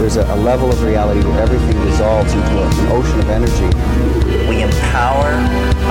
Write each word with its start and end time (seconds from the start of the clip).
There's 0.00 0.16
a, 0.16 0.24
a 0.32 0.36
level 0.36 0.72
of 0.72 0.82
reality 0.82 1.20
where 1.28 1.42
everything 1.42 1.78
dissolves 1.84 2.32
into 2.32 2.62
an 2.62 2.88
ocean 2.90 3.20
of 3.20 3.28
energy. 3.28 3.66
We 4.48 4.62
empower 4.62 5.26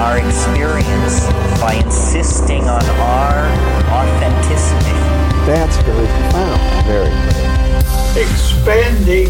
our 0.02 0.18
experience 0.18 1.28
by 1.62 1.80
insisting 1.86 2.64
on 2.64 2.84
our 2.84 3.46
authenticity. 3.94 4.98
That's 5.46 5.78
very 5.84 6.08
profound. 6.08 6.60
Very. 6.88 7.12
Expanding 8.20 9.30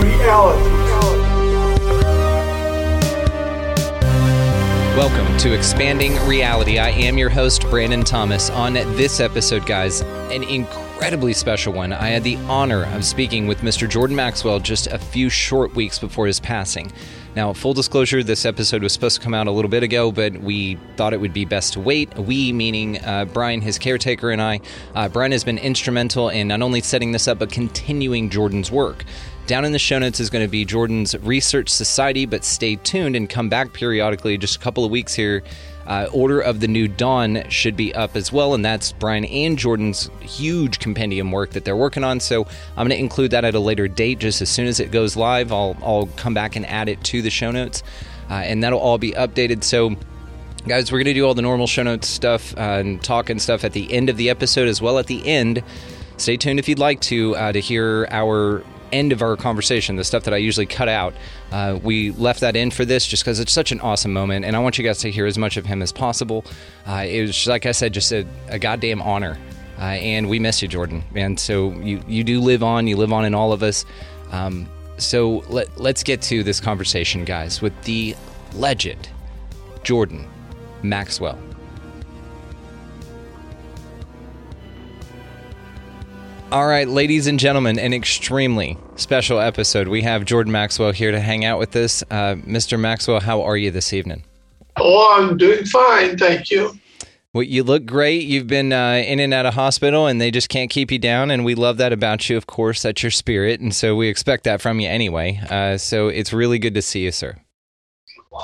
reality. 0.00 0.80
Welcome 4.96 5.36
to 5.38 5.52
Expanding 5.52 6.14
Reality. 6.28 6.78
I 6.78 6.90
am 6.90 7.18
your 7.18 7.30
host, 7.30 7.68
Brandon 7.68 8.04
Thomas. 8.04 8.48
On 8.50 8.74
this 8.74 9.18
episode, 9.18 9.66
guys, 9.66 10.02
an 10.30 10.44
incredibly 11.00 11.32
special 11.32 11.72
one. 11.72 11.94
I 11.94 12.08
had 12.08 12.24
the 12.24 12.36
honor 12.46 12.84
of 12.94 13.06
speaking 13.06 13.46
with 13.46 13.62
Mr. 13.62 13.88
Jordan 13.88 14.14
Maxwell 14.14 14.60
just 14.60 14.86
a 14.86 14.98
few 14.98 15.30
short 15.30 15.74
weeks 15.74 15.98
before 15.98 16.26
his 16.26 16.38
passing. 16.38 16.92
Now, 17.34 17.54
full 17.54 17.72
disclosure, 17.72 18.22
this 18.22 18.44
episode 18.44 18.82
was 18.82 18.92
supposed 18.92 19.16
to 19.16 19.22
come 19.22 19.32
out 19.32 19.46
a 19.46 19.50
little 19.50 19.70
bit 19.70 19.82
ago, 19.82 20.12
but 20.12 20.36
we 20.36 20.78
thought 20.98 21.14
it 21.14 21.20
would 21.20 21.32
be 21.32 21.46
best 21.46 21.72
to 21.72 21.80
wait. 21.80 22.14
We, 22.18 22.52
meaning 22.52 23.02
uh, 23.02 23.24
Brian, 23.24 23.62
his 23.62 23.78
caretaker, 23.78 24.30
and 24.30 24.42
I. 24.42 24.60
Uh, 24.94 25.08
Brian 25.08 25.32
has 25.32 25.42
been 25.42 25.56
instrumental 25.56 26.28
in 26.28 26.48
not 26.48 26.60
only 26.60 26.82
setting 26.82 27.12
this 27.12 27.26
up, 27.28 27.38
but 27.38 27.50
continuing 27.50 28.28
Jordan's 28.28 28.70
work. 28.70 29.02
Down 29.46 29.64
in 29.64 29.72
the 29.72 29.78
show 29.78 29.98
notes 29.98 30.20
is 30.20 30.28
going 30.28 30.44
to 30.44 30.50
be 30.50 30.66
Jordan's 30.66 31.16
Research 31.20 31.70
Society, 31.70 32.26
but 32.26 32.44
stay 32.44 32.76
tuned 32.76 33.16
and 33.16 33.26
come 33.26 33.48
back 33.48 33.72
periodically, 33.72 34.36
just 34.36 34.56
a 34.56 34.58
couple 34.58 34.84
of 34.84 34.90
weeks 34.90 35.14
here. 35.14 35.42
Uh, 35.90 36.08
Order 36.12 36.40
of 36.40 36.60
the 36.60 36.68
New 36.68 36.86
Dawn 36.86 37.42
should 37.48 37.76
be 37.76 37.92
up 37.92 38.14
as 38.14 38.32
well, 38.32 38.54
and 38.54 38.64
that's 38.64 38.92
Brian 38.92 39.24
and 39.24 39.58
Jordan's 39.58 40.08
huge 40.20 40.78
compendium 40.78 41.32
work 41.32 41.50
that 41.50 41.64
they're 41.64 41.74
working 41.74 42.04
on. 42.04 42.20
So 42.20 42.46
I'm 42.76 42.86
going 42.86 42.90
to 42.90 42.98
include 42.98 43.32
that 43.32 43.44
at 43.44 43.56
a 43.56 43.58
later 43.58 43.88
date. 43.88 44.20
Just 44.20 44.40
as 44.40 44.48
soon 44.48 44.68
as 44.68 44.78
it 44.78 44.92
goes 44.92 45.16
live, 45.16 45.50
I'll, 45.50 45.76
I'll 45.82 46.06
come 46.16 46.32
back 46.32 46.54
and 46.54 46.64
add 46.64 46.88
it 46.88 47.02
to 47.04 47.22
the 47.22 47.30
show 47.30 47.50
notes, 47.50 47.82
uh, 48.30 48.34
and 48.34 48.62
that'll 48.62 48.78
all 48.78 48.98
be 48.98 49.10
updated. 49.10 49.64
So 49.64 49.96
guys 50.68 50.92
we're 50.92 50.98
going 50.98 51.06
to 51.06 51.14
do 51.14 51.26
all 51.26 51.34
the 51.34 51.42
normal 51.42 51.66
show 51.66 51.82
notes 51.82 52.06
stuff 52.06 52.54
uh, 52.56 52.60
and 52.60 53.02
talk 53.02 53.28
and 53.28 53.42
stuff 53.42 53.64
at 53.64 53.72
the 53.72 53.92
end 53.92 54.10
of 54.10 54.16
the 54.16 54.30
episode 54.30 54.68
as 54.68 54.80
well 54.80 54.98
at 54.98 55.06
the 55.06 55.26
end 55.26 55.62
stay 56.18 56.36
tuned 56.36 56.58
if 56.58 56.68
you'd 56.68 56.78
like 56.78 57.00
to 57.00 57.34
uh, 57.34 57.50
to 57.50 57.60
hear 57.60 58.06
our 58.10 58.62
end 58.92 59.12
of 59.12 59.22
our 59.22 59.36
conversation, 59.36 59.96
the 59.96 60.04
stuff 60.04 60.24
that 60.24 60.34
I 60.34 60.38
usually 60.38 60.66
cut 60.66 60.88
out, 60.88 61.14
uh, 61.50 61.78
we 61.82 62.10
left 62.12 62.40
that 62.40 62.56
in 62.56 62.70
for 62.70 62.84
this 62.84 63.06
just 63.06 63.24
because 63.24 63.40
it's 63.40 63.52
such 63.52 63.72
an 63.72 63.80
awesome 63.80 64.12
moment, 64.12 64.44
and 64.44 64.56
I 64.56 64.58
want 64.58 64.78
you 64.78 64.84
guys 64.84 64.98
to 65.00 65.10
hear 65.10 65.26
as 65.26 65.38
much 65.38 65.56
of 65.56 65.66
him 65.66 65.82
as 65.82 65.92
possible. 65.92 66.44
Uh, 66.86 67.04
it 67.08 67.22
was, 67.22 67.46
like 67.46 67.66
I 67.66 67.72
said, 67.72 67.92
just 67.92 68.12
a, 68.12 68.26
a 68.48 68.58
goddamn 68.58 69.02
honor. 69.02 69.38
Uh, 69.78 69.84
and 69.84 70.28
we 70.28 70.38
miss 70.38 70.60
you, 70.60 70.68
Jordan. 70.68 71.02
And 71.14 71.40
so 71.40 71.70
you, 71.72 72.02
you 72.06 72.22
do 72.22 72.40
live 72.40 72.62
on, 72.62 72.86
you 72.86 72.98
live 72.98 73.14
on 73.14 73.24
in 73.24 73.34
all 73.34 73.50
of 73.52 73.62
us. 73.62 73.86
Um, 74.30 74.68
so 74.98 75.38
let, 75.48 75.80
let's 75.80 76.02
get 76.02 76.20
to 76.22 76.42
this 76.42 76.60
conversation, 76.60 77.24
guys, 77.24 77.62
with 77.62 77.72
the 77.84 78.14
legend, 78.52 79.08
Jordan 79.82 80.28
Maxwell. 80.82 81.38
All 86.52 86.66
right, 86.66 86.88
ladies 86.88 87.28
and 87.28 87.38
gentlemen, 87.38 87.78
an 87.78 87.94
extremely 87.94 88.76
special 88.96 89.38
episode. 89.38 89.86
We 89.86 90.02
have 90.02 90.24
Jordan 90.24 90.50
Maxwell 90.50 90.90
here 90.90 91.12
to 91.12 91.20
hang 91.20 91.44
out 91.44 91.60
with 91.60 91.76
us. 91.76 92.02
Uh, 92.10 92.34
Mr. 92.44 92.78
Maxwell, 92.78 93.20
how 93.20 93.42
are 93.42 93.56
you 93.56 93.70
this 93.70 93.92
evening? 93.92 94.24
Oh, 94.76 95.16
I'm 95.16 95.36
doing 95.36 95.64
fine, 95.64 96.18
thank 96.18 96.50
you. 96.50 96.76
Well, 97.32 97.44
you 97.44 97.62
look 97.62 97.86
great. 97.86 98.24
You've 98.24 98.48
been 98.48 98.72
uh, 98.72 99.04
in 99.06 99.20
and 99.20 99.32
out 99.32 99.46
of 99.46 99.54
hospital, 99.54 100.08
and 100.08 100.20
they 100.20 100.32
just 100.32 100.48
can't 100.48 100.70
keep 100.70 100.90
you 100.90 100.98
down. 100.98 101.30
And 101.30 101.44
we 101.44 101.54
love 101.54 101.76
that 101.76 101.92
about 101.92 102.28
you, 102.28 102.36
of 102.36 102.48
course. 102.48 102.82
That's 102.82 103.00
your 103.00 103.12
spirit, 103.12 103.60
and 103.60 103.72
so 103.72 103.94
we 103.94 104.08
expect 104.08 104.42
that 104.42 104.60
from 104.60 104.80
you 104.80 104.88
anyway. 104.88 105.40
Uh, 105.48 105.78
so 105.78 106.08
it's 106.08 106.32
really 106.32 106.58
good 106.58 106.74
to 106.74 106.82
see 106.82 107.04
you, 107.04 107.12
sir. 107.12 107.36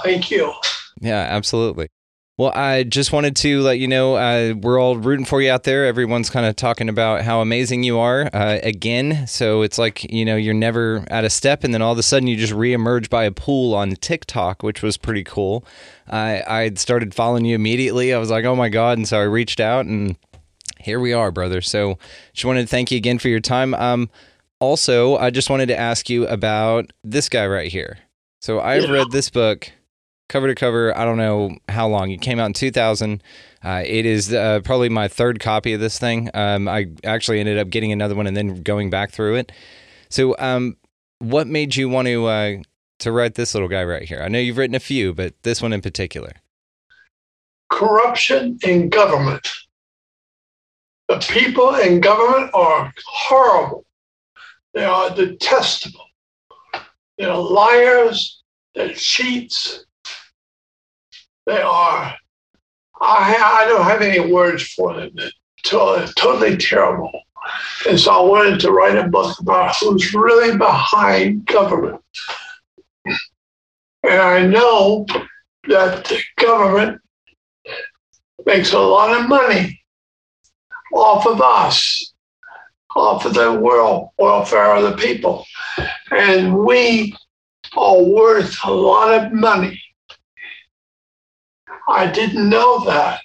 Thank 0.04 0.30
you. 0.30 0.52
Yeah, 1.00 1.26
absolutely. 1.28 1.88
Well, 2.38 2.52
I 2.54 2.82
just 2.82 3.12
wanted 3.12 3.34
to 3.36 3.62
let 3.62 3.78
you 3.78 3.88
know 3.88 4.16
uh, 4.16 4.52
we're 4.60 4.78
all 4.78 4.98
rooting 4.98 5.24
for 5.24 5.40
you 5.40 5.50
out 5.50 5.62
there. 5.62 5.86
Everyone's 5.86 6.28
kind 6.28 6.44
of 6.44 6.54
talking 6.54 6.90
about 6.90 7.22
how 7.22 7.40
amazing 7.40 7.82
you 7.82 7.98
are 7.98 8.28
uh, 8.30 8.58
again. 8.62 9.26
So 9.26 9.62
it's 9.62 9.78
like, 9.78 10.04
you 10.12 10.22
know, 10.22 10.36
you're 10.36 10.52
never 10.52 11.06
at 11.08 11.24
a 11.24 11.30
step, 11.30 11.64
and 11.64 11.72
then 11.72 11.80
all 11.80 11.92
of 11.92 11.98
a 11.98 12.02
sudden 12.02 12.28
you 12.28 12.36
just 12.36 12.52
reemerge 12.52 13.08
by 13.08 13.24
a 13.24 13.30
pool 13.32 13.74
on 13.74 13.92
TikTok, 13.92 14.62
which 14.62 14.82
was 14.82 14.98
pretty 14.98 15.24
cool. 15.24 15.64
I 16.10 16.42
I 16.46 16.70
started 16.74 17.14
following 17.14 17.46
you 17.46 17.54
immediately. 17.54 18.12
I 18.12 18.18
was 18.18 18.30
like, 18.30 18.44
oh 18.44 18.54
my 18.54 18.68
God. 18.68 18.98
And 18.98 19.08
so 19.08 19.18
I 19.18 19.22
reached 19.22 19.58
out, 19.58 19.86
and 19.86 20.16
here 20.78 21.00
we 21.00 21.14
are, 21.14 21.30
brother. 21.32 21.62
So 21.62 21.98
just 22.34 22.44
wanted 22.44 22.62
to 22.62 22.68
thank 22.68 22.90
you 22.90 22.98
again 22.98 23.18
for 23.18 23.28
your 23.28 23.40
time. 23.40 23.72
Um, 23.72 24.10
also, 24.60 25.16
I 25.16 25.30
just 25.30 25.48
wanted 25.48 25.66
to 25.66 25.78
ask 25.78 26.10
you 26.10 26.26
about 26.26 26.92
this 27.02 27.30
guy 27.30 27.46
right 27.46 27.72
here. 27.72 27.96
So 28.42 28.60
I've 28.60 28.90
read 28.90 29.10
this 29.10 29.30
book 29.30 29.72
cover 30.28 30.48
to 30.48 30.54
cover. 30.54 30.96
I 30.96 31.04
don't 31.04 31.16
know 31.16 31.56
how 31.68 31.88
long. 31.88 32.10
It 32.10 32.20
came 32.20 32.38
out 32.38 32.46
in 32.46 32.52
2000. 32.52 33.22
Uh, 33.64 33.82
it 33.84 34.06
is 34.06 34.32
uh, 34.32 34.60
probably 34.64 34.88
my 34.88 35.08
third 35.08 35.40
copy 35.40 35.72
of 35.72 35.80
this 35.80 35.98
thing. 35.98 36.30
Um, 36.34 36.68
I 36.68 36.86
actually 37.04 37.40
ended 37.40 37.58
up 37.58 37.70
getting 37.70 37.92
another 37.92 38.14
one 38.14 38.26
and 38.26 38.36
then 38.36 38.62
going 38.62 38.90
back 38.90 39.10
through 39.10 39.36
it. 39.36 39.52
So, 40.08 40.36
um, 40.38 40.76
what 41.18 41.46
made 41.46 41.74
you 41.76 41.88
want 41.88 42.08
to 42.08 42.26
uh, 42.26 42.56
to 43.00 43.12
write 43.12 43.34
this 43.34 43.54
little 43.54 43.68
guy 43.68 43.84
right 43.84 44.02
here? 44.02 44.20
I 44.22 44.28
know 44.28 44.38
you've 44.38 44.58
written 44.58 44.76
a 44.76 44.80
few, 44.80 45.14
but 45.14 45.34
this 45.42 45.62
one 45.62 45.72
in 45.72 45.80
particular. 45.80 46.32
Corruption 47.70 48.58
in 48.62 48.88
government. 48.88 49.50
The 51.08 51.18
people 51.18 51.74
in 51.76 52.00
government 52.00 52.50
are 52.52 52.92
horrible. 53.06 53.84
They 54.74 54.84
are 54.84 55.14
detestable. 55.14 56.04
They're 57.16 57.34
liars. 57.34 58.42
They're 58.74 58.92
cheats. 58.92 59.85
They 61.46 61.60
are. 61.60 62.14
I, 63.00 63.62
I 63.62 63.64
don't 63.68 63.84
have 63.84 64.02
any 64.02 64.32
words 64.32 64.64
for 64.72 64.94
them. 64.94 65.10
Totally 65.64 66.56
terrible. 66.56 67.12
And 67.88 67.98
so 67.98 68.12
I 68.12 68.20
wanted 68.28 68.60
to 68.60 68.72
write 68.72 68.96
a 68.96 69.08
book 69.08 69.38
about 69.38 69.76
who's 69.76 70.14
really 70.14 70.56
behind 70.56 71.46
government. 71.46 72.02
And 74.02 74.20
I 74.20 74.46
know 74.46 75.06
that 75.68 76.04
the 76.04 76.20
government 76.38 77.00
makes 78.44 78.72
a 78.72 78.78
lot 78.78 79.18
of 79.18 79.28
money 79.28 79.80
off 80.92 81.26
of 81.26 81.40
us, 81.42 82.12
off 82.94 83.24
of 83.24 83.34
the 83.34 83.52
world 83.52 84.10
welfare 84.18 84.74
of 84.76 84.84
the 84.84 84.96
people. 84.96 85.44
And 86.10 86.56
we 86.58 87.16
are 87.76 88.02
worth 88.02 88.56
a 88.64 88.72
lot 88.72 89.12
of 89.12 89.32
money 89.32 89.80
I 91.88 92.06
didn't 92.10 92.48
know 92.48 92.84
that. 92.84 93.20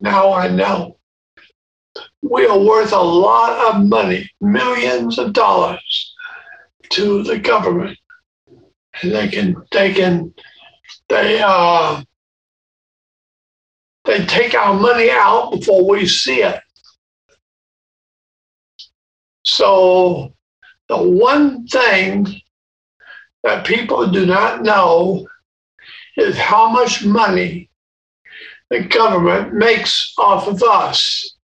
Now 0.00 0.32
I 0.32 0.48
know. 0.48 0.98
We 2.22 2.46
are 2.46 2.58
worth 2.58 2.92
a 2.92 3.00
lot 3.00 3.74
of 3.74 3.84
money, 3.86 4.30
millions 4.40 5.18
of 5.18 5.32
dollars 5.32 6.14
to 6.90 7.22
the 7.22 7.38
government. 7.38 7.98
And 9.02 9.12
they 9.12 9.28
can, 9.28 9.56
they 9.72 9.92
can, 9.92 10.34
they, 11.08 11.40
uh, 11.44 12.02
they 14.04 14.24
take 14.26 14.54
our 14.54 14.74
money 14.74 15.10
out 15.10 15.52
before 15.52 15.88
we 15.88 16.06
see 16.06 16.42
it. 16.42 16.60
So 19.44 20.34
the 20.88 20.98
one 20.98 21.66
thing 21.66 22.26
that 23.42 23.66
people 23.66 24.06
do 24.06 24.26
not 24.26 24.62
know 24.62 25.26
is 26.16 26.36
how 26.36 26.68
much 26.68 27.04
money 27.04 27.69
the 28.70 28.84
government 28.84 29.52
makes 29.52 30.14
off 30.16 30.46
of 30.46 30.62
us, 30.62 31.36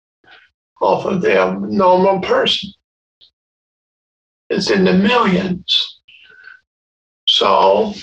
off 0.82 1.06
of 1.06 1.22
the 1.22 1.58
normal 1.68 2.20
person. 2.20 2.72
It's 4.50 4.70
in 4.70 4.86
the 4.86 4.94
millions. 4.94 6.00
So 7.28 7.94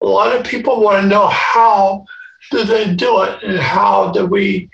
a 0.00 0.06
lot 0.06 0.34
of 0.34 0.44
people 0.44 0.80
want 0.80 1.02
to 1.02 1.08
know 1.08 1.28
how 1.28 2.04
do 2.50 2.64
they 2.64 2.92
do 2.94 3.22
it 3.22 3.42
and 3.44 3.58
how 3.58 4.10
do 4.10 4.26
we 4.26 4.68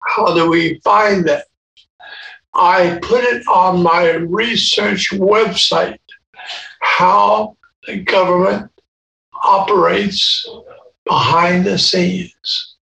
how 0.00 0.34
do 0.34 0.50
we 0.50 0.80
find 0.84 1.26
it? 1.28 1.44
I 2.54 2.98
put 3.02 3.24
it 3.24 3.46
on 3.48 3.82
my 3.82 4.12
research 4.12 5.10
website 5.12 5.98
how 6.80 7.56
the 7.86 7.98
government 8.02 8.70
operates 9.44 10.48
behind 11.04 11.64
the 11.64 11.78
scenes. 11.78 12.76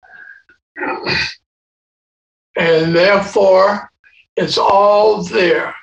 And 2.56 2.94
therefore, 2.94 3.90
it's 4.36 4.58
all 4.58 5.22
there. 5.22 5.74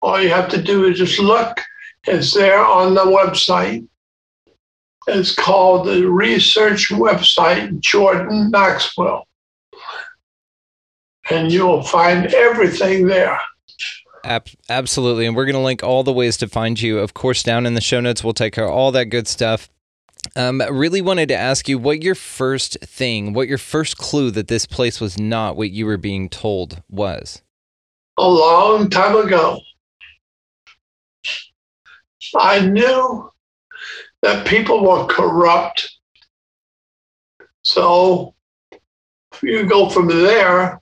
All 0.00 0.20
you 0.20 0.30
have 0.30 0.48
to 0.50 0.62
do 0.62 0.84
is 0.86 0.98
just 0.98 1.18
look. 1.18 1.60
It's 2.06 2.34
there 2.34 2.64
on 2.64 2.94
the 2.94 3.04
website. 3.04 3.86
It's 5.06 5.34
called 5.34 5.86
the 5.86 6.08
research 6.08 6.88
website, 6.90 7.80
Jordan 7.80 8.50
Maxwell. 8.50 9.26
And 11.30 11.52
you'll 11.52 11.82
find 11.82 12.32
everything 12.34 13.06
there. 13.06 13.38
Ab- 14.24 14.48
absolutely. 14.68 15.26
And 15.26 15.34
we're 15.34 15.44
going 15.44 15.54
to 15.54 15.60
link 15.60 15.82
all 15.82 16.04
the 16.04 16.12
ways 16.12 16.36
to 16.38 16.48
find 16.48 16.80
you. 16.80 16.98
Of 16.98 17.14
course, 17.14 17.42
down 17.42 17.66
in 17.66 17.74
the 17.74 17.80
show 17.80 18.00
notes, 18.00 18.22
we'll 18.22 18.32
take 18.32 18.52
care 18.52 18.64
of 18.64 18.70
all 18.70 18.92
that 18.92 19.06
good 19.06 19.26
stuff. 19.26 19.68
Um, 20.36 20.62
really 20.70 21.02
wanted 21.02 21.28
to 21.28 21.36
ask 21.36 21.68
you 21.68 21.78
what 21.78 22.02
your 22.02 22.14
first 22.14 22.78
thing, 22.80 23.32
what 23.32 23.48
your 23.48 23.58
first 23.58 23.98
clue 23.98 24.30
that 24.30 24.48
this 24.48 24.66
place 24.66 25.00
was 25.00 25.18
not 25.18 25.56
what 25.56 25.70
you 25.70 25.84
were 25.84 25.96
being 25.96 26.28
told 26.28 26.82
was. 26.88 27.42
A 28.18 28.28
long 28.28 28.88
time 28.88 29.16
ago, 29.16 29.60
I 32.38 32.60
knew 32.60 33.30
that 34.22 34.46
people 34.46 34.82
were 34.82 35.06
corrupt. 35.06 35.90
So 37.62 38.34
you 39.42 39.64
go 39.64 39.88
from 39.88 40.08
there 40.08 40.80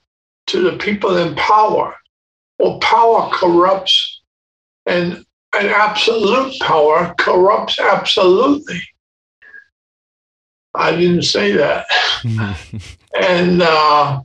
to 0.48 0.70
the 0.70 0.76
people 0.76 1.16
in 1.16 1.34
power. 1.36 1.94
Well, 2.58 2.78
power 2.80 3.30
corrupts, 3.32 4.20
and 4.86 5.24
an 5.54 5.66
absolute 5.66 6.60
power 6.60 7.14
corrupts 7.18 7.78
absolutely. 7.78 8.80
I 10.74 10.92
didn't 10.92 11.22
say 11.22 11.52
that. 11.52 11.86
and 13.20 13.62
uh, 13.62 14.20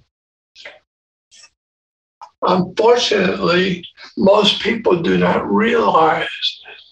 unfortunately, 2.41 3.85
most 4.17 4.61
people 4.61 5.01
do 5.01 5.17
not 5.17 5.49
realize 5.49 6.27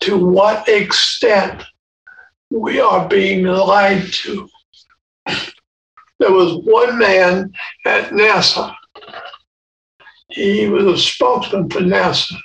to 0.02 0.18
what 0.18 0.68
extent 0.68 1.64
we 2.50 2.80
are 2.80 3.08
being 3.08 3.44
lied 3.46 4.12
to. 4.12 4.50
There 6.20 6.32
was 6.32 6.64
one 6.64 6.98
man 6.98 7.54
at 7.86 8.12
NASA. 8.12 8.74
He 10.30 10.68
was 10.68 10.86
a 10.86 10.98
spokesman 10.98 11.70
for 11.70 11.80
NASA. 11.80 12.36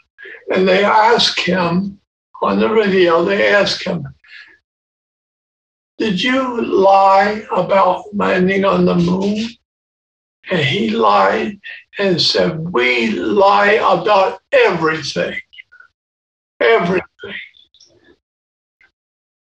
And 0.52 0.66
they 0.66 0.84
asked 0.84 1.40
him 1.40 2.00
on 2.42 2.58
the 2.58 2.70
radio, 2.70 3.24
they 3.24 3.52
asked 3.52 3.84
him, 3.84 4.06
Did 5.98 6.22
you 6.22 6.62
lie 6.62 7.44
about 7.50 8.14
landing 8.14 8.64
on 8.64 8.84
the 8.84 8.94
moon? 8.94 9.48
And 10.50 10.60
he 10.60 10.90
lied 10.90 11.58
and 11.98 12.20
said, 12.22 12.72
We 12.72 13.10
lie 13.10 13.72
about 13.72 14.40
everything. 14.52 15.38
Everything. 16.60 17.02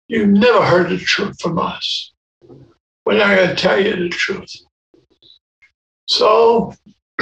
You've 0.08 0.30
never 0.30 0.64
heard 0.64 0.90
the 0.90 1.00
truth 1.00 1.42
from 1.42 1.58
us. 1.58 2.14
We're 3.06 3.18
not 3.18 3.36
going 3.36 3.50
to 3.50 3.56
tell 3.56 3.84
you 3.84 3.96
the 3.96 4.10
truth. 4.10 4.52
So 6.08 6.74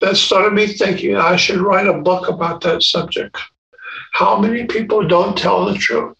that 0.00 0.16
started 0.16 0.52
me 0.52 0.68
thinking 0.68 1.16
I 1.16 1.34
should 1.34 1.58
write 1.58 1.88
a 1.88 1.94
book 2.00 2.28
about 2.28 2.60
that 2.60 2.84
subject. 2.84 3.36
How 4.12 4.38
many 4.38 4.66
people 4.66 5.06
don't 5.06 5.36
tell 5.36 5.66
the 5.66 5.74
truth? 5.74 6.16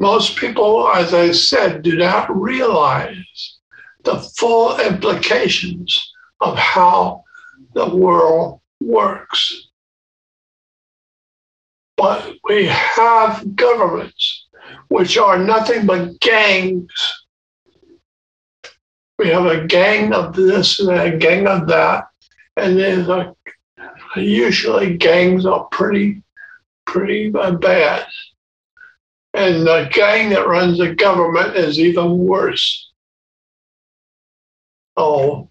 Most 0.00 0.36
people, 0.36 0.88
as 0.88 1.12
I 1.12 1.30
said, 1.30 1.82
do 1.82 1.96
not 1.96 2.34
realize 2.34 3.58
the 4.02 4.18
full 4.18 4.80
implications 4.80 6.10
of 6.40 6.56
how 6.56 7.22
the 7.74 7.94
world 7.94 8.60
works. 8.80 9.68
But 11.98 12.32
we 12.44 12.64
have 12.64 13.54
governments 13.54 14.46
which 14.88 15.18
are 15.18 15.38
nothing 15.38 15.84
but 15.84 16.18
gangs. 16.20 16.90
We 19.18 19.28
have 19.28 19.44
a 19.44 19.66
gang 19.66 20.14
of 20.14 20.34
this 20.34 20.80
and 20.80 20.90
a 20.90 21.18
gang 21.18 21.46
of 21.46 21.68
that, 21.68 22.06
and 22.56 22.78
there's 22.78 23.06
a, 23.06 23.36
usually 24.16 24.96
gangs 24.96 25.44
are 25.44 25.64
pretty, 25.64 26.22
pretty 26.86 27.28
bad. 27.28 28.06
And 29.34 29.66
the 29.66 29.88
gang 29.92 30.30
that 30.30 30.48
runs 30.48 30.78
the 30.78 30.94
government 30.94 31.56
is 31.56 31.78
even 31.78 32.18
worse. 32.18 32.90
Oh, 34.96 35.49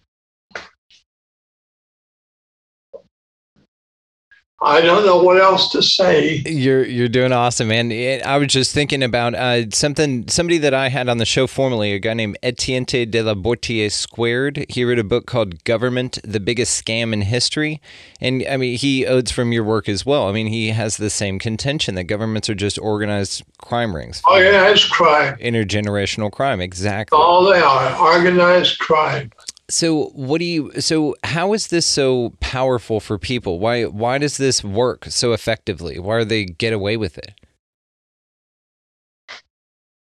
I 4.62 4.82
don't 4.82 5.06
know 5.06 5.22
what 5.22 5.40
else 5.40 5.70
to 5.72 5.82
say. 5.82 6.42
You're 6.46 6.84
you're 6.84 7.08
doing 7.08 7.32
awesome, 7.32 7.68
man. 7.68 7.90
I 8.24 8.36
was 8.36 8.48
just 8.48 8.74
thinking 8.74 9.02
about 9.02 9.34
uh, 9.34 9.70
something 9.70 10.28
somebody 10.28 10.58
that 10.58 10.74
I 10.74 10.90
had 10.90 11.08
on 11.08 11.16
the 11.16 11.24
show 11.24 11.46
formerly, 11.46 11.92
a 11.92 11.98
guy 11.98 12.12
named 12.12 12.36
Etienne 12.42 12.84
de 12.84 13.22
la 13.22 13.32
Boetie 13.32 13.90
Squared. 13.90 14.66
He 14.68 14.84
wrote 14.84 14.98
a 14.98 15.04
book 15.04 15.24
called 15.24 15.64
"Government: 15.64 16.18
The 16.24 16.40
Biggest 16.40 16.84
Scam 16.84 17.14
in 17.14 17.22
History," 17.22 17.80
and 18.20 18.44
I 18.50 18.58
mean 18.58 18.76
he 18.76 19.06
odes 19.06 19.30
from 19.30 19.50
your 19.50 19.64
work 19.64 19.88
as 19.88 20.04
well. 20.04 20.28
I 20.28 20.32
mean 20.32 20.48
he 20.48 20.68
has 20.68 20.98
the 20.98 21.08
same 21.10 21.38
contention 21.38 21.94
that 21.94 22.04
governments 22.04 22.50
are 22.50 22.54
just 22.54 22.78
organized 22.78 23.42
crime 23.62 23.96
rings. 23.96 24.20
Oh 24.26 24.36
yeah, 24.36 24.68
it's 24.68 24.86
crime. 24.86 25.38
Intergenerational 25.38 26.30
crime, 26.30 26.60
exactly. 26.60 27.16
All 27.16 27.44
they 27.50 27.60
are 27.60 27.98
organized 27.98 28.78
crime. 28.78 29.32
So 29.70 30.06
what 30.14 30.38
do 30.38 30.44
you 30.44 30.72
so 30.80 31.14
how 31.22 31.52
is 31.52 31.68
this 31.68 31.86
so 31.86 32.34
powerful 32.40 32.98
for 33.00 33.18
people? 33.18 33.60
Why 33.60 33.84
why 33.84 34.18
does 34.18 34.36
this 34.36 34.64
work 34.64 35.06
so 35.06 35.32
effectively? 35.32 35.98
Why 35.98 36.18
do 36.18 36.24
they 36.24 36.44
get 36.44 36.72
away 36.72 36.96
with 36.96 37.18
it? 37.18 37.32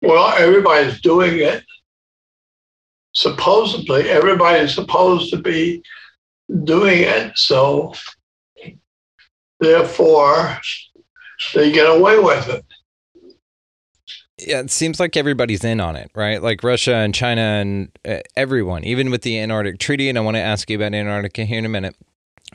Well, 0.01 0.33
everybody's 0.37 0.99
doing 0.99 1.39
it. 1.39 1.63
Supposedly, 3.13 4.09
everybody's 4.09 4.73
supposed 4.73 5.29
to 5.31 5.37
be 5.37 5.81
doing 6.65 7.03
it, 7.03 7.31
so 7.37 7.93
therefore 9.61 10.59
they 11.53 11.71
get 11.71 11.85
away 11.85 12.19
with 12.19 12.49
it 12.49 12.65
yeah, 14.37 14.59
it 14.61 14.71
seems 14.71 14.99
like 14.99 15.15
everybody's 15.15 15.63
in 15.63 15.79
on 15.79 15.95
it, 15.95 16.09
right? 16.15 16.41
Like 16.41 16.63
Russia 16.63 16.95
and 16.95 17.13
China 17.13 17.41
and 17.41 17.91
uh, 18.07 18.19
everyone, 18.35 18.83
even 18.83 19.11
with 19.11 19.21
the 19.21 19.39
Antarctic 19.39 19.79
Treaty. 19.79 20.09
And 20.09 20.17
I 20.17 20.21
want 20.21 20.35
to 20.35 20.41
ask 20.41 20.69
you 20.69 20.77
about 20.77 20.93
Antarctica 20.93 21.45
here 21.45 21.59
in 21.59 21.65
a 21.65 21.69
minute. 21.69 21.95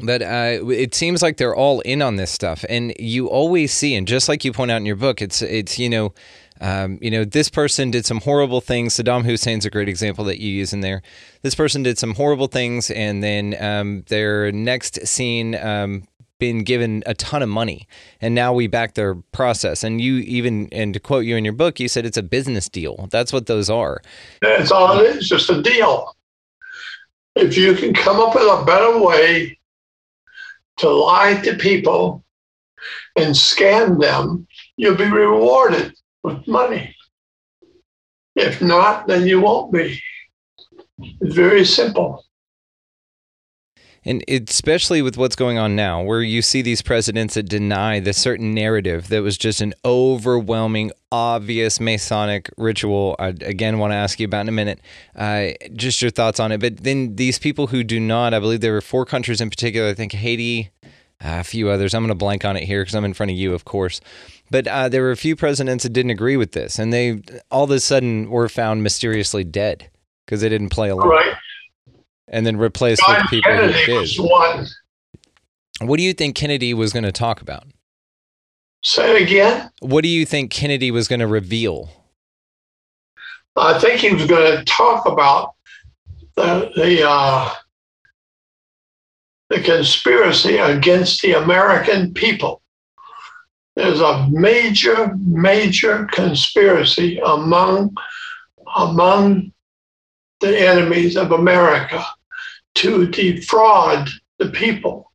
But 0.00 0.22
uh, 0.22 0.68
it 0.70 0.94
seems 0.94 1.22
like 1.22 1.38
they're 1.38 1.56
all 1.56 1.80
in 1.80 2.02
on 2.02 2.16
this 2.16 2.30
stuff, 2.30 2.64
and 2.68 2.94
you 3.00 3.28
always 3.28 3.72
see, 3.72 3.96
and 3.96 4.06
just 4.06 4.28
like 4.28 4.44
you 4.44 4.52
point 4.52 4.70
out 4.70 4.76
in 4.76 4.86
your 4.86 4.94
book, 4.94 5.20
it's 5.20 5.42
it's 5.42 5.76
you 5.76 5.88
know, 5.88 6.14
um, 6.60 6.98
you 7.00 7.10
know, 7.10 7.24
this 7.24 7.48
person 7.48 7.90
did 7.90 8.06
some 8.06 8.20
horrible 8.20 8.60
things. 8.60 8.94
Saddam 8.94 9.24
Hussein's 9.24 9.66
a 9.66 9.70
great 9.70 9.88
example 9.88 10.24
that 10.26 10.40
you 10.40 10.52
use 10.52 10.72
in 10.72 10.82
there. 10.82 11.02
This 11.42 11.56
person 11.56 11.82
did 11.82 11.98
some 11.98 12.14
horrible 12.14 12.46
things, 12.46 12.92
and 12.92 13.24
then 13.24 13.56
um, 13.60 14.04
their 14.06 14.52
next 14.52 15.04
scene, 15.04 15.56
um, 15.56 16.04
been 16.38 16.62
given 16.62 17.02
a 17.06 17.14
ton 17.14 17.42
of 17.42 17.48
money 17.48 17.86
and 18.20 18.34
now 18.34 18.52
we 18.52 18.66
back 18.66 18.94
their 18.94 19.14
process. 19.32 19.82
And 19.82 20.00
you 20.00 20.16
even 20.18 20.68
and 20.72 20.94
to 20.94 21.00
quote 21.00 21.24
you 21.24 21.36
in 21.36 21.44
your 21.44 21.52
book 21.54 21.80
you 21.80 21.88
said 21.88 22.06
it's 22.06 22.16
a 22.16 22.22
business 22.22 22.68
deal. 22.68 23.08
That's 23.10 23.32
what 23.32 23.46
those 23.46 23.68
are. 23.68 24.00
That's 24.40 24.70
all 24.70 24.98
it 25.00 25.16
is 25.16 25.28
just 25.28 25.50
a 25.50 25.60
deal. 25.60 26.16
If 27.34 27.56
you 27.56 27.74
can 27.74 27.94
come 27.94 28.20
up 28.20 28.34
with 28.34 28.44
a 28.44 28.64
better 28.64 28.98
way 28.98 29.58
to 30.78 30.88
lie 30.88 31.40
to 31.42 31.56
people 31.56 32.24
and 33.16 33.34
scam 33.34 34.00
them 34.00 34.46
you'll 34.76 34.96
be 34.96 35.10
rewarded 35.10 35.94
with 36.22 36.46
money. 36.46 36.94
If 38.36 38.62
not 38.62 39.06
then 39.06 39.26
you 39.26 39.40
won't 39.40 39.72
be. 39.72 40.00
It's 41.00 41.34
very 41.34 41.64
simple 41.64 42.24
and 44.04 44.24
especially 44.28 45.02
with 45.02 45.16
what's 45.16 45.36
going 45.36 45.58
on 45.58 45.76
now, 45.76 46.02
where 46.02 46.22
you 46.22 46.42
see 46.42 46.62
these 46.62 46.82
presidents 46.82 47.34
that 47.34 47.44
deny 47.44 48.00
the 48.00 48.12
certain 48.12 48.54
narrative 48.54 49.08
that 49.08 49.22
was 49.22 49.36
just 49.36 49.60
an 49.60 49.74
overwhelming, 49.84 50.90
obvious 51.10 51.80
Masonic 51.80 52.50
ritual. 52.56 53.16
I 53.18 53.28
again 53.28 53.78
want 53.78 53.92
to 53.92 53.96
ask 53.96 54.20
you 54.20 54.26
about 54.26 54.42
in 54.42 54.48
a 54.48 54.52
minute, 54.52 54.80
uh, 55.16 55.48
just 55.74 56.00
your 56.00 56.10
thoughts 56.10 56.40
on 56.40 56.52
it. 56.52 56.60
But 56.60 56.78
then 56.78 57.16
these 57.16 57.38
people 57.38 57.68
who 57.68 57.82
do 57.82 58.00
not, 58.00 58.34
I 58.34 58.38
believe 58.38 58.60
there 58.60 58.72
were 58.72 58.80
four 58.80 59.04
countries 59.04 59.40
in 59.40 59.50
particular. 59.50 59.88
I 59.88 59.94
think 59.94 60.12
Haiti, 60.12 60.70
uh, 61.24 61.38
a 61.40 61.44
few 61.44 61.68
others. 61.68 61.94
I'm 61.94 62.02
going 62.02 62.08
to 62.08 62.14
blank 62.14 62.44
on 62.44 62.56
it 62.56 62.64
here 62.64 62.82
because 62.82 62.94
I'm 62.94 63.04
in 63.04 63.14
front 63.14 63.32
of 63.32 63.36
you, 63.36 63.52
of 63.52 63.64
course. 63.64 64.00
But 64.50 64.66
uh, 64.66 64.88
there 64.88 65.02
were 65.02 65.10
a 65.10 65.16
few 65.16 65.36
presidents 65.36 65.82
that 65.82 65.92
didn't 65.92 66.10
agree 66.12 66.36
with 66.36 66.52
this, 66.52 66.78
and 66.78 66.92
they 66.92 67.20
all 67.50 67.64
of 67.64 67.70
a 67.70 67.80
sudden 67.80 68.30
were 68.30 68.48
found 68.48 68.82
mysteriously 68.82 69.44
dead 69.44 69.90
because 70.24 70.40
they 70.40 70.48
didn't 70.48 70.70
play 70.70 70.88
along. 70.88 71.08
And 72.30 72.46
then 72.46 72.56
replace 72.56 72.98
John 73.06 73.16
the 73.22 73.28
people 73.28 73.50
Kennedy 73.50 73.84
who 73.84 74.04
did. 74.04 74.16
One 74.18 74.66
What 75.80 75.96
do 75.96 76.02
you 76.02 76.12
think 76.12 76.36
Kennedy 76.36 76.74
was 76.74 76.92
going 76.92 77.04
to 77.04 77.12
talk 77.12 77.40
about? 77.40 77.66
Say 78.82 79.16
it 79.16 79.22
again. 79.22 79.70
What 79.80 80.02
do 80.02 80.08
you 80.08 80.24
think 80.24 80.50
Kennedy 80.50 80.90
was 80.90 81.08
going 81.08 81.20
to 81.20 81.26
reveal? 81.26 81.90
I 83.56 83.78
think 83.78 84.00
he 84.00 84.12
was 84.12 84.26
going 84.26 84.56
to 84.56 84.64
talk 84.64 85.06
about 85.06 85.54
the 86.36 86.70
the 86.76 87.08
uh, 87.08 87.52
the 89.50 89.60
conspiracy 89.60 90.58
against 90.58 91.22
the 91.22 91.32
American 91.32 92.14
people. 92.14 92.62
There's 93.74 94.00
a 94.00 94.28
major, 94.30 95.16
major 95.18 96.06
conspiracy 96.12 97.20
among 97.24 97.96
among 98.76 99.52
the 100.40 100.56
enemies 100.56 101.16
of 101.16 101.32
America 101.32 102.04
to 102.78 103.06
defraud 103.06 104.08
the 104.38 104.50
people 104.50 105.12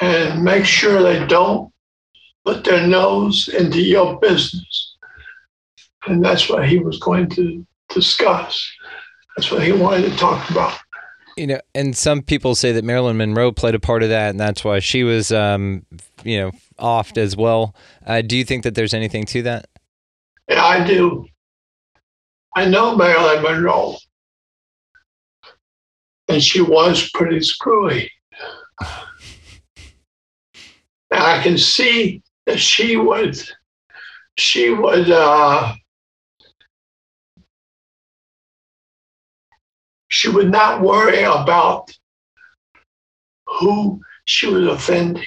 and 0.00 0.42
make 0.42 0.64
sure 0.64 1.02
they 1.02 1.26
don't 1.26 1.72
put 2.44 2.64
their 2.64 2.86
nose 2.86 3.48
into 3.48 3.80
your 3.80 4.18
business. 4.20 4.96
And 6.06 6.24
that's 6.24 6.48
what 6.48 6.68
he 6.68 6.78
was 6.78 6.98
going 6.98 7.28
to 7.30 7.66
discuss. 7.88 8.70
That's 9.36 9.50
what 9.50 9.62
he 9.62 9.72
wanted 9.72 10.10
to 10.10 10.16
talk 10.16 10.48
about. 10.50 10.78
You 11.36 11.48
know, 11.48 11.60
and 11.74 11.94
some 11.94 12.22
people 12.22 12.54
say 12.54 12.72
that 12.72 12.84
Marilyn 12.84 13.18
Monroe 13.18 13.52
played 13.52 13.74
a 13.74 13.80
part 13.80 14.02
of 14.02 14.08
that, 14.08 14.30
and 14.30 14.40
that's 14.40 14.64
why 14.64 14.78
she 14.78 15.02
was, 15.02 15.30
um, 15.32 15.84
you 16.24 16.38
know, 16.38 16.50
offed 16.78 17.18
as 17.18 17.36
well. 17.36 17.74
Uh, 18.06 18.22
do 18.22 18.38
you 18.38 18.44
think 18.44 18.62
that 18.62 18.74
there's 18.74 18.94
anything 18.94 19.24
to 19.26 19.42
that? 19.42 19.66
Yeah, 20.48 20.64
I 20.64 20.86
do. 20.86 21.26
I 22.54 22.64
know 22.64 22.96
Marilyn 22.96 23.42
Monroe, 23.42 23.96
and 26.28 26.42
she 26.42 26.60
was 26.60 27.10
pretty 27.14 27.40
screwy. 27.40 28.10
And 31.10 31.22
I 31.22 31.42
can 31.42 31.56
see 31.56 32.22
that 32.46 32.58
she 32.58 32.96
would, 32.96 33.38
she 34.36 34.70
would, 34.70 35.10
uh, 35.10 35.74
she 40.08 40.28
would 40.28 40.50
not 40.50 40.82
worry 40.82 41.22
about 41.22 41.90
who 43.46 44.00
she 44.24 44.46
was 44.46 44.66
offending. 44.66 45.24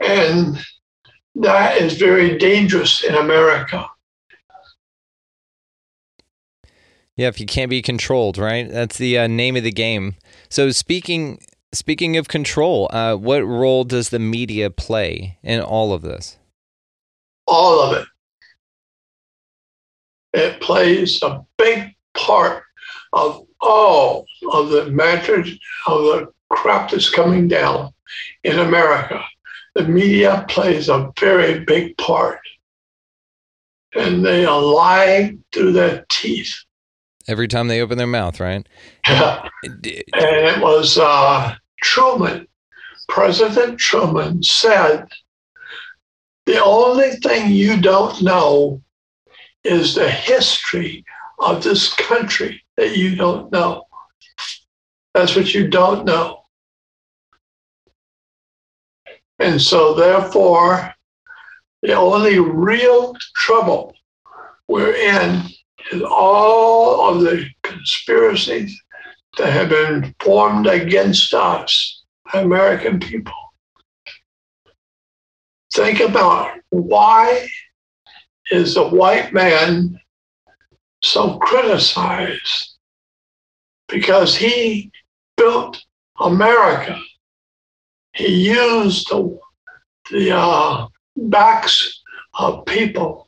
And 0.00 0.58
that 1.34 1.76
is 1.78 1.98
very 1.98 2.38
dangerous 2.38 3.04
in 3.04 3.14
America. 3.14 3.86
Yeah, 7.18 7.26
if 7.26 7.40
you 7.40 7.46
can't 7.46 7.68
be 7.68 7.82
controlled, 7.82 8.38
right? 8.38 8.70
That's 8.70 8.96
the 8.96 9.18
uh, 9.18 9.26
name 9.26 9.56
of 9.56 9.64
the 9.64 9.72
game. 9.72 10.14
So 10.48 10.70
speaking 10.70 11.40
speaking 11.72 12.16
of 12.16 12.28
control, 12.28 12.88
uh, 12.92 13.16
what 13.16 13.40
role 13.40 13.82
does 13.82 14.10
the 14.10 14.20
media 14.20 14.70
play 14.70 15.36
in 15.42 15.60
all 15.60 15.92
of 15.92 16.02
this? 16.02 16.38
All 17.48 17.80
of 17.80 17.96
it. 17.96 18.06
It 20.32 20.60
plays 20.60 21.20
a 21.24 21.44
big 21.56 21.96
part 22.14 22.62
of 23.12 23.44
all 23.60 24.24
of 24.52 24.68
the 24.68 24.86
matters 24.86 25.50
of 25.88 26.02
the 26.02 26.32
crap 26.50 26.92
that's 26.92 27.10
coming 27.10 27.48
down 27.48 27.92
in 28.44 28.60
America. 28.60 29.20
The 29.74 29.88
media 29.88 30.46
plays 30.48 30.88
a 30.88 31.10
very 31.18 31.64
big 31.64 31.96
part. 31.96 32.38
And 33.96 34.24
they 34.24 34.44
are 34.44 34.62
lying 34.62 35.42
through 35.52 35.72
their 35.72 36.06
teeth. 36.10 36.54
Every 37.28 37.46
time 37.46 37.68
they 37.68 37.82
open 37.82 37.98
their 37.98 38.06
mouth, 38.06 38.40
right? 38.40 38.66
Yeah. 39.06 39.48
and 39.62 39.84
it 39.84 40.60
was 40.60 40.98
uh, 40.98 41.54
Truman, 41.82 42.48
President 43.08 43.78
Truman 43.78 44.42
said, 44.42 45.06
the 46.46 46.64
only 46.64 47.10
thing 47.16 47.50
you 47.50 47.78
don't 47.78 48.22
know 48.22 48.82
is 49.62 49.94
the 49.94 50.10
history 50.10 51.04
of 51.38 51.62
this 51.62 51.92
country 51.92 52.62
that 52.78 52.96
you 52.96 53.14
don't 53.14 53.52
know. 53.52 53.84
That's 55.12 55.36
what 55.36 55.52
you 55.52 55.68
don't 55.68 56.06
know. 56.06 56.44
And 59.38 59.60
so, 59.60 59.94
therefore, 59.94 60.94
the 61.82 61.92
only 61.92 62.38
real 62.38 63.14
trouble 63.36 63.94
we're 64.66 64.94
in 64.94 65.42
is 65.92 66.02
all 66.02 67.08
of 67.08 67.20
the 67.22 67.46
conspiracies 67.62 68.80
that 69.36 69.52
have 69.52 69.68
been 69.68 70.14
formed 70.20 70.66
against 70.66 71.32
us, 71.34 72.04
American 72.34 72.98
people. 72.98 73.34
Think 75.74 76.00
about 76.00 76.58
why 76.70 77.46
is 78.50 78.74
the 78.74 78.88
white 78.88 79.32
man 79.32 79.98
so 81.02 81.38
criticized? 81.38 82.76
Because 83.88 84.36
he 84.36 84.90
built 85.36 85.82
America. 86.20 86.98
He 88.14 88.48
used 88.50 89.08
the, 89.08 89.38
the 90.10 90.36
uh, 90.36 90.88
backs 91.16 92.02
of 92.34 92.66
people 92.66 93.27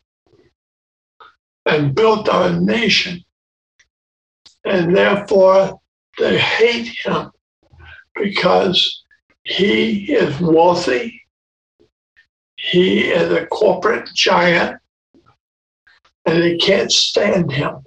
and 1.66 1.94
built 1.94 2.28
our 2.28 2.50
nation. 2.50 3.24
And 4.64 4.94
therefore, 4.94 5.80
they 6.18 6.38
hate 6.38 6.88
him 7.04 7.30
because 8.14 9.04
he 9.44 10.12
is 10.12 10.38
wealthy, 10.40 11.22
he 12.56 13.10
is 13.10 13.32
a 13.32 13.46
corporate 13.46 14.08
giant, 14.14 14.78
and 16.26 16.42
they 16.42 16.56
can't 16.58 16.92
stand 16.92 17.50
him. 17.50 17.84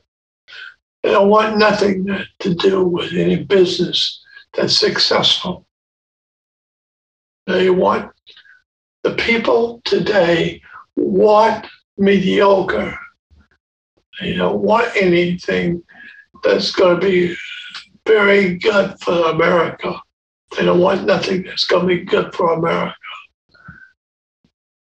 They 1.04 1.12
don't 1.12 1.30
want 1.30 1.58
nothing 1.58 2.08
to 2.40 2.56
do 2.56 2.84
with 2.84 3.14
any 3.14 3.44
business 3.44 4.22
that's 4.54 4.78
successful. 4.78 5.68
They 7.46 7.70
want 7.70 8.12
the 9.04 9.14
people 9.16 9.82
today 9.84 10.62
want 10.96 11.68
mediocre. 11.98 12.98
They 14.20 14.34
don't 14.34 14.60
want 14.60 14.96
anything 14.96 15.84
that's 16.44 16.72
going 16.72 17.00
to 17.00 17.06
be 17.06 17.36
very 18.06 18.58
good 18.58 18.96
for 19.00 19.30
America. 19.30 20.00
They 20.56 20.66
don't 20.66 20.80
want 20.80 21.06
nothing 21.06 21.44
that's 21.44 21.66
going 21.66 21.88
to 21.88 21.96
be 21.96 22.04
good 22.04 22.34
for 22.34 22.54
America. 22.54 22.96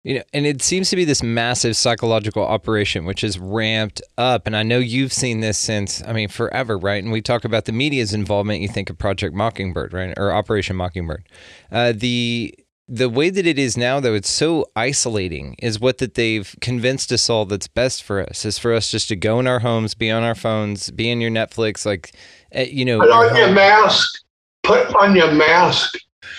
You 0.03 0.15
know, 0.15 0.23
and 0.33 0.47
it 0.47 0.62
seems 0.62 0.89
to 0.91 0.97
be 0.97 1.05
this 1.05 1.23
massive 1.23 1.77
psychological 1.77 2.43
operation 2.43 3.05
which 3.05 3.23
is 3.23 3.39
ramped 3.39 4.00
up. 4.17 4.47
And 4.47 4.57
I 4.57 4.62
know 4.62 4.79
you've 4.79 5.12
seen 5.12 5.41
this 5.41 5.59
since, 5.59 6.03
I 6.07 6.15
mean, 6.15 6.29
forever, 6.29 6.79
right? 6.79 7.03
And 7.03 7.12
we 7.12 7.21
talk 7.21 7.45
about 7.45 7.67
the 7.67 7.73
media's 7.73 8.15
involvement. 8.15 8.62
You 8.62 8.69
think 8.69 8.89
of 8.89 8.97
Project 8.97 9.35
Mockingbird, 9.35 9.93
right, 9.93 10.15
or 10.17 10.33
Operation 10.33 10.77
Mockingbird. 10.77 11.29
Uh, 11.71 11.93
the 11.95 12.55
the 12.92 13.09
way 13.09 13.30
that 13.30 13.47
it 13.47 13.56
is 13.56 13.76
now, 13.76 14.00
though, 14.00 14.14
it's 14.14 14.28
so 14.28 14.66
isolating. 14.75 15.54
Is 15.61 15.78
what 15.78 15.99
that 15.99 16.14
they've 16.14 16.54
convinced 16.61 17.12
us 17.12 17.30
all 17.30 17.47
that's 17.47 17.68
best 17.68 18.02
for 18.02 18.20
us 18.20 18.44
is 18.44 18.59
for 18.59 18.75
us 18.75 18.90
just 18.90 19.09
to 19.09 19.16
go 19.16 19.38
in 19.38 19.47
our 19.47 19.61
homes, 19.61 19.94
be 19.94 20.11
on 20.11 20.25
our 20.25 20.35
phones, 20.35 20.90
be 20.90 21.09
in 21.09 21.20
your 21.20 21.30
Netflix, 21.30 21.87
like 21.87 22.12
uh, 22.54 22.62
you 22.62 22.85
know, 22.85 22.99
put 22.99 23.11
on 23.11 23.37
your 23.37 23.52
mask. 23.52 24.23
Put 24.64 24.94
on 24.97 25.14
your 25.14 25.32
mask. 25.32 25.94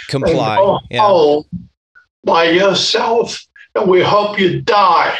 Comply. 0.09 0.57
And 0.57 0.65
go 0.65 0.79
yeah. 0.91 0.99
home 0.99 1.45
by 2.25 2.49
yourself, 2.49 3.41
and 3.73 3.89
we 3.89 4.01
hope 4.01 4.37
you 4.37 4.61
die. 4.61 5.17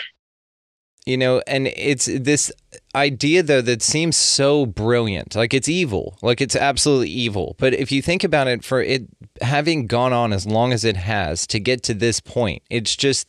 You 1.06 1.18
know, 1.18 1.42
and 1.48 1.68
it's 1.68 2.06
this 2.06 2.52
idea 2.96 3.44
though 3.44 3.62
that 3.62 3.82
seems 3.82 4.16
so 4.16 4.66
brilliant. 4.66 5.36
Like 5.36 5.54
it's 5.54 5.70
evil. 5.70 6.18
Like 6.22 6.42
it's 6.42 6.56
absolutely 6.56 7.10
evil. 7.10 7.56
But 7.58 7.74
if 7.74 7.92
you 7.92 8.02
think 8.02 8.24
about 8.24 8.48
it 8.48 8.64
for 8.64 8.82
it 8.82 9.08
having 9.42 9.88
gone 9.88 10.14
on 10.14 10.34
as 10.34 10.46
long 10.46 10.74
as 10.74 10.84
it 10.84 10.98
has 10.98 11.48
to 11.48 11.60
get 11.60 11.84
to 11.84 11.94
this 11.94 12.20
point, 12.20 12.64
it's 12.70 12.96
just 12.96 13.28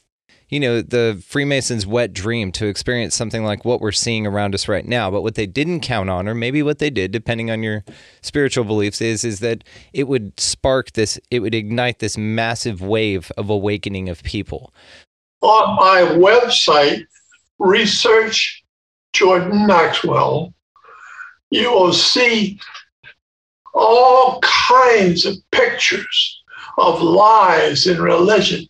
you 0.52 0.60
know, 0.60 0.82
the 0.82 1.22
Freemasons' 1.26 1.86
wet 1.86 2.12
dream 2.12 2.52
to 2.52 2.66
experience 2.66 3.14
something 3.14 3.42
like 3.42 3.64
what 3.64 3.80
we're 3.80 3.90
seeing 3.90 4.26
around 4.26 4.54
us 4.54 4.68
right 4.68 4.86
now. 4.86 5.10
But 5.10 5.22
what 5.22 5.34
they 5.34 5.46
didn't 5.46 5.80
count 5.80 6.10
on, 6.10 6.28
or 6.28 6.34
maybe 6.34 6.62
what 6.62 6.78
they 6.78 6.90
did, 6.90 7.10
depending 7.10 7.50
on 7.50 7.62
your 7.62 7.84
spiritual 8.20 8.64
beliefs, 8.64 9.00
is 9.00 9.24
is 9.24 9.40
that 9.40 9.64
it 9.94 10.08
would 10.08 10.38
spark 10.38 10.92
this, 10.92 11.18
it 11.30 11.40
would 11.40 11.54
ignite 11.54 12.00
this 12.00 12.18
massive 12.18 12.82
wave 12.82 13.32
of 13.38 13.48
awakening 13.48 14.10
of 14.10 14.22
people. 14.24 14.74
On 15.40 15.74
my 15.76 16.02
website, 16.18 17.06
research 17.58 18.61
Jordan 19.12 19.66
Maxwell, 19.66 20.54
you 21.50 21.70
will 21.70 21.92
see 21.92 22.58
all 23.74 24.40
kinds 24.40 25.26
of 25.26 25.36
pictures 25.50 26.42
of 26.78 27.02
lies 27.02 27.86
in 27.86 28.00
religion 28.00 28.66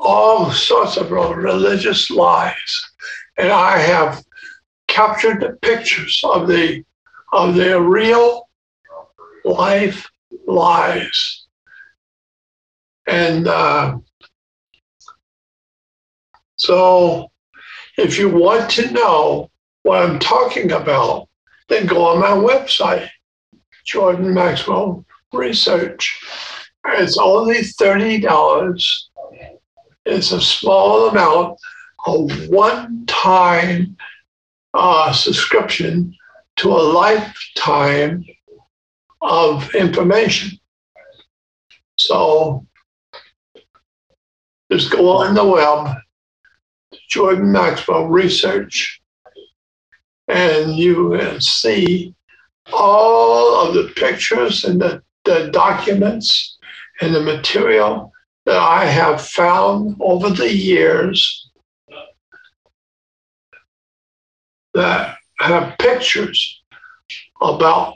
all 0.00 0.50
sorts 0.50 0.96
of 0.96 1.10
religious 1.10 2.10
lies. 2.10 2.82
And 3.36 3.52
I 3.52 3.78
have 3.78 4.24
captured 4.88 5.40
the 5.40 5.58
pictures 5.62 6.20
of 6.24 6.48
the 6.48 6.82
of 7.32 7.54
the 7.54 7.80
real 7.80 8.48
life 9.44 10.08
lies. 10.46 11.44
And 13.06 13.46
uh, 13.46 13.98
so, 16.56 17.29
if 18.00 18.18
you 18.18 18.30
want 18.30 18.70
to 18.70 18.90
know 18.92 19.50
what 19.82 20.02
I'm 20.02 20.18
talking 20.18 20.72
about, 20.72 21.28
then 21.68 21.86
go 21.86 22.04
on 22.04 22.18
my 22.18 22.30
website, 22.30 23.08
Jordan 23.84 24.32
Maxwell 24.32 25.04
Research. 25.32 26.18
It's 26.86 27.18
only 27.18 27.56
$30. 27.58 28.92
It's 30.06 30.32
a 30.32 30.40
small 30.40 31.10
amount, 31.10 31.58
a 32.06 32.12
one 32.48 33.04
time 33.06 33.96
uh, 34.72 35.12
subscription 35.12 36.14
to 36.56 36.70
a 36.70 36.88
lifetime 37.00 38.24
of 39.20 39.74
information. 39.74 40.58
So 41.96 42.66
just 44.72 44.90
go 44.90 45.18
on 45.18 45.34
the 45.34 45.44
web, 45.44 45.96
Jordan 47.10 47.50
Maxwell 47.50 48.06
Research, 48.06 49.02
and 50.28 50.76
you 50.76 51.06
will 51.08 51.40
see 51.40 52.14
all 52.72 53.66
of 53.66 53.74
the 53.74 53.92
pictures 53.96 54.64
and 54.64 54.80
the, 54.80 55.02
the 55.24 55.50
documents 55.52 56.56
and 57.00 57.14
the 57.14 57.20
material 57.20 58.12
that 58.46 58.56
I 58.56 58.84
have 58.84 59.20
found 59.20 59.96
over 60.00 60.30
the 60.30 60.52
years 60.52 61.50
that 64.74 65.16
have 65.40 65.76
pictures 65.78 66.62
about 67.40 67.94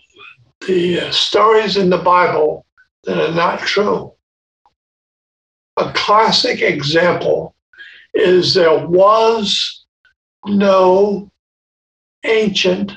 the 0.66 1.00
uh, 1.00 1.10
stories 1.12 1.76
in 1.76 1.88
the 1.88 1.98
Bible 1.98 2.66
that 3.04 3.30
are 3.30 3.34
not 3.34 3.60
true. 3.60 4.12
A 5.76 5.92
classic 5.92 6.62
example 6.62 7.53
is 8.14 8.54
there 8.54 8.86
was 8.86 9.84
no 10.46 11.30
ancient 12.24 12.92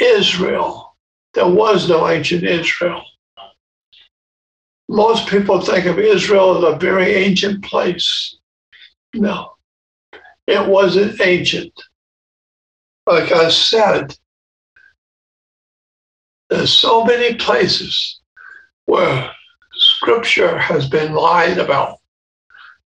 Israel. 0.00 0.96
There 1.34 1.48
was 1.48 1.88
no 1.88 2.08
ancient 2.08 2.44
Israel. 2.44 3.02
Most 4.88 5.28
people 5.28 5.60
think 5.60 5.86
of 5.86 5.98
Israel 5.98 6.58
as 6.58 6.74
a 6.74 6.78
very 6.78 7.14
ancient 7.14 7.64
place. 7.64 8.36
No, 9.14 9.52
it 10.46 10.66
wasn't 10.66 11.20
ancient. 11.20 11.72
Like 13.06 13.32
I 13.32 13.50
said, 13.50 14.16
there's 16.50 16.72
so 16.72 17.04
many 17.04 17.34
places 17.34 18.20
where 18.84 19.30
scripture 19.72 20.58
has 20.58 20.88
been 20.88 21.12
lied 21.12 21.58
about. 21.58 21.98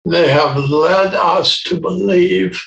They 0.07 0.29
have 0.29 0.57
led 0.57 1.15
us 1.15 1.65
to 1.65 1.81
believe 1.81 2.63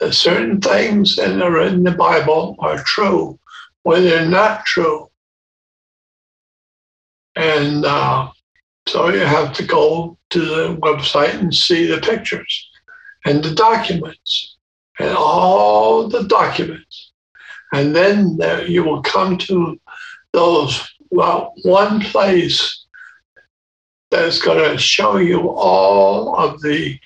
that 0.00 0.14
certain 0.14 0.62
things 0.62 1.16
that 1.16 1.40
are 1.42 1.60
in 1.60 1.82
the 1.82 1.90
Bible 1.90 2.56
are 2.58 2.82
true 2.84 3.38
when 3.82 4.04
they're 4.04 4.24
not 4.24 4.64
true. 4.64 5.10
And 7.36 7.84
uh, 7.84 8.30
so 8.88 9.10
you 9.10 9.20
have 9.20 9.52
to 9.54 9.62
go 9.62 10.16
to 10.30 10.40
the 10.40 10.76
website 10.76 11.38
and 11.38 11.54
see 11.54 11.86
the 11.86 12.00
pictures 12.00 12.70
and 13.26 13.44
the 13.44 13.54
documents 13.54 14.56
and 14.98 15.14
all 15.14 16.08
the 16.08 16.24
documents. 16.24 17.12
And 17.74 17.94
then 17.94 18.38
there 18.38 18.66
you 18.66 18.84
will 18.84 19.02
come 19.02 19.36
to 19.36 19.78
those, 20.32 20.82
well, 21.10 21.52
one 21.64 22.00
place 22.00 22.83
that's 24.14 24.38
going 24.38 24.70
to 24.70 24.78
show 24.78 25.16
you 25.16 25.50
all 25.50 26.36
of 26.36 26.60
the 26.62 26.98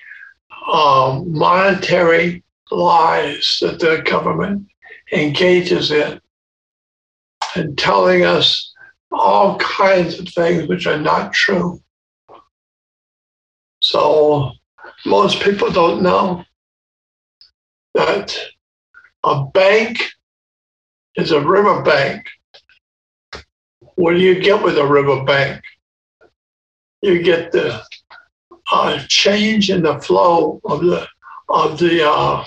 um, 0.71 1.33
monetary 1.33 2.45
lies 2.71 3.59
that 3.63 3.79
the 3.81 4.03
government 4.05 4.67
engages 5.13 5.91
in 5.91 6.21
and 7.57 7.79
telling 7.79 8.25
us 8.25 8.75
all 9.11 9.59
kinds 9.59 10.19
of 10.19 10.29
things 10.29 10.69
which 10.69 10.87
are 10.87 11.01
not 11.01 11.33
true. 11.33 11.81
So 13.81 14.53
most 15.07 15.41
people 15.41 15.71
don't 15.71 16.03
know 16.03 16.45
that 17.95 18.37
a 19.25 19.47
bank 19.47 20.11
is 21.17 21.31
a 21.31 21.41
river 21.41 21.83
bank. 21.83 22.27
What 23.95 24.13
do 24.13 24.19
you 24.19 24.41
get 24.41 24.63
with 24.63 24.77
a 24.77 24.87
river 24.87 25.25
bank? 25.25 25.63
You 27.03 27.23
get 27.23 27.53
the 27.53 27.83
uh, 28.73 29.03
change 29.09 29.71
in 29.71 29.83
the 29.83 29.99
flow 30.01 30.61
of 30.65 30.81
the 30.81 31.07
of 31.49 31.79
the 31.79 32.09
uh, 32.09 32.45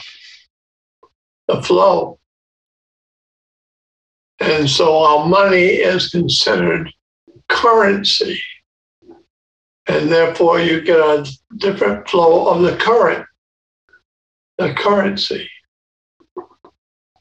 the 1.48 1.62
flow, 1.62 2.20
and 4.40 4.70
so 4.70 4.98
our 5.04 5.26
money 5.26 5.66
is 5.66 6.10
considered 6.10 6.92
currency, 7.48 8.42
and 9.88 10.10
therefore 10.10 10.60
you 10.60 10.82
get 10.82 11.00
a 11.00 11.26
different 11.58 12.08
flow 12.10 12.48
of 12.48 12.62
the 12.62 12.76
current, 12.76 13.26
the 14.58 14.74
currency. 14.74 15.50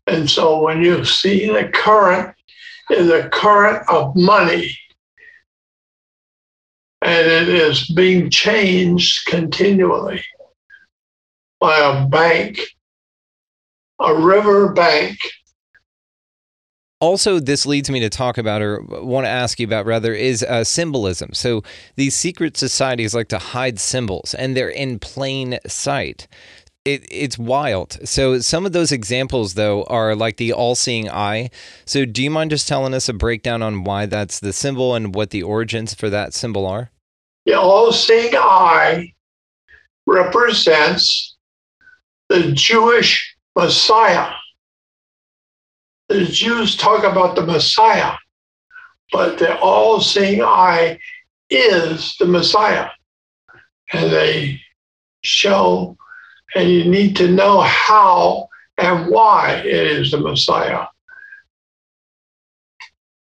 And 0.07 0.29
so 0.29 0.61
when 0.61 0.83
you 0.83 1.05
see 1.05 1.47
the 1.47 1.69
current 1.69 2.35
is 2.91 3.09
a 3.09 3.29
current 3.29 3.89
of 3.89 4.17
money, 4.17 4.77
and 7.03 7.27
it 7.27 7.49
is 7.49 7.89
being 7.89 8.31
changed 8.31 9.27
continually 9.27 10.23
by 11.59 11.79
a 11.79 12.07
bank, 12.07 12.61
a 13.99 14.15
river 14.15 14.73
bank. 14.73 15.19
Also, 17.01 17.41
this 17.41 17.65
leads 17.65 17.89
me 17.89 17.99
to 18.01 18.11
talk 18.11 18.37
about, 18.37 18.61
or 18.61 18.83
want 18.83 19.25
to 19.25 19.31
ask 19.31 19.59
you 19.59 19.67
about 19.67 19.87
rather, 19.87 20.13
is 20.13 20.43
uh, 20.43 20.63
symbolism. 20.63 21.33
So, 21.33 21.63
these 21.97 22.15
secret 22.15 22.59
societies 22.59 23.15
like 23.15 23.29
to 23.29 23.39
hide 23.39 23.81
symbols, 23.81 24.35
and 24.35 24.55
they're 24.55 24.69
in 24.69 24.99
plain 24.99 25.59
sight 25.67 26.29
it, 26.85 27.07
it's 27.11 27.39
wild. 27.39 27.99
So 28.09 28.39
some 28.41 28.65
of 28.65 28.73
those 28.73 28.93
examples 28.93 29.55
though 29.55 29.85
are 29.85 30.15
like 30.15 30.37
the 30.37 30.53
all-seeing 30.53 31.11
eye. 31.11 31.51
So 31.85 32.05
do 32.05 32.23
you 32.23 32.31
mind 32.31 32.51
just 32.51 32.69
telling 32.69 32.95
us 32.95 33.09
a 33.09 33.13
breakdown 33.13 33.63
on 33.63 33.85
why 33.85 34.07
that's 34.07 34.41
the 34.41 34.53
symbol 34.53 34.95
and 34.95 35.15
what 35.15 35.31
the 35.31 35.43
origins 35.43 35.95
for 35.95 36.09
that 36.11 36.35
symbol 36.35 36.67
are? 36.67 36.91
The 37.47 37.59
all-seeing 37.59 38.35
eye 38.35 39.15
represents 40.07 41.37
the 42.29 42.53
Jewish 42.53 43.37
Messiah. 43.57 44.33
The 46.09 46.25
Jews 46.25 46.77
talk 46.77 47.05
about 47.05 47.37
the 47.37 47.45
Messiah, 47.47 48.15
but 49.13 49.39
the 49.39 49.59
all-seeing 49.59 50.43
eye 50.43 50.99
is 51.51 52.17
the 52.19 52.27
Messiah. 52.27 52.89
And 53.93 54.11
they 54.11 54.61
show 55.23 55.97
and 56.55 56.69
you 56.69 56.85
need 56.85 57.17
to 57.17 57.31
know 57.31 57.61
how 57.61 58.49
and 58.79 59.11
why 59.11 59.57
it 59.57 59.67
is 59.67 60.11
the 60.11 60.19
Messiah. 60.19 60.87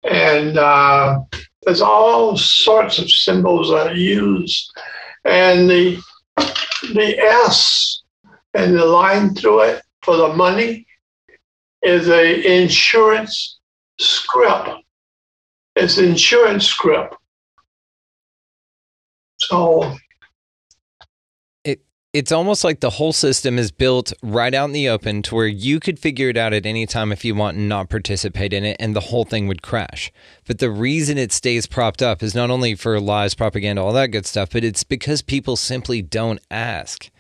And 0.05 0.57
uh, 0.57 1.21
there's 1.63 1.83
all 1.83 2.37
sorts 2.37 2.99
of 2.99 3.11
symbols 3.11 3.71
that 3.71 3.89
are 3.89 3.95
used, 3.95 4.73
and 5.25 5.69
the 5.69 6.01
the 6.95 7.19
S 7.19 8.03
and 8.55 8.75
the 8.75 8.85
line 8.85 9.35
through 9.35 9.63
it 9.63 9.83
for 10.03 10.17
the 10.17 10.29
money 10.29 10.87
is 11.83 12.09
a 12.09 12.63
insurance 12.63 13.59
script. 13.99 14.71
It's 15.77 15.99
insurance 15.99 16.67
script. 16.67 17.15
So 19.39 19.95
it's 22.13 22.33
almost 22.33 22.65
like 22.65 22.81
the 22.81 22.91
whole 22.91 23.13
system 23.13 23.59
is 23.59 23.71
built 23.71 24.13
right 24.23 24.53
out 24.53 24.65
in 24.65 24.73
the 24.73 24.89
open 24.89 25.23
to 25.23 25.35
where 25.35 25.47
you 25.47 25.79
could 25.79 25.99
figure 25.99 26.29
it 26.29 26.37
out 26.37 26.53
at 26.53 26.67
any 26.67 26.85
time 26.85 27.13
if 27.13 27.25
you 27.25 27.35
want 27.37 27.57
and 27.57 27.69
not 27.69 27.89
participate 27.89 28.53
in 28.53 28.65
it 28.65 28.77
and 28.81 28.97
the 28.97 29.01
whole 29.01 29.25
thing 29.25 29.47
would 29.47 29.63
crash. 29.63 30.11
But 30.47 30.59
the 30.59 30.71
reason 30.71 31.19
it 31.19 31.31
stays 31.33 31.67
propped 31.67 32.03
up 32.03 32.23
is 32.23 32.35
not 32.35 32.51
only 32.51 32.75
for 32.75 32.99
lies, 32.99 33.35
propaganda, 33.35 33.81
all 33.81 33.93
that 33.93 34.09
good 34.09 34.27
stuff, 34.27 34.51
but 34.51 34.65
it's 34.65 34.83
because 34.83 35.23
people 35.23 35.55
simply 35.55 36.03
don't 36.03 36.41
ask. 36.51 37.11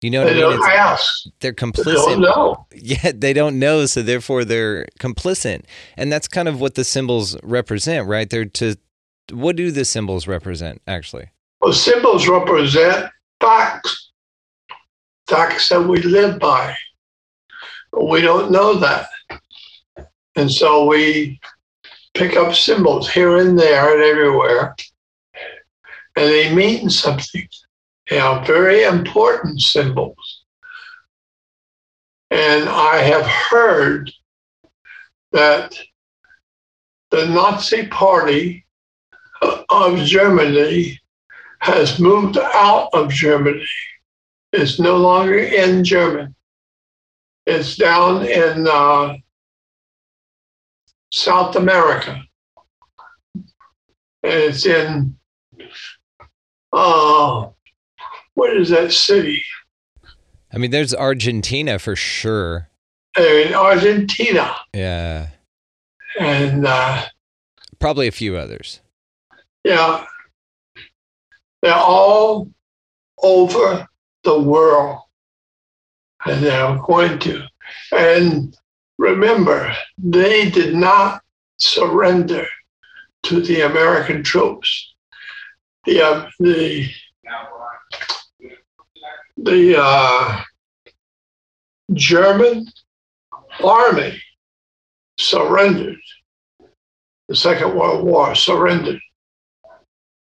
You 0.00 0.10
know 0.10 0.24
what 0.24 0.32
they 0.32 0.42
I 0.42 0.48
mean? 0.48 0.58
Don't 0.58 0.70
ask. 0.70 1.26
They're 1.38 1.52
complicit. 1.52 1.84
They 1.84 1.92
don't 1.92 2.20
know. 2.20 2.66
Yeah, 2.74 3.12
they 3.14 3.32
don't 3.32 3.60
know, 3.60 3.86
so 3.86 4.02
therefore 4.02 4.44
they're 4.44 4.86
complicit. 4.98 5.62
And 5.96 6.10
that's 6.10 6.26
kind 6.26 6.48
of 6.48 6.60
what 6.60 6.74
the 6.74 6.82
symbols 6.82 7.36
represent, 7.44 8.08
right? 8.08 8.28
They're 8.28 8.46
to 8.46 8.76
what 9.30 9.54
do 9.54 9.70
the 9.70 9.84
symbols 9.84 10.26
represent 10.26 10.82
actually? 10.88 11.30
Well, 11.60 11.72
symbols 11.72 12.26
represent 12.26 13.08
facts 13.40 14.11
facts 15.28 15.68
that 15.68 15.82
we 15.82 16.02
live 16.02 16.38
by. 16.38 16.74
But 17.92 18.08
we 18.08 18.20
don't 18.20 18.50
know 18.50 18.74
that. 18.74 19.08
And 20.36 20.50
so 20.50 20.86
we 20.86 21.40
pick 22.14 22.36
up 22.36 22.54
symbols 22.54 23.10
here 23.10 23.36
and 23.38 23.58
there 23.58 23.94
and 23.94 24.02
everywhere, 24.02 24.74
and 26.16 26.28
they 26.28 26.54
mean 26.54 26.90
something. 26.90 27.48
They 28.08 28.18
are 28.18 28.44
very 28.44 28.82
important 28.84 29.60
symbols. 29.60 30.44
And 32.30 32.68
I 32.68 32.98
have 32.98 33.26
heard 33.26 34.10
that 35.32 35.78
the 37.10 37.26
Nazi 37.26 37.86
Party 37.88 38.64
of 39.68 39.98
Germany 39.98 40.98
has 41.60 41.98
moved 41.98 42.38
out 42.38 42.88
of 42.92 43.10
Germany. 43.10 43.66
It's 44.52 44.78
no 44.78 44.98
longer 44.98 45.38
in 45.38 45.82
German. 45.82 46.34
It's 47.46 47.76
down 47.76 48.26
in 48.26 48.66
uh, 48.68 49.16
South 51.10 51.56
America. 51.56 52.22
And 53.34 54.32
it's 54.32 54.66
in, 54.66 55.16
uh, 56.72 57.48
what 58.34 58.56
is 58.56 58.68
that 58.68 58.92
city? 58.92 59.42
I 60.52 60.58
mean, 60.58 60.70
there's 60.70 60.94
Argentina 60.94 61.78
for 61.78 61.96
sure. 61.96 62.68
In 63.18 63.54
Argentina. 63.54 64.54
Yeah. 64.74 65.28
And 66.20 66.66
uh, 66.66 67.06
probably 67.78 68.06
a 68.06 68.12
few 68.12 68.36
others. 68.36 68.80
Yeah. 69.64 70.04
They're 71.62 71.74
all 71.74 72.50
over 73.22 73.88
the 74.24 74.38
world. 74.38 75.00
And 76.24 76.42
they're 76.42 76.78
going 76.86 77.18
to. 77.20 77.42
And 77.92 78.56
remember, 78.98 79.74
they 79.98 80.50
did 80.50 80.74
not 80.74 81.22
surrender 81.58 82.46
to 83.24 83.40
the 83.40 83.62
American 83.62 84.22
troops. 84.22 84.94
The, 85.84 86.02
uh, 86.02 86.30
the, 86.38 86.88
the 89.36 89.76
uh, 89.78 90.42
German 91.92 92.66
army 93.62 94.22
surrendered. 95.18 95.98
The 97.28 97.36
Second 97.36 97.74
World 97.74 98.04
War 98.04 98.34
surrendered. 98.34 99.00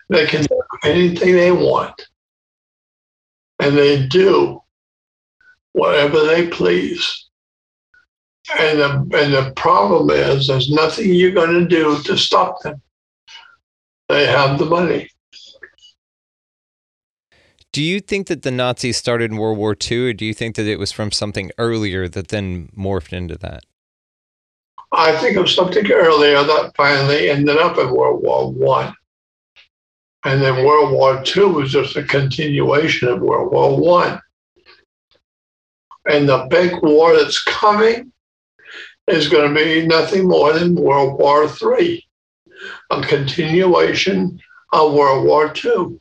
They 0.09 0.27
can 0.27 0.43
do 0.43 0.63
anything 0.85 1.33
they 1.33 1.51
want. 1.51 2.09
And 3.59 3.77
they 3.77 4.07
do 4.07 4.61
whatever 5.73 6.25
they 6.25 6.47
please. 6.49 7.26
And 8.59 8.79
the, 8.79 8.91
and 9.19 9.35
the 9.35 9.53
problem 9.57 10.11
is, 10.11 10.47
there's 10.47 10.71
nothing 10.71 11.13
you're 11.13 11.33
going 11.33 11.53
to 11.53 11.67
do 11.67 12.01
to 12.03 12.17
stop 12.17 12.61
them. 12.63 12.81
They 14.09 14.27
have 14.27 14.59
the 14.59 14.67
money. 14.67 15.11
Do 17.73 17.83
you 17.83 18.01
think 18.01 18.29
that 18.29 18.43
the 18.43 18.51
Nazis 18.51 18.97
started 18.97 19.31
in 19.31 19.37
World 19.37 19.59
War 19.59 19.77
II, 19.79 20.11
or 20.11 20.13
do 20.13 20.25
you 20.25 20.33
think 20.33 20.57
that 20.57 20.67
it 20.67 20.79
was 20.79 20.93
from 20.93 21.11
something 21.11 21.51
earlier 21.59 22.09
that 22.09 22.29
then 22.29 22.71
morphed 22.77 23.13
into 23.13 23.37
that? 23.39 23.65
I 24.93 25.15
think 25.17 25.37
of 25.37 25.51
something 25.51 25.91
earlier 25.91 26.43
that 26.43 26.73
finally 26.77 27.29
ended 27.29 27.59
up 27.59 27.77
in 27.77 27.91
World 27.91 28.23
War 28.23 28.51
One, 28.51 28.95
and 30.25 30.41
then 30.41 30.65
World 30.65 30.93
War 30.93 31.23
Two 31.23 31.49
was 31.49 31.73
just 31.73 31.97
a 31.97 32.05
continuation 32.05 33.09
of 33.09 33.21
World 33.21 33.53
War 33.53 33.79
One. 33.79 34.21
And 36.09 36.29
the 36.29 36.47
big 36.49 36.81
war 36.83 37.15
that's 37.17 37.43
coming 37.43 38.13
is 39.09 39.29
going 39.29 39.55
to 39.55 39.65
be 39.65 39.87
nothing 39.87 40.29
more 40.29 40.53
than 40.53 40.75
World 40.75 41.19
War 41.19 41.45
III, 41.45 42.05
a 42.91 43.03
continuation 43.03 44.41
of 44.73 44.93
World 44.93 45.27
War 45.27 45.53
II. 45.65 46.01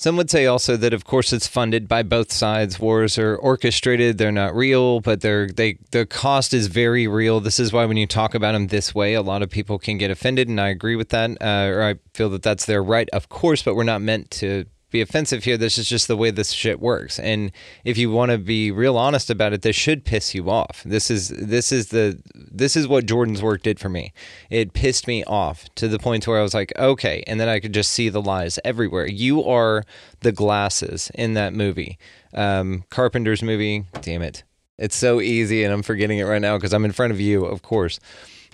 Some 0.00 0.16
would 0.16 0.30
say 0.30 0.46
also 0.46 0.76
that, 0.76 0.92
of 0.92 1.04
course, 1.04 1.32
it's 1.32 1.48
funded 1.48 1.88
by 1.88 2.04
both 2.04 2.30
sides. 2.30 2.78
Wars 2.78 3.18
are 3.18 3.34
orchestrated; 3.34 4.16
they're 4.16 4.30
not 4.30 4.54
real, 4.54 5.00
but 5.00 5.22
they're 5.22 5.48
they 5.48 5.78
the 5.90 6.06
cost 6.06 6.54
is 6.54 6.68
very 6.68 7.08
real. 7.08 7.40
This 7.40 7.58
is 7.58 7.72
why 7.72 7.84
when 7.84 7.96
you 7.96 8.06
talk 8.06 8.32
about 8.32 8.52
them 8.52 8.68
this 8.68 8.94
way, 8.94 9.14
a 9.14 9.22
lot 9.22 9.42
of 9.42 9.50
people 9.50 9.76
can 9.76 9.98
get 9.98 10.12
offended, 10.12 10.46
and 10.46 10.60
I 10.60 10.68
agree 10.68 10.94
with 10.94 11.08
that, 11.08 11.30
uh, 11.40 11.72
or 11.72 11.82
I 11.82 11.94
feel 12.14 12.30
that 12.30 12.44
that's 12.44 12.64
their 12.64 12.82
right, 12.82 13.08
of 13.10 13.28
course. 13.28 13.64
But 13.64 13.74
we're 13.74 13.82
not 13.82 14.00
meant 14.00 14.30
to 14.32 14.66
be 14.90 15.00
offensive 15.00 15.44
here. 15.44 15.56
This 15.56 15.78
is 15.78 15.88
just 15.88 16.08
the 16.08 16.16
way 16.16 16.30
this 16.30 16.52
shit 16.52 16.80
works. 16.80 17.18
And 17.18 17.52
if 17.84 17.98
you 17.98 18.10
want 18.10 18.30
to 18.30 18.38
be 18.38 18.70
real 18.70 18.96
honest 18.96 19.30
about 19.30 19.52
it, 19.52 19.62
this 19.62 19.76
should 19.76 20.04
piss 20.04 20.34
you 20.34 20.50
off. 20.50 20.82
This 20.84 21.10
is 21.10 21.28
this 21.28 21.72
is 21.72 21.88
the 21.88 22.20
this 22.34 22.76
is 22.76 22.88
what 22.88 23.06
Jordan's 23.06 23.42
work 23.42 23.62
did 23.62 23.78
for 23.78 23.88
me. 23.88 24.12
It 24.50 24.72
pissed 24.72 25.06
me 25.06 25.24
off 25.24 25.72
to 25.76 25.88
the 25.88 25.98
point 25.98 26.26
where 26.26 26.38
I 26.38 26.42
was 26.42 26.54
like, 26.54 26.72
okay, 26.78 27.22
and 27.26 27.38
then 27.38 27.48
I 27.48 27.60
could 27.60 27.74
just 27.74 27.92
see 27.92 28.08
the 28.08 28.22
lies 28.22 28.58
everywhere. 28.64 29.06
You 29.06 29.44
are 29.44 29.84
the 30.20 30.32
glasses 30.32 31.10
in 31.14 31.34
that 31.34 31.52
movie, 31.52 31.98
um, 32.34 32.84
Carpenter's 32.90 33.42
movie. 33.42 33.84
Damn 34.00 34.22
it, 34.22 34.42
it's 34.78 34.96
so 34.96 35.20
easy, 35.20 35.64
and 35.64 35.72
I'm 35.72 35.82
forgetting 35.82 36.18
it 36.18 36.24
right 36.24 36.42
now 36.42 36.56
because 36.56 36.72
I'm 36.72 36.84
in 36.84 36.92
front 36.92 37.12
of 37.12 37.20
you, 37.20 37.44
of 37.44 37.62
course. 37.62 38.00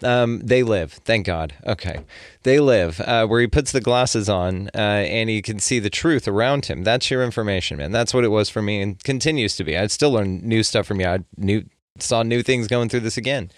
Um, 0.02 0.40
they 0.40 0.62
live, 0.62 0.92
thank 0.92 1.26
God. 1.26 1.54
Okay. 1.66 2.00
They 2.42 2.60
live, 2.60 3.00
uh, 3.00 3.26
where 3.26 3.40
he 3.40 3.46
puts 3.46 3.72
the 3.72 3.80
glasses 3.80 4.28
on 4.28 4.68
uh, 4.74 4.78
and 4.78 5.30
he 5.30 5.40
can 5.40 5.58
see 5.58 5.78
the 5.78 5.90
truth 5.90 6.26
around 6.26 6.66
him. 6.66 6.82
That's 6.82 7.10
your 7.10 7.22
information, 7.22 7.78
man. 7.78 7.92
That's 7.92 8.12
what 8.12 8.24
it 8.24 8.28
was 8.28 8.50
for 8.50 8.60
me 8.60 8.82
and 8.82 9.02
continues 9.02 9.56
to 9.56 9.64
be. 9.64 9.76
I'd 9.76 9.90
still 9.90 10.12
learn 10.12 10.40
new 10.46 10.62
stuff 10.62 10.86
from 10.86 11.00
you. 11.00 11.06
I 11.06 11.18
new, 11.36 11.64
saw 11.98 12.22
new 12.22 12.42
things 12.42 12.66
going 12.66 12.88
through 12.88 13.00
this 13.00 13.16
again. 13.16 13.50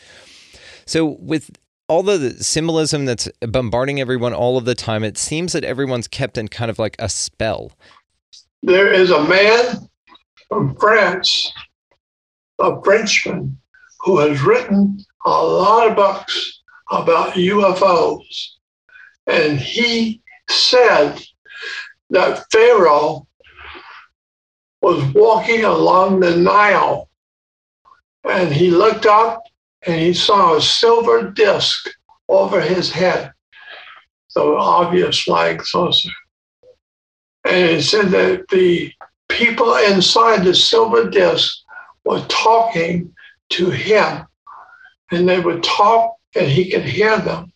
So, 0.85 1.17
with 1.19 1.51
all 1.89 2.03
the 2.03 2.31
symbolism 2.43 3.05
that's 3.05 3.29
bombarding 3.41 4.01
everyone 4.01 4.33
all 4.33 4.57
of 4.57 4.65
the 4.65 4.75
time, 4.75 5.05
it 5.05 5.17
seems 5.19 5.53
that 5.53 5.65
everyone's 5.65 6.09
kept 6.09 6.37
in 6.39 6.49
kind 6.49 6.71
of 6.71 6.79
like 6.79 6.97
a 6.99 7.09
spell. 7.09 7.73
There 8.63 8.93
is 8.93 9.11
a 9.11 9.23
man 9.25 9.89
from 10.49 10.75
France, 10.77 11.53
a 12.59 12.81
Frenchman, 12.83 13.59
who 14.07 14.19
has 14.21 14.41
written 14.41 14.97
a 15.27 15.31
lot 15.31 15.91
of 15.91 15.97
books 15.97 16.63
about 16.93 17.33
UFOs. 17.33 18.51
And 19.27 19.59
he 19.59 20.23
said 20.49 21.21
that 22.11 22.45
Pharaoh 22.53 23.27
was 24.81 25.03
walking 25.13 25.65
along 25.65 26.21
the 26.21 26.37
Nile 26.37 27.11
and 28.23 28.55
he 28.55 28.71
looked 28.71 29.07
up 29.07 29.43
and 29.85 30.01
he 30.01 30.15
saw 30.15 30.55
a 30.55 30.63
silver 30.63 31.33
disc 31.33 31.91
over 32.29 32.61
his 32.61 32.93
head, 32.93 33.33
the 34.37 34.43
obvious 34.43 35.21
flying 35.21 35.61
saucer. 35.65 36.11
And 37.45 37.71
he 37.71 37.83
said 37.83 38.11
that 38.11 38.47
the 38.51 38.93
people 39.29 39.75
inside 39.75 40.45
the 40.45 40.55
silver 40.55 41.11
disc 41.11 41.57
were 42.05 42.25
talking 42.29 43.13
to 43.51 43.71
him, 43.71 44.27
and 45.11 45.29
they 45.29 45.41
would 45.41 45.63
talk, 45.63 46.17
and 46.35 46.47
he 46.47 46.71
could 46.71 46.85
hear 46.85 47.19
them. 47.19 47.53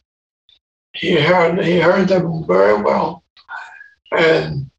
He 0.93 1.21
heard, 1.21 1.65
he 1.65 1.79
heard 1.79 2.09
them 2.09 2.45
very 2.47 2.81
well. 2.81 3.25
And 4.13 4.71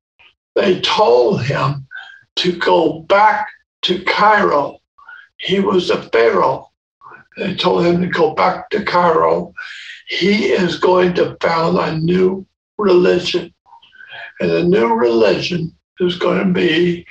they 0.56 0.82
told 0.82 1.44
him 1.44 1.88
to 2.38 2.58
go 2.58 3.02
back 3.02 3.48
to 3.84 4.04
Cairo. 4.04 4.80
He 5.38 5.60
was 5.60 5.90
a 5.90 6.02
Pharaoh. 6.10 6.72
They 7.38 7.56
told 7.56 7.86
him 7.86 8.02
to 8.02 8.08
go 8.08 8.34
back 8.34 8.70
to 8.72 8.84
Cairo. 8.84 9.54
He 10.08 10.48
is 10.48 10.78
going 10.78 11.14
to 11.16 11.38
found 11.40 11.78
a 11.78 11.98
new 11.98 12.46
religion. 12.78 13.54
And 14.40 14.50
the 14.50 14.64
new 14.64 14.94
religion 14.94 15.76
is 16.00 16.18
going 16.18 16.40
to 16.40 16.54
be 16.54 17.06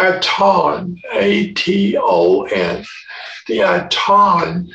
Aton, 0.00 1.00
A 1.12 1.52
T 1.52 1.96
O 1.98 2.42
N. 2.44 2.84
The 3.46 3.60
Aton 3.60 4.68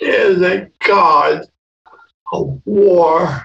is 0.00 0.42
a 0.42 0.68
god 0.86 1.46
of 2.32 2.60
war 2.64 3.44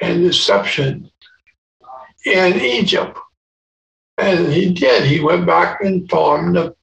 and 0.00 0.22
deception 0.22 1.10
in 2.24 2.60
Egypt. 2.60 3.18
And 4.18 4.52
he 4.52 4.72
did. 4.72 5.04
He 5.04 5.20
went 5.20 5.46
back 5.46 5.80
and 5.80 6.08
formed 6.10 6.56
a, 6.56 6.74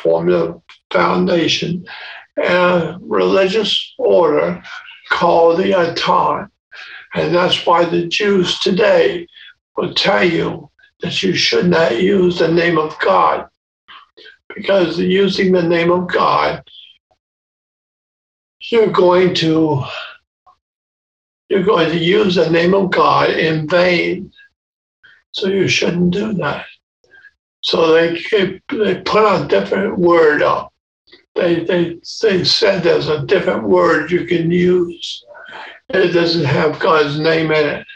formed 0.00 0.30
a 0.30 0.60
foundation, 0.90 1.86
a 2.36 2.98
religious 3.00 3.94
order 3.98 4.62
called 5.08 5.58
the 5.58 5.72
Aton. 5.72 6.50
And 7.14 7.34
that's 7.34 7.64
why 7.66 7.84
the 7.84 8.06
Jews 8.08 8.58
today 8.58 9.26
will 9.76 9.94
tell 9.94 10.24
you 10.24 10.70
that 11.02 11.22
you 11.22 11.34
should 11.34 11.66
not 11.66 12.00
use 12.00 12.38
the 12.38 12.48
name 12.48 12.78
of 12.78 12.98
God. 13.00 13.48
Because 14.54 14.98
using 14.98 15.52
the 15.52 15.62
name 15.62 15.90
of 15.90 16.08
God, 16.08 16.62
you're 18.60 18.90
going 18.90 19.34
to 19.36 19.84
you're 21.48 21.62
going 21.62 21.90
to 21.90 21.98
use 21.98 22.36
the 22.36 22.48
name 22.48 22.74
of 22.74 22.90
God 22.90 23.30
in 23.30 23.68
vain. 23.68 24.32
So 25.32 25.48
you 25.48 25.68
shouldn't 25.68 26.12
do 26.12 26.32
that. 26.34 26.66
So 27.62 27.92
they 27.92 28.22
they 28.70 29.00
put 29.00 29.42
a 29.42 29.46
different 29.48 29.98
word 29.98 30.42
up. 30.42 30.72
They 31.34 31.64
they 31.64 31.98
they 32.20 32.44
said 32.44 32.82
there's 32.82 33.08
a 33.08 33.24
different 33.26 33.64
word 33.64 34.10
you 34.10 34.24
can 34.26 34.50
use. 34.50 35.24
It 35.88 36.12
doesn't 36.12 36.44
have 36.44 36.78
God's 36.78 37.18
name 37.18 37.50
in 37.50 37.66
it. 37.66 37.86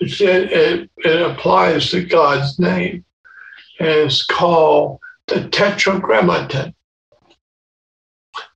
It, 0.00 0.20
it, 0.20 0.90
it 0.98 1.22
applies 1.22 1.90
to 1.90 2.04
God's 2.04 2.58
name. 2.58 3.04
And 3.78 3.88
it's 3.88 4.24
called 4.24 5.00
the 5.26 5.48
tetragrammaton. 5.48 6.74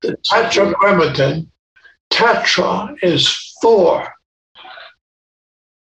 The 0.03 0.16
tetragrammaton, 0.24 1.51
tetra 2.11 2.96
is 3.03 3.55
four. 3.61 4.12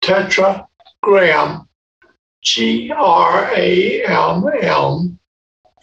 Tetragram, 0.01 1.67
G 2.43 2.91
R 2.91 3.51
A 3.55 4.05
M 4.05 4.45
M, 4.61 5.19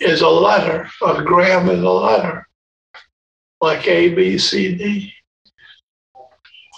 is 0.01 0.21
a 0.21 0.29
letter. 0.29 0.89
A 1.05 1.23
gram 1.23 1.69
is 1.69 1.83
a 1.83 1.91
letter, 1.91 2.49
like 3.61 3.87
A, 3.87 4.15
B, 4.15 4.39
C, 4.39 4.75
D. 4.75 5.13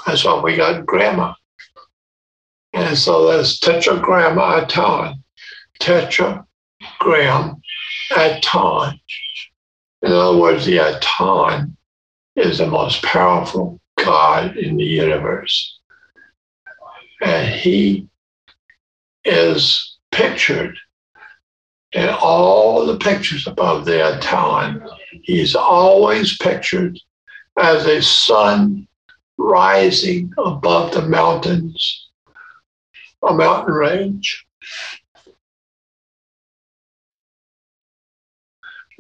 That's 0.07 0.25
why 0.25 0.41
we 0.41 0.57
got 0.57 0.87
grammar. 0.87 1.35
And 2.77 2.97
so 2.99 3.27
there's 3.27 3.59
tetragrammaton, 3.59 5.25
tetragram 5.81 7.61
aton. 8.15 9.01
In 10.03 10.13
other 10.13 10.37
words, 10.37 10.67
the 10.67 10.77
aton 10.77 11.75
is 12.37 12.59
the 12.59 12.67
most 12.67 13.03
powerful 13.03 13.81
God 13.97 14.59
in 14.59 14.77
the 14.77 14.85
universe. 14.85 15.79
And 17.23 17.51
he 17.51 18.09
is 19.25 19.97
pictured 20.13 20.77
in 21.93 22.11
all 22.11 22.85
the 22.85 22.99
pictures 22.99 23.47
above 23.47 23.87
the 23.87 24.19
aton. 24.19 24.87
He's 25.23 25.55
always 25.55 26.37
pictured 26.37 26.99
as 27.59 27.87
a 27.87 28.03
sun 28.03 28.87
rising 29.39 30.31
above 30.37 30.93
the 30.93 31.09
mountains, 31.09 32.06
a 33.27 33.35
mountain 33.35 33.75
range. 33.75 34.47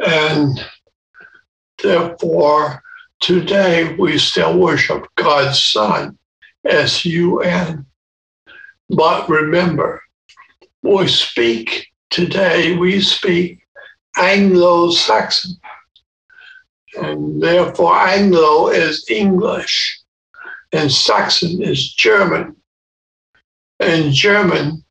And 0.04 0.58
therefore, 1.82 2.82
today 3.20 3.94
we 3.94 4.18
still 4.18 4.58
worship 4.58 5.06
God's 5.16 5.62
Son, 5.62 6.18
S 6.66 7.04
U 7.04 7.40
N. 7.40 7.86
But 8.90 9.28
remember, 9.28 10.02
we 10.82 11.08
speak 11.08 11.86
today, 12.10 12.76
we 12.76 13.00
speak 13.00 13.60
Anglo 14.16 14.90
Saxon. 14.90 15.56
And 16.98 17.42
therefore, 17.42 17.94
Anglo 17.94 18.68
is 18.68 19.06
English 19.10 20.00
and 20.72 20.90
Saxon 20.90 21.62
is 21.62 21.92
German. 21.94 22.56
And 23.80 24.12
German, 24.12 24.84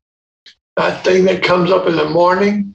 that 0.76 1.04
thing 1.04 1.24
that 1.24 1.42
comes 1.42 1.70
up 1.70 1.86
in 1.86 1.96
the 1.96 2.08
morning, 2.08 2.74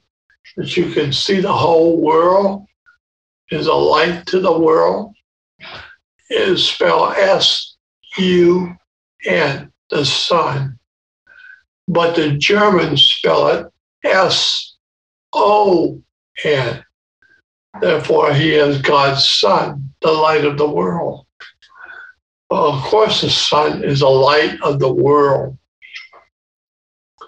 that 0.56 0.76
you 0.76 0.92
can 0.92 1.12
see 1.12 1.40
the 1.40 1.52
whole 1.52 2.00
world, 2.00 2.66
is 3.50 3.66
a 3.66 3.74
light 3.74 4.26
to 4.26 4.40
the 4.40 4.58
world, 4.58 5.14
is 6.30 6.66
spelled 6.66 7.14
S 7.16 7.76
U 8.16 8.74
N, 9.26 9.72
the 9.90 10.04
sun. 10.04 10.78
But 11.88 12.16
the 12.16 12.32
Germans 12.32 13.02
spell 13.02 13.48
it 13.48 13.66
S 14.04 14.76
O 15.32 16.02
N. 16.44 16.84
Therefore, 17.80 18.34
he 18.34 18.54
is 18.54 18.82
God's 18.82 19.26
son, 19.26 19.94
the 20.02 20.12
light 20.12 20.44
of 20.44 20.58
the 20.58 20.68
world. 20.68 21.26
Well, 22.50 22.72
of 22.72 22.82
course, 22.82 23.22
the 23.22 23.30
sun 23.30 23.82
is 23.82 24.02
a 24.02 24.08
light 24.08 24.60
of 24.62 24.78
the 24.78 24.92
world. 24.92 25.56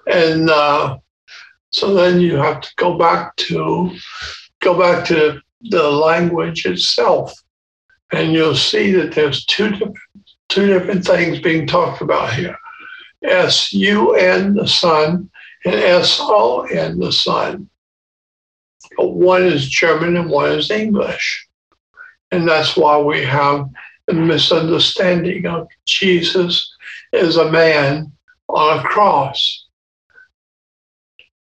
And 0.06 0.50
uh, 0.50 0.98
so 1.70 1.94
then 1.94 2.20
you 2.20 2.36
have 2.36 2.60
to 2.60 2.70
go 2.76 2.98
back 2.98 3.36
to 3.36 3.90
go 4.60 4.78
back 4.78 5.06
to 5.06 5.40
the 5.62 5.90
language 5.90 6.66
itself, 6.66 7.32
and 8.12 8.32
you'll 8.32 8.54
see 8.54 8.92
that 8.92 9.12
there's 9.12 9.44
two 9.46 9.70
different 9.70 9.96
two 10.48 10.66
different 10.66 11.04
things 11.04 11.40
being 11.40 11.66
talked 11.66 12.02
about 12.02 12.32
here: 12.34 12.56
S 13.22 13.72
U 13.72 14.14
N 14.14 14.54
the 14.54 14.68
sun 14.68 15.30
and 15.64 15.74
S 15.74 16.18
O 16.20 16.62
N 16.62 16.98
the 16.98 17.12
sun. 17.12 17.68
One 18.96 19.44
is 19.44 19.68
German 19.68 20.16
and 20.16 20.30
one 20.30 20.52
is 20.52 20.70
English, 20.70 21.48
and 22.30 22.46
that's 22.46 22.76
why 22.76 22.98
we 22.98 23.24
have 23.24 23.68
a 24.08 24.12
misunderstanding 24.12 25.46
of 25.46 25.66
Jesus 25.86 26.72
as 27.12 27.36
a 27.36 27.50
man 27.50 28.12
on 28.48 28.78
a 28.78 28.82
cross. 28.82 29.63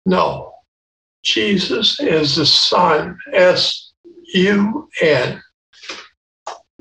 No, 0.10 0.56
Jesus 1.22 2.00
is 2.00 2.36
the 2.36 2.46
Son, 2.48 3.16
S 3.32 3.92
U 4.34 4.90
N. 5.02 5.40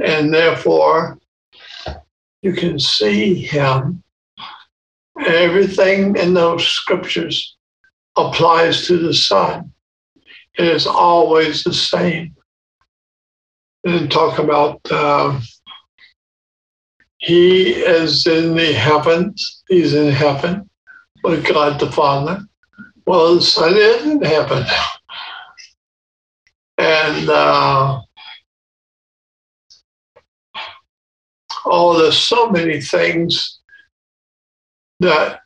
And 0.02 0.32
therefore, 0.32 1.18
you 2.40 2.54
can 2.54 2.78
see 2.78 3.34
him. 3.34 4.02
Everything 5.26 6.16
in 6.16 6.32
those 6.32 6.66
scriptures 6.66 7.54
applies 8.16 8.86
to 8.86 8.96
the 8.96 9.12
Son. 9.12 9.74
It 10.58 10.66
is 10.66 10.86
always 10.86 11.64
the 11.64 11.74
same. 11.74 12.34
And 13.84 14.10
talk 14.10 14.38
about 14.38 14.80
uh, 14.90 15.38
he 17.18 17.72
is 17.72 18.26
in 18.26 18.54
the 18.54 18.72
heavens. 18.72 19.64
He's 19.68 19.92
in 19.92 20.14
heaven 20.14 20.70
with 21.22 21.46
God 21.46 21.78
the 21.78 21.92
Father. 21.92 22.48
Well, 23.08 23.36
the 23.36 23.40
is 23.40 24.04
in 24.04 24.22
heaven. 24.22 24.66
And 26.76 27.30
uh, 27.30 28.02
oh, 31.64 31.98
there's 31.98 32.18
so 32.18 32.50
many 32.50 32.82
things 32.82 33.60
that 35.00 35.40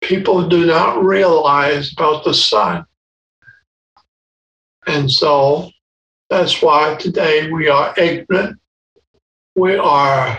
people 0.00 0.48
do 0.48 0.66
not 0.66 1.02
realize 1.04 1.92
about 1.92 2.22
the 2.22 2.32
sun. 2.32 2.86
And 4.86 5.10
so 5.10 5.68
that's 6.30 6.62
why 6.62 6.94
today 6.94 7.50
we 7.50 7.68
are 7.68 7.92
ignorant. 7.98 8.60
We 9.56 9.74
are 9.78 10.38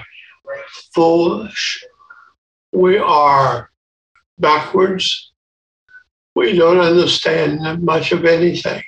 foolish. 0.96 1.84
We 2.72 2.98
are 2.98 3.70
backwards. 4.39 5.34
We 6.38 6.56
don't 6.56 6.80
understand 6.80 7.84
much 7.84 8.12
of 8.12 8.23
anything. 8.23 8.84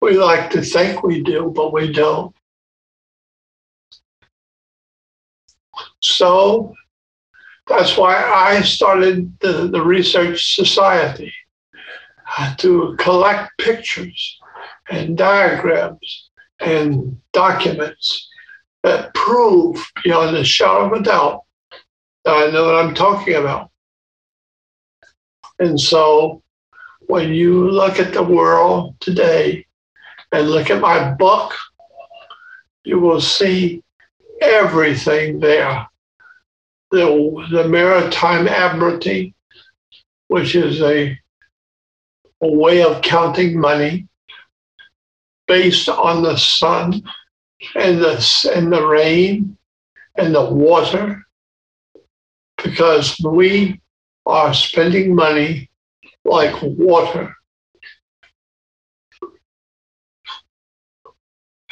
We 0.00 0.16
like 0.16 0.48
to 0.50 0.62
think 0.62 1.02
we 1.02 1.24
do, 1.24 1.52
but 1.52 1.72
we 1.72 1.92
don't. 1.92 2.32
So 5.98 6.72
that's 7.66 7.96
why 7.96 8.14
I 8.22 8.60
started 8.60 9.36
the, 9.40 9.66
the 9.72 9.82
Research 9.82 10.54
Society 10.54 11.34
uh, 12.38 12.54
to 12.58 12.94
collect 13.00 13.50
pictures 13.58 14.38
and 14.88 15.18
diagrams 15.18 16.30
and 16.60 17.20
documents 17.32 18.30
that 18.84 19.12
prove 19.14 19.84
beyond 20.04 20.36
a 20.36 20.44
shadow 20.44 20.86
of 20.86 20.92
a 20.92 21.02
doubt 21.02 21.42
that 22.24 22.36
I 22.36 22.52
know 22.52 22.66
what 22.66 22.84
I'm 22.84 22.94
talking 22.94 23.34
about. 23.34 23.69
And 25.60 25.78
so 25.78 26.42
when 27.06 27.34
you 27.34 27.70
look 27.70 28.00
at 28.00 28.14
the 28.14 28.22
world 28.22 28.96
today 28.98 29.66
and 30.32 30.50
look 30.50 30.70
at 30.70 30.80
my 30.80 31.12
book, 31.12 31.52
you 32.82 32.98
will 32.98 33.20
see 33.20 33.82
everything 34.40 35.38
there. 35.38 35.86
The, 36.90 37.46
the 37.52 37.68
Maritime 37.68 38.48
Admiralty, 38.48 39.34
which 40.28 40.54
is 40.54 40.80
a, 40.80 41.18
a 42.42 42.48
way 42.50 42.82
of 42.82 43.02
counting 43.02 43.60
money 43.60 44.08
based 45.46 45.88
on 45.88 46.22
the 46.22 46.36
sun 46.36 47.02
and 47.74 48.00
the, 48.00 48.50
and 48.54 48.72
the 48.72 48.86
rain 48.86 49.58
and 50.16 50.34
the 50.34 50.44
water, 50.44 51.26
because 52.62 53.20
we 53.20 53.79
are 54.30 54.54
spending 54.54 55.14
money 55.14 55.70
like 56.24 56.54
water. 56.62 57.34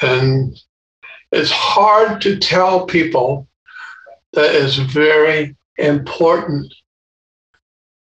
And 0.01 0.57
it's 1.33 1.51
hard 1.51 2.21
to 2.23 2.39
tell 2.39 2.87
people 2.87 3.49
that 4.33 4.55
it's 4.55 4.77
very 4.77 5.57
important. 5.77 6.73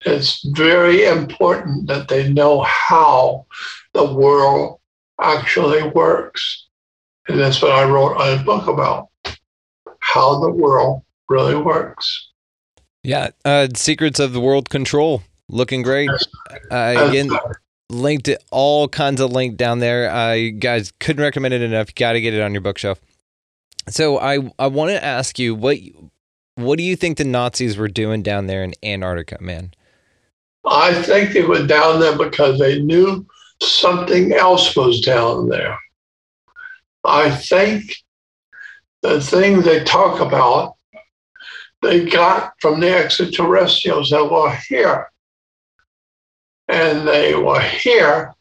It's 0.06 0.44
very 0.56 1.06
important 1.06 1.88
that 1.88 2.08
they 2.08 2.32
know 2.32 2.62
how 2.62 3.46
the 3.94 4.14
world 4.14 4.80
actually 5.20 5.84
works. 5.90 6.68
And 7.28 7.40
that's 7.40 7.62
what 7.62 7.72
I 7.72 7.84
wrote 7.84 8.18
a 8.18 8.44
book 8.44 8.68
about 8.68 9.10
how 10.00 10.40
the 10.40 10.52
world 10.52 11.04
really 11.30 11.56
works. 11.56 12.31
Yeah, 13.04 13.30
uh, 13.44 13.68
Secrets 13.76 14.20
of 14.20 14.34
the 14.34 14.40
World 14.40 14.70
Control, 14.70 15.24
looking 15.50 15.82
great. 15.82 16.10
Uh, 16.70 17.08
again, 17.10 17.30
linked 17.90 18.28
it, 18.28 18.44
all 18.52 18.88
kinds 18.88 19.20
of 19.20 19.32
link 19.32 19.58
down 19.58 19.80
there. 19.80 20.10
Uh, 20.10 20.52
guys 20.58 20.92
couldn't 21.00 21.24
recommend 21.24 21.54
it 21.54 21.62
enough. 21.62 21.90
You 21.90 21.94
got 21.96 22.14
to 22.14 22.22
get 22.22 22.34
it 22.34 22.42
on 22.42 22.54
your 22.54 22.62
bookshelf. 22.62 23.00
So 23.90 24.20
I 24.20 24.40
I 24.60 24.68
want 24.68 24.92
to 24.92 25.04
ask 25.04 25.40
you 25.40 25.56
what 25.56 25.78
what 26.56 26.78
do 26.78 26.84
you 26.84 26.96
think 26.96 27.18
the 27.18 27.24
Nazis 27.24 27.78
were 27.78 27.88
doing 27.88 28.22
down 28.22 28.48
there 28.48 28.64
in 28.64 28.74
Antarctica, 28.84 29.38
man? 29.42 29.74
I 30.66 31.02
think 31.02 31.34
they 31.34 31.44
were 31.44 31.66
down 31.66 32.00
there 32.00 32.18
because 32.18 32.60
they 32.60 32.80
knew 32.82 33.26
something 33.62 34.34
else 34.34 34.76
was 34.76 35.02
down 35.02 35.50
there. 35.50 35.78
I 37.04 37.32
think 37.32 37.96
the 39.02 39.20
thing 39.20 39.62
they 39.62 39.84
talk 39.84 40.20
about, 40.20 40.76
they 41.82 42.06
got 42.06 42.54
from 42.60 42.80
the 42.80 42.92
extraterrestrials 42.92 44.10
that 44.12 44.32
were 44.32 44.56
here. 44.68 45.10
And 46.68 47.08
they 47.08 47.36
were 47.36 47.60
here 47.60 48.34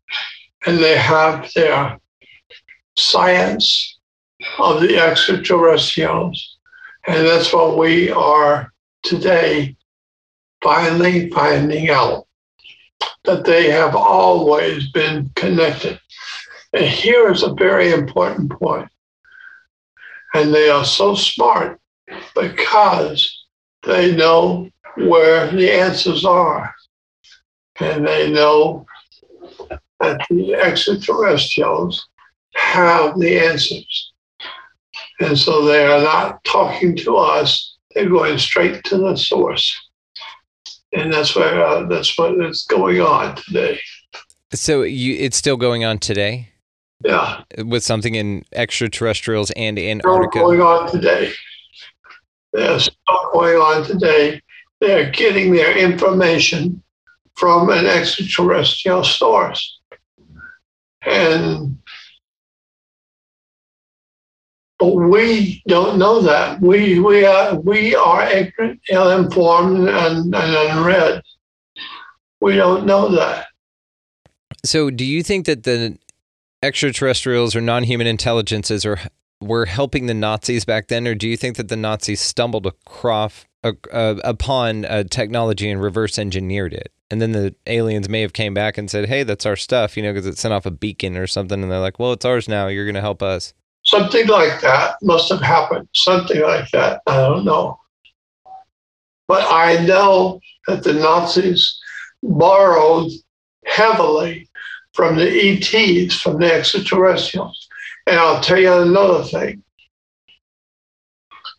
and 0.66 0.78
they 0.78 0.96
have 0.96 1.50
their 1.54 1.98
science 2.96 3.98
of 4.58 4.82
the 4.82 4.98
extraterrestrials. 4.98 6.58
And 7.06 7.26
that's 7.26 7.52
what 7.52 7.78
we 7.78 8.10
are 8.10 8.72
today 9.02 9.76
finally 10.62 11.30
finding 11.30 11.88
out 11.88 12.26
that 13.24 13.44
they 13.44 13.70
have 13.70 13.96
always 13.96 14.90
been 14.92 15.30
connected. 15.34 15.98
And 16.72 16.84
here 16.84 17.30
is 17.32 17.42
a 17.42 17.54
very 17.54 17.90
important 17.92 18.50
point. 18.50 18.88
And 20.34 20.54
they 20.54 20.68
are 20.68 20.84
so 20.84 21.14
smart 21.14 21.80
because 22.34 23.46
they 23.84 24.14
know 24.14 24.68
where 24.96 25.50
the 25.50 25.70
answers 25.70 26.24
are. 26.24 26.74
And 27.78 28.06
they 28.06 28.30
know 28.30 28.86
that 30.00 30.20
the 30.28 30.54
extraterrestrials 30.54 32.06
have 32.54 33.18
the 33.18 33.38
answers. 33.38 34.12
And 35.20 35.38
so 35.38 35.64
they 35.64 35.84
are 35.84 36.02
not 36.02 36.42
talking 36.44 36.96
to 36.96 37.16
us, 37.16 37.76
they're 37.94 38.08
going 38.08 38.38
straight 38.38 38.84
to 38.84 38.98
the 38.98 39.16
source. 39.16 39.74
And 40.92 41.12
that's 41.12 41.36
where 41.36 41.62
uh, 41.64 41.84
that's 41.84 42.18
what 42.18 42.34
is 42.44 42.64
going 42.68 43.00
on 43.00 43.36
today. 43.36 43.78
So 44.52 44.82
you, 44.82 45.14
it's 45.14 45.36
still 45.36 45.56
going 45.56 45.84
on 45.84 45.98
today 45.98 46.48
Yeah, 47.04 47.42
with 47.64 47.84
something 47.84 48.16
in 48.16 48.44
extraterrestrials 48.52 49.52
and 49.52 49.78
still 49.78 49.90
Antarctica. 49.90 50.40
going 50.40 50.60
on 50.60 50.90
today. 50.90 51.32
They're 52.52 52.80
still 52.80 53.30
going 53.32 53.56
on 53.56 53.84
today. 53.84 54.40
They're 54.80 55.10
getting 55.10 55.52
their 55.52 55.76
information 55.76 56.82
from 57.36 57.70
an 57.70 57.86
extraterrestrial 57.86 59.04
source. 59.04 59.78
And 61.02 61.78
but 64.78 64.94
we 64.94 65.62
don't 65.68 65.98
know 65.98 66.20
that. 66.22 66.60
We 66.60 66.98
we 67.00 67.24
are 67.24 67.58
we 67.60 67.94
are 67.94 68.26
ignorant, 68.26 68.80
ill-informed, 68.90 69.88
and, 69.88 70.34
and 70.34 70.34
unread. 70.34 71.22
We 72.40 72.56
don't 72.56 72.86
know 72.86 73.08
that. 73.14 73.46
So 74.64 74.90
do 74.90 75.04
you 75.04 75.22
think 75.22 75.46
that 75.46 75.62
the 75.62 75.98
extraterrestrials 76.62 77.54
or 77.54 77.60
non-human 77.60 78.06
intelligences 78.06 78.84
are 78.84 78.98
were 79.40 79.66
helping 79.66 80.06
the 80.06 80.14
Nazis 80.14 80.64
back 80.64 80.88
then, 80.88 81.06
or 81.06 81.14
do 81.14 81.28
you 81.28 81.36
think 81.36 81.56
that 81.56 81.68
the 81.68 81.76
Nazis 81.76 82.20
stumbled 82.20 82.66
across 82.66 83.44
uh, 83.62 83.72
uh, 83.92 84.16
upon 84.24 84.84
uh, 84.84 85.04
technology 85.04 85.70
and 85.70 85.82
reverse 85.82 86.18
engineered 86.18 86.72
it? 86.72 86.92
And 87.10 87.20
then 87.20 87.32
the 87.32 87.54
aliens 87.66 88.08
may 88.08 88.20
have 88.20 88.32
came 88.32 88.54
back 88.54 88.78
and 88.78 88.90
said, 88.90 89.08
"Hey, 89.08 89.22
that's 89.22 89.46
our 89.46 89.56
stuff," 89.56 89.96
you 89.96 90.02
know, 90.02 90.12
because 90.12 90.26
it 90.26 90.38
sent 90.38 90.54
off 90.54 90.66
a 90.66 90.70
beacon 90.70 91.16
or 91.16 91.26
something, 91.26 91.62
and 91.62 91.70
they're 91.70 91.80
like, 91.80 91.98
"Well, 91.98 92.12
it's 92.12 92.24
ours 92.24 92.48
now. 92.48 92.68
You're 92.68 92.84
going 92.84 92.94
to 92.94 93.00
help 93.00 93.22
us." 93.22 93.54
Something 93.84 94.28
like 94.28 94.60
that 94.60 94.96
must 95.02 95.30
have 95.30 95.40
happened. 95.40 95.88
Something 95.94 96.42
like 96.42 96.70
that. 96.70 97.00
I 97.06 97.16
don't 97.16 97.44
know. 97.44 97.80
But 99.26 99.44
I 99.48 99.84
know 99.84 100.40
that 100.66 100.82
the 100.82 100.92
Nazis 100.92 101.78
borrowed 102.22 103.10
heavily 103.64 104.48
from 104.92 105.16
the 105.16 105.28
ETs, 105.28 106.20
from 106.20 106.38
the 106.40 106.52
extraterrestrials. 106.52 107.68
And 108.10 108.18
I'll 108.18 108.40
tell 108.40 108.58
you 108.58 108.72
another 108.72 109.22
thing. 109.22 109.62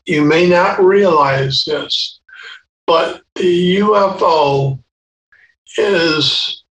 You 0.05 0.21
may 0.25 0.49
not 0.49 0.83
realize 0.83 1.63
this, 1.65 2.19
but 2.85 3.21
the 3.35 3.77
UFO 3.77 4.77
is 5.77 6.65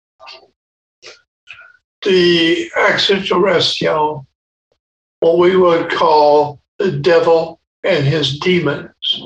the 2.02 2.72
extraterrestrial 2.76 4.26
what 5.20 5.38
we 5.38 5.56
would 5.56 5.92
call 5.92 6.60
the 6.81 6.90
devil 6.90 7.60
and 7.85 8.04
his 8.04 8.40
demons. 8.40 9.22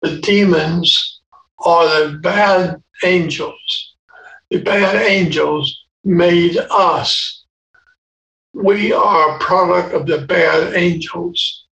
The 0.00 0.18
demons 0.22 1.20
are 1.58 2.06
the 2.06 2.18
bad 2.20 2.82
angels. 3.04 3.96
The 4.50 4.62
bad 4.62 4.96
angels 4.96 5.84
made 6.04 6.56
us. 6.70 7.41
We 8.54 8.92
are 8.92 9.34
a 9.34 9.38
product 9.38 9.94
of 9.94 10.06
the 10.06 10.26
bad 10.26 10.74
angels, 10.74 11.66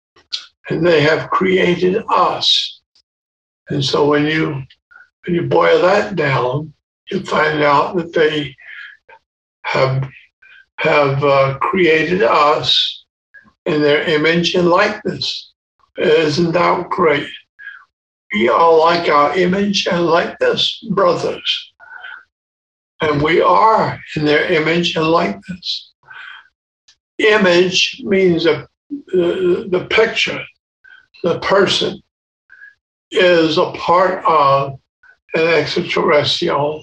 and 0.68 0.86
they 0.86 1.02
have 1.02 1.30
created 1.30 2.02
us. 2.08 2.80
And 3.68 3.84
so 3.84 4.08
when 4.08 4.26
you 4.26 4.62
when 5.26 5.34
you 5.34 5.42
boil 5.42 5.82
that 5.82 6.16
down, 6.16 6.72
you 7.10 7.20
find 7.20 7.62
out 7.62 7.96
that 7.96 8.12
they 8.12 8.56
have 9.64 10.08
have 10.78 11.22
uh, 11.22 11.58
created 11.58 12.22
us 12.22 13.04
in 13.66 13.82
their 13.82 14.02
image 14.02 14.54
and 14.54 14.68
likeness. 14.68 15.52
Isn't 15.98 16.52
that 16.52 16.88
great? 16.88 17.28
We 18.32 18.48
are 18.48 18.78
like 18.78 19.08
our 19.08 19.36
image 19.36 19.86
and 19.86 20.06
likeness 20.06 20.82
brothers. 20.90 21.72
And 23.02 23.20
we 23.22 23.40
are 23.40 23.98
in 24.16 24.24
their 24.24 24.50
image 24.52 24.96
and 24.96 25.06
likeness. 25.06 25.89
Image 27.20 28.00
means 28.04 28.46
a, 28.46 28.68
the, 28.88 29.68
the 29.70 29.86
picture, 29.90 30.42
the 31.22 31.38
person 31.40 32.00
is 33.10 33.58
a 33.58 33.72
part 33.72 34.24
of 34.24 34.78
an 35.34 35.46
extraterrestrial 35.46 36.82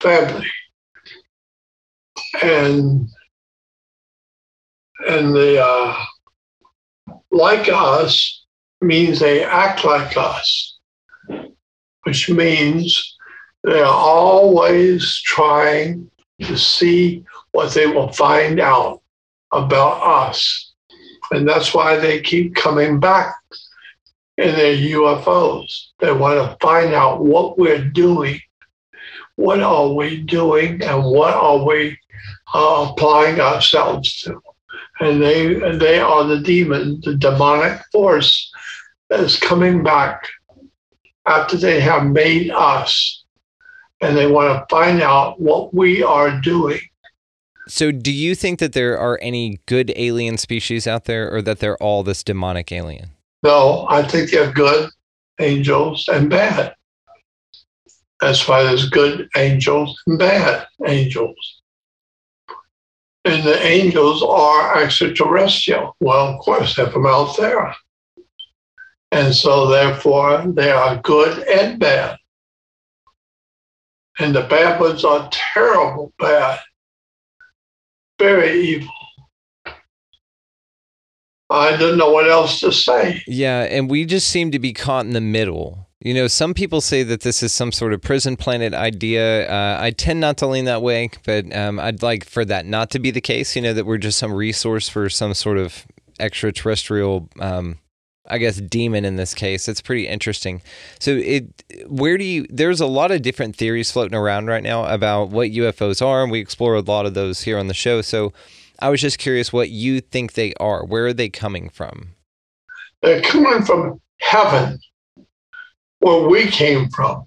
family. 0.00 0.50
And 2.42 3.08
and 5.08 5.34
the 5.34 5.62
uh, 5.62 6.04
like 7.30 7.68
us 7.68 8.44
means 8.80 9.20
they 9.20 9.44
act 9.44 9.84
like 9.84 10.16
us, 10.16 10.78
which 12.02 12.28
means 12.28 13.16
they're 13.62 13.84
always 13.84 15.20
trying 15.22 16.10
to 16.42 16.56
see 16.56 17.24
what 17.52 17.72
they 17.72 17.86
will 17.86 18.12
find 18.12 18.60
out 18.60 19.02
about 19.56 20.02
us. 20.02 20.72
And 21.30 21.48
that's 21.48 21.74
why 21.74 21.96
they 21.96 22.20
keep 22.20 22.54
coming 22.54 23.00
back 23.00 23.34
in 24.38 24.54
their 24.54 24.76
UFOs. 24.76 25.88
They 25.98 26.12
want 26.12 26.38
to 26.38 26.56
find 26.64 26.94
out 26.94 27.24
what 27.24 27.58
we're 27.58 27.84
doing. 27.84 28.40
What 29.36 29.60
are 29.60 29.92
we 29.92 30.18
doing 30.22 30.82
and 30.82 31.04
what 31.04 31.34
are 31.34 31.64
we 31.64 31.98
uh, 32.54 32.88
applying 32.90 33.40
ourselves 33.40 34.20
to? 34.22 34.40
And 35.00 35.22
they, 35.22 35.54
they 35.78 35.98
are 35.98 36.24
the 36.24 36.40
demon, 36.40 37.00
the 37.02 37.16
demonic 37.16 37.80
force 37.92 38.50
that 39.08 39.20
is 39.20 39.38
coming 39.38 39.82
back 39.82 40.26
after 41.26 41.56
they 41.56 41.80
have 41.80 42.06
made 42.06 42.50
us. 42.50 43.24
And 44.00 44.16
they 44.16 44.26
want 44.26 44.48
to 44.56 44.74
find 44.74 45.02
out 45.02 45.40
what 45.40 45.74
we 45.74 46.02
are 46.02 46.40
doing. 46.40 46.80
So, 47.68 47.90
do 47.90 48.12
you 48.12 48.34
think 48.34 48.60
that 48.60 48.74
there 48.74 48.96
are 48.98 49.18
any 49.20 49.58
good 49.66 49.92
alien 49.96 50.38
species 50.38 50.86
out 50.86 51.06
there, 51.06 51.32
or 51.34 51.42
that 51.42 51.58
they're 51.58 51.76
all 51.78 52.02
this 52.04 52.22
demonic 52.22 52.70
alien? 52.70 53.10
No, 53.42 53.86
I 53.90 54.02
think 54.02 54.30
they're 54.30 54.52
good 54.52 54.90
angels 55.40 56.08
and 56.08 56.30
bad. 56.30 56.74
That's 58.20 58.46
why 58.48 58.62
there's 58.62 58.88
good 58.88 59.28
angels 59.36 60.00
and 60.06 60.18
bad 60.18 60.66
angels. 60.86 61.60
And 63.24 63.42
the 63.42 63.60
angels 63.66 64.22
are 64.22 64.80
extraterrestrial. 64.80 65.96
Well, 66.00 66.28
of 66.28 66.38
course, 66.40 66.76
they're 66.76 66.90
from 66.90 67.06
out 67.06 67.36
there. 67.36 67.74
And 69.10 69.34
so, 69.34 69.66
therefore, 69.66 70.44
they 70.46 70.70
are 70.70 71.00
good 71.02 71.46
and 71.48 71.78
bad. 71.80 72.16
And 74.18 74.34
the 74.34 74.42
bad 74.42 74.80
ones 74.80 75.04
are 75.04 75.28
terrible 75.30 76.12
bad, 76.18 76.60
very 78.18 78.60
evil. 78.60 78.92
I 81.48 81.76
don't 81.76 81.96
know 81.96 82.10
what 82.10 82.28
else 82.28 82.60
to 82.60 82.72
say. 82.72 83.22
Yeah, 83.26 83.62
and 83.62 83.88
we 83.88 84.04
just 84.04 84.28
seem 84.28 84.50
to 84.50 84.58
be 84.58 84.72
caught 84.72 85.06
in 85.06 85.12
the 85.12 85.20
middle. 85.20 85.86
You 86.00 86.12
know, 86.12 86.26
some 86.26 86.54
people 86.54 86.80
say 86.80 87.02
that 87.04 87.22
this 87.22 87.42
is 87.42 87.52
some 87.52 87.72
sort 87.72 87.92
of 87.92 88.02
prison 88.02 88.36
planet 88.36 88.74
idea. 88.74 89.48
Uh, 89.48 89.78
I 89.80 89.90
tend 89.92 90.20
not 90.20 90.36
to 90.38 90.46
lean 90.46 90.64
that 90.66 90.82
way, 90.82 91.10
but 91.24 91.54
um, 91.56 91.78
I'd 91.78 92.02
like 92.02 92.24
for 92.24 92.44
that 92.44 92.66
not 92.66 92.90
to 92.90 92.98
be 92.98 93.10
the 93.10 93.20
case. 93.20 93.56
You 93.56 93.62
know, 93.62 93.72
that 93.72 93.86
we're 93.86 93.98
just 93.98 94.18
some 94.18 94.32
resource 94.32 94.88
for 94.88 95.08
some 95.08 95.34
sort 95.34 95.58
of 95.58 95.86
extraterrestrial, 96.18 97.28
um, 97.40 97.78
I 98.28 98.38
guess, 98.38 98.60
demon 98.60 99.04
in 99.04 99.16
this 99.16 99.34
case. 99.34 99.68
It's 99.68 99.80
pretty 99.80 100.08
interesting. 100.08 100.62
So, 100.98 101.12
it 101.12 101.64
where 101.86 102.18
do 102.18 102.24
you? 102.24 102.46
There's 102.50 102.80
a 102.80 102.86
lot 102.86 103.10
of 103.10 103.22
different 103.22 103.56
theories 103.56 103.90
floating 103.90 104.16
around 104.16 104.46
right 104.46 104.62
now 104.62 104.84
about 104.86 105.30
what 105.30 105.50
UFOs 105.50 106.04
are, 106.04 106.22
and 106.22 106.32
we 106.32 106.40
explore 106.40 106.74
a 106.74 106.80
lot 106.80 107.06
of 107.06 107.14
those 107.14 107.42
here 107.42 107.58
on 107.58 107.68
the 107.68 107.74
show. 107.74 108.02
So, 108.02 108.32
I 108.80 108.88
was 108.88 109.00
just 109.00 109.18
curious 109.18 109.52
what 109.52 109.70
you 109.70 110.00
think 110.00 110.32
they 110.32 110.54
are. 110.54 110.84
Where 110.84 111.06
are 111.06 111.12
they 111.12 111.28
coming 111.28 111.68
from? 111.68 112.10
They're 113.02 113.22
coming 113.22 113.62
from 113.64 114.00
heaven, 114.20 114.78
where 116.00 116.28
we 116.28 116.46
came 116.46 116.88
from. 116.90 117.24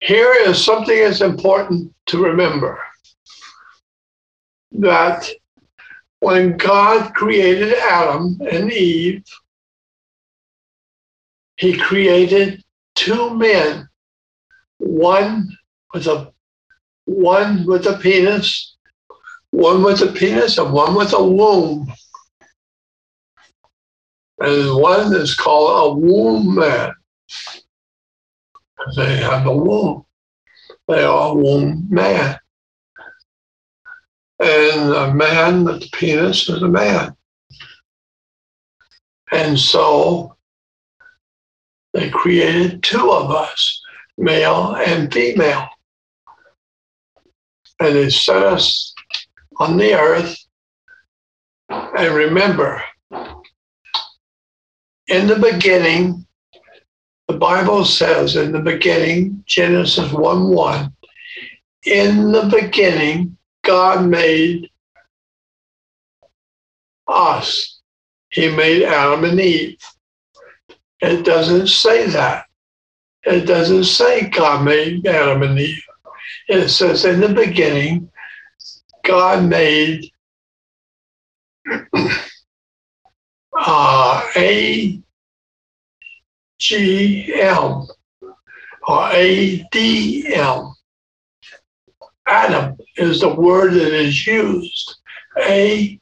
Here 0.00 0.32
is 0.46 0.62
something 0.62 0.98
that's 0.98 1.20
important 1.20 1.94
to 2.06 2.22
remember 2.22 2.82
that 4.72 5.28
when 6.22 6.56
God 6.56 7.12
created 7.14 7.74
Adam 7.74 8.38
and 8.48 8.72
Eve, 8.72 9.24
he 11.56 11.76
created 11.76 12.62
two 12.94 13.36
men, 13.36 13.88
one 14.78 15.48
with 15.92 16.06
a 16.06 16.32
one 17.06 17.66
with 17.66 17.86
a 17.86 17.98
penis 17.98 18.76
one 19.50 19.82
with 19.82 20.00
a 20.00 20.12
penis 20.12 20.58
and 20.58 20.72
one 20.72 20.94
with 20.94 21.12
a 21.12 21.22
womb. 21.22 21.92
And 24.38 24.76
one 24.76 25.14
is 25.16 25.34
called 25.34 25.96
a 25.96 25.98
womb 25.98 26.54
man. 26.54 26.92
They 28.96 29.16
have 29.16 29.46
a 29.46 29.56
womb. 29.56 30.06
They 30.86 31.02
are 31.02 31.34
womb 31.34 31.86
man. 31.90 32.38
And 34.42 34.92
a 34.92 35.14
man 35.14 35.64
with 35.64 35.84
a 35.84 35.88
penis 35.92 36.48
is 36.48 36.62
a 36.62 36.68
man. 36.68 37.16
And 39.30 39.56
so 39.56 40.36
they 41.94 42.10
created 42.10 42.82
two 42.82 43.12
of 43.12 43.30
us, 43.30 43.80
male 44.18 44.74
and 44.74 45.12
female. 45.12 45.68
And 47.78 47.94
they 47.94 48.10
set 48.10 48.42
us 48.42 48.92
on 49.58 49.76
the 49.76 49.94
earth. 49.94 50.36
And 51.70 52.14
remember, 52.14 52.82
in 55.06 55.28
the 55.28 55.38
beginning, 55.38 56.26
the 57.28 57.38
Bible 57.38 57.84
says 57.84 58.34
in 58.34 58.50
the 58.50 58.60
beginning, 58.60 59.44
Genesis 59.46 60.12
1 60.12 60.48
1, 60.48 60.92
in 61.86 62.32
the 62.32 62.42
beginning, 62.60 63.36
God 63.62 64.06
made 64.06 64.70
us. 67.06 67.80
He 68.30 68.48
made 68.48 68.82
Adam 68.84 69.24
and 69.24 69.40
Eve. 69.40 69.78
It 71.00 71.24
doesn't 71.24 71.68
say 71.68 72.06
that. 72.08 72.46
It 73.24 73.46
doesn't 73.46 73.84
say 73.84 74.28
God 74.30 74.64
made 74.64 75.06
Adam 75.06 75.42
and 75.42 75.58
Eve. 75.58 75.82
It 76.48 76.68
says 76.68 77.04
in 77.04 77.20
the 77.20 77.28
beginning, 77.28 78.10
God 79.04 79.44
made 79.44 80.10
uh, 83.56 84.22
A 84.36 85.00
G 86.58 87.34
M 87.34 87.86
or 88.86 89.08
A 89.12 89.66
D 89.70 90.34
M. 90.34 90.72
Adam 92.26 92.76
is 92.96 93.20
the 93.20 93.34
word 93.34 93.74
that 93.74 93.92
is 93.92 94.26
used. 94.26 94.96
A 95.38 95.98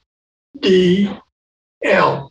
D 0.59 1.11
M. 1.83 2.29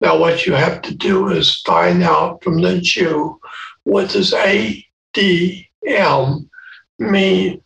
Now, 0.00 0.18
what 0.18 0.46
you 0.46 0.52
have 0.52 0.82
to 0.82 0.94
do 0.94 1.28
is 1.28 1.60
find 1.62 2.02
out 2.02 2.42
from 2.42 2.60
the 2.60 2.80
Jew 2.80 3.38
what 3.84 4.10
does 4.10 4.32
A 4.34 4.84
D 5.12 5.68
M 5.86 6.48
mean. 6.98 7.60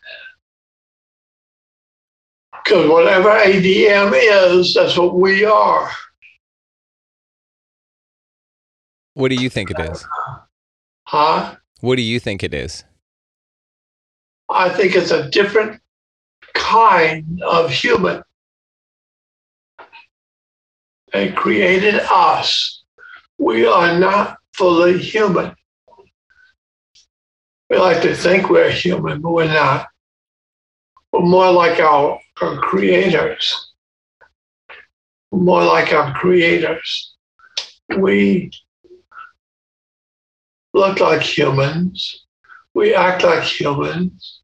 Because 2.64 2.88
whatever 2.90 3.30
ADM 3.30 4.12
is, 4.14 4.74
that's 4.74 4.96
what 4.98 5.14
we 5.14 5.44
are. 5.44 5.90
What 9.14 9.30
do 9.30 9.36
you 9.36 9.48
think 9.48 9.70
it 9.70 9.80
is? 9.80 10.06
Huh? 11.04 11.56
What 11.80 11.96
do 11.96 12.02
you 12.02 12.20
think 12.20 12.42
it 12.42 12.52
is? 12.52 12.84
I 14.50 14.68
think 14.68 14.94
it's 14.94 15.11
a 15.11 15.30
different 15.30 15.80
kind 16.69 17.43
of 17.43 17.71
human. 17.71 18.23
They 21.12 21.33
created 21.33 22.01
us. 22.11 22.83
We 23.39 23.66
are 23.66 23.99
not 23.99 24.37
fully 24.53 24.99
human. 24.99 25.55
We 27.71 27.79
like 27.79 28.03
to 28.03 28.14
think 28.14 28.51
we're 28.51 28.71
human, 28.71 29.23
but 29.23 29.31
we're 29.31 29.47
not. 29.47 29.87
We're 31.12 31.21
more 31.21 31.51
like 31.51 31.81
our 31.81 32.21
our 32.43 32.57
creators, 32.59 33.73
more 35.33 35.64
like 35.64 35.93
our 35.95 36.12
creators. 36.14 37.14
We 37.97 38.51
look 40.75 41.01
like 41.01 41.23
humans, 41.23 42.27
we 42.75 42.95
act 42.95 43.25
like 43.25 43.45
humans, 43.45 44.43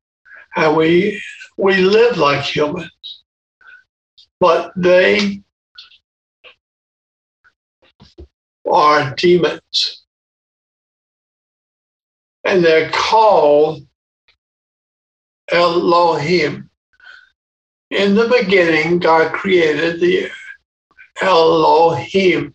and 0.57 0.75
we 0.75 1.21
we 1.57 1.77
live 1.77 2.19
like 2.19 2.43
humans. 2.43 2.91
But 4.41 4.73
they 4.77 5.43
are 8.71 9.15
demons. 9.15 10.05
And 12.45 12.65
they're 12.65 12.91
called 12.91 13.87
Elohim. 15.51 16.71
In 17.91 18.15
the 18.15 18.29
beginning, 18.29 18.99
God 18.99 19.33
created 19.33 20.01
the 20.01 20.31
Elohim. 21.23 22.55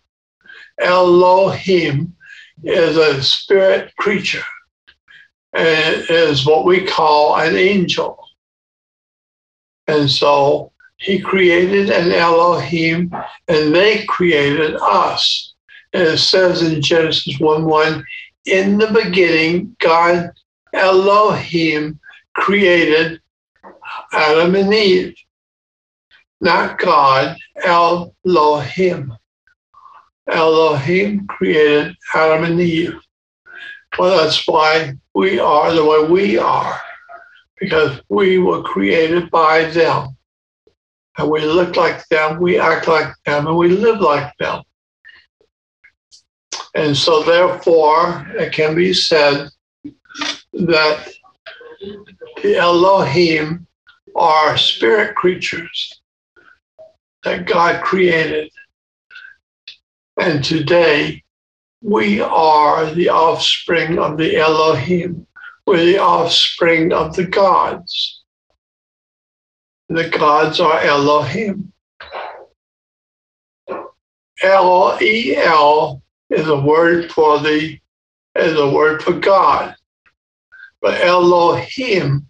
Elohim 0.80 2.14
is 2.62 2.96
a 2.96 3.22
spirit 3.22 3.94
creature. 3.96 4.44
and 5.52 6.04
is 6.08 6.46
what 6.46 6.64
we 6.64 6.86
call 6.86 7.36
an 7.36 7.56
angel. 7.56 8.18
And 9.86 10.10
so 10.10 10.72
he 10.96 11.18
created 11.18 11.90
an 11.90 12.12
Elohim 12.12 13.12
and 13.48 13.74
they 13.74 14.04
created 14.04 14.76
us. 14.80 15.54
And 15.92 16.02
it 16.02 16.18
says 16.18 16.62
in 16.62 16.80
Genesis 16.80 17.40
1 17.40 17.64
1, 17.64 18.04
in 18.46 18.78
the 18.78 18.88
beginning, 18.88 19.76
God 19.80 20.30
Elohim 20.72 21.98
created 22.34 23.20
Adam 24.12 24.54
and 24.54 24.72
Eve, 24.72 25.14
not 26.40 26.78
God, 26.78 27.36
Elohim. 27.64 29.12
Elohim 30.28 31.26
created 31.26 31.96
Adam 32.14 32.44
and 32.44 32.60
Eve. 32.60 32.94
Well, 33.98 34.16
that's 34.24 34.46
why 34.46 34.94
we 35.14 35.40
are 35.40 35.74
the 35.74 35.84
way 35.84 36.04
we 36.04 36.38
are, 36.38 36.80
because 37.60 38.00
we 38.08 38.38
were 38.38 38.62
created 38.62 39.30
by 39.30 39.64
them. 39.64 40.16
And 41.18 41.30
we 41.30 41.42
look 41.42 41.76
like 41.76 42.06
them, 42.08 42.40
we 42.40 42.58
act 42.58 42.88
like 42.88 43.12
them, 43.26 43.46
and 43.46 43.56
we 43.56 43.68
live 43.68 44.00
like 44.00 44.32
them. 44.38 44.62
And 46.74 46.96
so, 46.96 47.22
therefore, 47.22 48.26
it 48.38 48.52
can 48.52 48.74
be 48.74 48.94
said 48.94 49.50
that 50.52 51.12
the 52.42 52.56
Elohim 52.56 53.66
are 54.16 54.56
spirit 54.56 55.14
creatures 55.14 56.00
that 57.24 57.46
God 57.46 57.82
created. 57.82 58.50
And 60.18 60.42
today, 60.42 61.22
we 61.82 62.20
are 62.20 62.86
the 62.94 63.08
offspring 63.08 63.98
of 63.98 64.16
the 64.16 64.36
Elohim. 64.36 65.26
We're 65.70 65.84
the 65.84 65.98
offspring 65.98 66.92
of 66.92 67.14
the 67.14 67.26
gods. 67.26 68.24
The 69.88 70.08
gods 70.08 70.58
are 70.58 70.80
Elohim. 70.80 71.72
L 74.42 74.98
E 75.00 75.36
L 75.36 76.02
is 76.28 76.48
a 76.48 76.60
word 76.60 77.12
for 77.12 77.38
the 77.38 77.78
is 78.34 78.58
a 78.58 78.68
word 78.68 79.00
for 79.00 79.12
God. 79.12 79.76
But 80.82 81.00
Elohim 81.02 82.26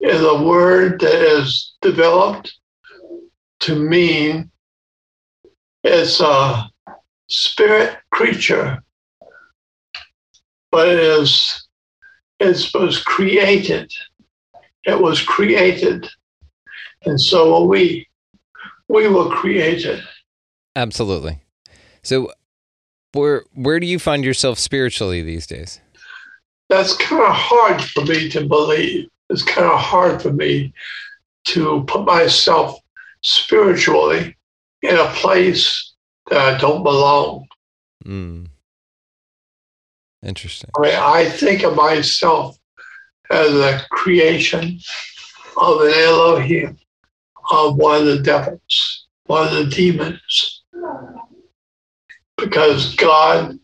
is 0.00 0.22
a 0.22 0.42
word 0.42 0.98
that 1.00 1.36
is 1.36 1.74
developed 1.82 2.54
to 3.60 3.76
mean 3.76 4.50
it's 5.84 6.20
a 6.20 6.70
spirit 7.28 7.98
creature, 8.10 8.82
but 10.70 10.88
it 10.88 10.98
is 10.98 11.61
it 12.42 12.70
was 12.74 13.02
created. 13.02 13.92
It 14.84 15.00
was 15.00 15.22
created. 15.22 16.08
And 17.04 17.20
so 17.20 17.54
are 17.54 17.66
we. 17.66 18.08
We 18.88 19.08
were 19.08 19.30
created. 19.30 20.02
Absolutely. 20.76 21.40
So 22.02 22.32
where 23.12 23.44
where 23.54 23.80
do 23.80 23.86
you 23.86 23.98
find 23.98 24.24
yourself 24.24 24.58
spiritually 24.58 25.22
these 25.22 25.46
days? 25.46 25.80
That's 26.68 26.96
kind 26.96 27.22
of 27.22 27.34
hard 27.34 27.82
for 27.82 28.04
me 28.04 28.28
to 28.30 28.46
believe. 28.46 29.08
It's 29.30 29.42
kind 29.42 29.66
of 29.66 29.78
hard 29.78 30.20
for 30.20 30.32
me 30.32 30.72
to 31.46 31.84
put 31.86 32.04
myself 32.04 32.78
spiritually 33.22 34.36
in 34.82 34.96
a 34.96 35.08
place 35.14 35.94
that 36.30 36.54
I 36.54 36.58
don't 36.58 36.82
belong. 36.82 37.46
Mm. 38.04 38.48
Interesting. 40.24 40.70
I 40.76 40.80
mean, 40.80 40.94
I 40.94 41.28
think 41.28 41.64
of 41.64 41.74
myself 41.74 42.56
as 43.30 43.52
a 43.54 43.80
creation 43.90 44.78
of 45.56 45.80
an 45.80 45.92
Elohim, 45.94 46.78
of 47.50 47.76
one 47.76 48.02
of 48.02 48.06
the 48.06 48.20
devils, 48.20 49.06
one 49.24 49.48
of 49.48 49.54
the 49.54 49.66
demons. 49.66 50.62
Because 52.36 52.94
God 52.96 53.58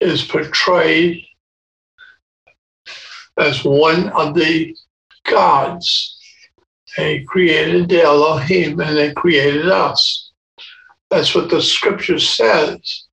is 0.00 0.22
portrayed 0.22 1.24
as 3.38 3.64
one 3.64 4.08
of 4.10 4.34
the 4.34 4.76
gods. 5.24 6.18
They 6.96 7.22
created 7.22 7.88
the 7.88 8.02
Elohim 8.02 8.80
and 8.80 8.96
they 8.96 9.12
created 9.12 9.68
us. 9.68 10.32
That's 11.10 11.34
what 11.34 11.50
the 11.50 11.62
scripture 11.62 12.18
says. 12.18 13.04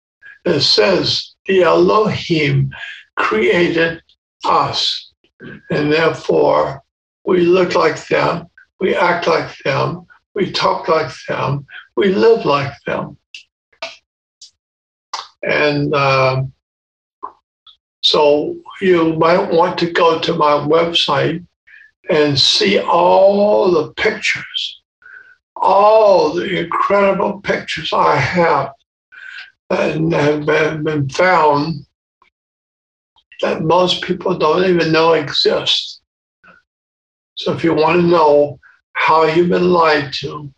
It 0.46 0.62
says 0.62 1.36
the 1.48 1.64
Elohim 1.64 2.72
created 3.16 4.02
us, 4.46 5.12
and 5.42 5.92
therefore 5.92 6.84
we 7.26 7.42
look 7.42 7.76
like 7.76 8.08
them, 8.08 8.48
we 8.80 8.96
act 8.96 9.28
like 9.28 9.58
them, 9.60 10.06
we 10.34 10.52
talk 10.52 10.88
like 10.88 11.12
them, 11.28 11.66
we 11.96 12.14
live 12.14 12.46
like 12.46 12.74
them. 12.86 13.18
And 15.44 15.94
um, 15.94 16.54
so 18.02 18.56
you 18.82 19.14
might 19.16 19.52
want 19.52 19.78
to 19.80 19.92
go 19.92 20.20
to 20.20 20.34
my 20.34 20.54
website 20.54 21.46
and 22.10 22.40
see 22.40 22.80
all 22.80 23.72
the 23.72 23.94
pictures, 23.94 24.82
all 25.56 26.34
the 26.34 26.60
incredible 26.60 27.42
pictures 27.42 27.92
I 27.92 28.16
have 28.16 28.72
and 29.70 30.14
have 30.14 30.46
been, 30.46 31.10
found 31.10 31.86
that 33.42 33.62
most 33.62 34.02
people 34.02 34.38
don't 34.38 34.66
even 34.66 34.92
know 34.92 35.14
exist. 35.14 36.02
So 37.36 37.54
if 37.54 37.64
you 37.64 37.74
want 37.74 38.02
to 38.02 38.08
know 38.08 38.60
how 38.94 39.26
you've 39.26 39.50
been 39.50 39.72
lied 39.72 40.12
to, 40.14 40.52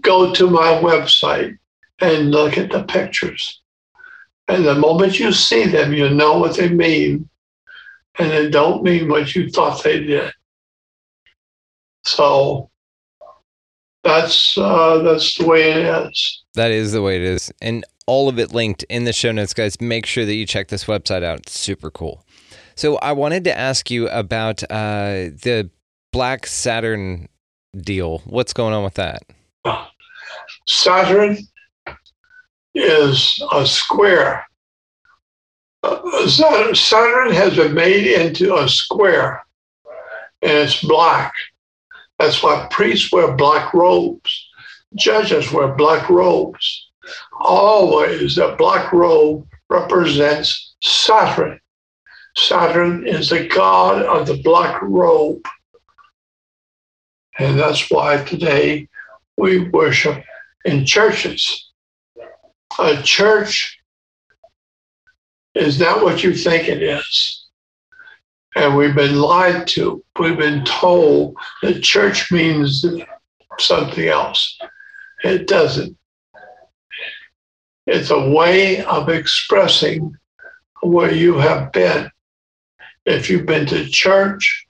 go 0.00 0.32
to 0.34 0.50
my 0.50 0.80
website 0.82 1.56
and 2.00 2.30
look 2.30 2.58
at 2.58 2.70
the 2.70 2.82
pictures. 2.84 3.60
And 4.48 4.64
the 4.64 4.74
moment 4.74 5.18
you 5.18 5.32
see 5.32 5.66
them, 5.66 5.92
you 5.92 6.08
know 6.10 6.38
what 6.38 6.56
they 6.56 6.68
mean, 6.68 7.28
and 8.18 8.30
they 8.30 8.50
don't 8.50 8.82
mean 8.82 9.08
what 9.08 9.34
you 9.34 9.50
thought 9.50 9.82
they 9.82 10.04
did. 10.04 10.32
So 12.04 12.70
that's 14.04 14.56
uh, 14.56 14.98
that's 14.98 15.36
the 15.36 15.46
way 15.46 15.72
it 15.72 15.78
is. 15.78 16.44
That 16.54 16.70
is 16.70 16.92
the 16.92 17.02
way 17.02 17.16
it 17.16 17.22
is, 17.22 17.52
and 17.60 17.84
all 18.06 18.28
of 18.28 18.38
it 18.38 18.52
linked 18.52 18.84
in 18.84 19.04
the 19.04 19.12
show 19.12 19.32
notes, 19.32 19.54
guys. 19.54 19.80
Make 19.80 20.06
sure 20.06 20.24
that 20.24 20.34
you 20.34 20.46
check 20.46 20.68
this 20.68 20.84
website 20.84 21.22
out. 21.22 21.40
It's 21.40 21.58
super 21.58 21.90
cool. 21.90 22.24
So 22.74 22.96
I 22.96 23.12
wanted 23.12 23.44
to 23.44 23.56
ask 23.56 23.90
you 23.90 24.08
about 24.08 24.62
uh, 24.64 25.30
the 25.42 25.70
Black 26.12 26.46
Saturn 26.46 27.28
deal. 27.76 28.18
What's 28.24 28.52
going 28.52 28.74
on 28.74 28.84
with 28.84 28.94
that? 28.94 29.22
Saturn 30.66 31.38
is 32.74 33.42
a 33.52 33.66
square. 33.66 34.46
Uh, 35.82 36.28
Saturn, 36.28 36.74
Saturn 36.74 37.32
has 37.32 37.56
been 37.56 37.74
made 37.74 38.06
into 38.06 38.56
a 38.56 38.68
square, 38.68 39.44
and 40.42 40.52
it's 40.52 40.82
black. 40.82 41.32
That's 42.18 42.42
why 42.42 42.66
priests 42.70 43.12
wear 43.12 43.32
black 43.32 43.74
robes, 43.74 44.48
judges 44.94 45.52
wear 45.52 45.68
black 45.68 46.08
robes. 46.08 46.85
Always, 47.40 48.36
the 48.36 48.54
black 48.58 48.92
robe 48.92 49.46
represents 49.68 50.74
Saturn. 50.82 51.60
Saturn 52.36 53.06
is 53.06 53.30
the 53.30 53.46
god 53.48 54.02
of 54.02 54.26
the 54.26 54.40
black 54.42 54.80
robe. 54.82 55.42
And 57.38 57.58
that's 57.58 57.90
why 57.90 58.22
today 58.24 58.88
we 59.36 59.68
worship 59.68 60.22
in 60.64 60.86
churches. 60.86 61.70
A 62.78 63.02
church 63.02 63.78
is 65.54 65.80
not 65.80 66.02
what 66.02 66.22
you 66.22 66.34
think 66.34 66.68
it 66.68 66.82
is. 66.82 67.46
And 68.54 68.76
we've 68.76 68.94
been 68.94 69.16
lied 69.16 69.66
to. 69.68 70.02
We've 70.18 70.36
been 70.36 70.64
told 70.64 71.36
that 71.62 71.82
church 71.82 72.32
means 72.32 72.84
something 73.58 74.08
else. 74.08 74.58
It 75.24 75.46
doesn't. 75.46 75.96
It's 77.86 78.10
a 78.10 78.28
way 78.28 78.84
of 78.84 79.08
expressing 79.08 80.16
where 80.82 81.12
you 81.12 81.38
have 81.38 81.72
been. 81.72 82.10
If 83.04 83.30
you've 83.30 83.46
been 83.46 83.66
to 83.66 83.88
church, 83.88 84.66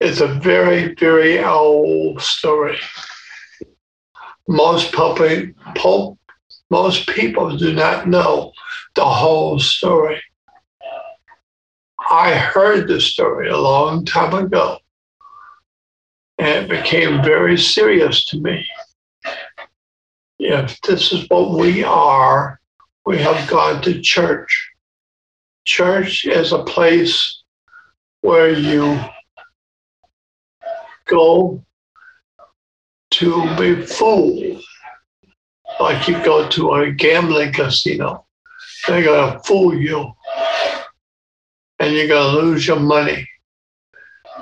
it's 0.00 0.20
a 0.20 0.28
very, 0.28 0.94
very 0.94 1.44
old 1.44 2.22
story. 2.22 2.78
Most 4.48 4.92
public, 4.92 5.54
most 6.70 7.06
people 7.08 7.56
do 7.56 7.74
not 7.74 8.08
know 8.08 8.52
the 8.94 9.04
whole 9.04 9.58
story. 9.58 10.22
I 12.10 12.34
heard 12.34 12.88
the 12.88 13.00
story 13.00 13.50
a 13.50 13.58
long 13.58 14.06
time 14.06 14.32
ago, 14.34 14.78
and 16.38 16.64
it 16.64 16.68
became 16.70 17.22
very 17.22 17.58
serious 17.58 18.24
to 18.26 18.40
me. 18.40 18.66
If 20.42 20.80
this 20.80 21.12
is 21.12 21.26
what 21.28 21.50
we 21.50 21.84
are, 21.84 22.58
we 23.04 23.18
have 23.18 23.48
gone 23.48 23.82
to 23.82 24.00
church. 24.00 24.70
church 25.66 26.24
is 26.24 26.52
a 26.52 26.64
place 26.64 27.42
where 28.22 28.50
you 28.50 28.98
go 31.06 31.62
to 33.10 33.56
be 33.56 33.84
fooled, 33.84 34.62
like 35.78 36.08
you 36.08 36.14
go 36.24 36.48
to 36.48 36.72
a 36.72 36.90
gambling 36.90 37.52
casino. 37.52 38.24
They're 38.88 39.04
going 39.04 39.34
to 39.34 39.38
fool 39.40 39.76
you, 39.76 40.10
and 41.78 41.94
you're 41.94 42.08
going 42.08 42.34
to 42.34 42.40
lose 42.40 42.66
your 42.66 42.80
money. 42.80 43.28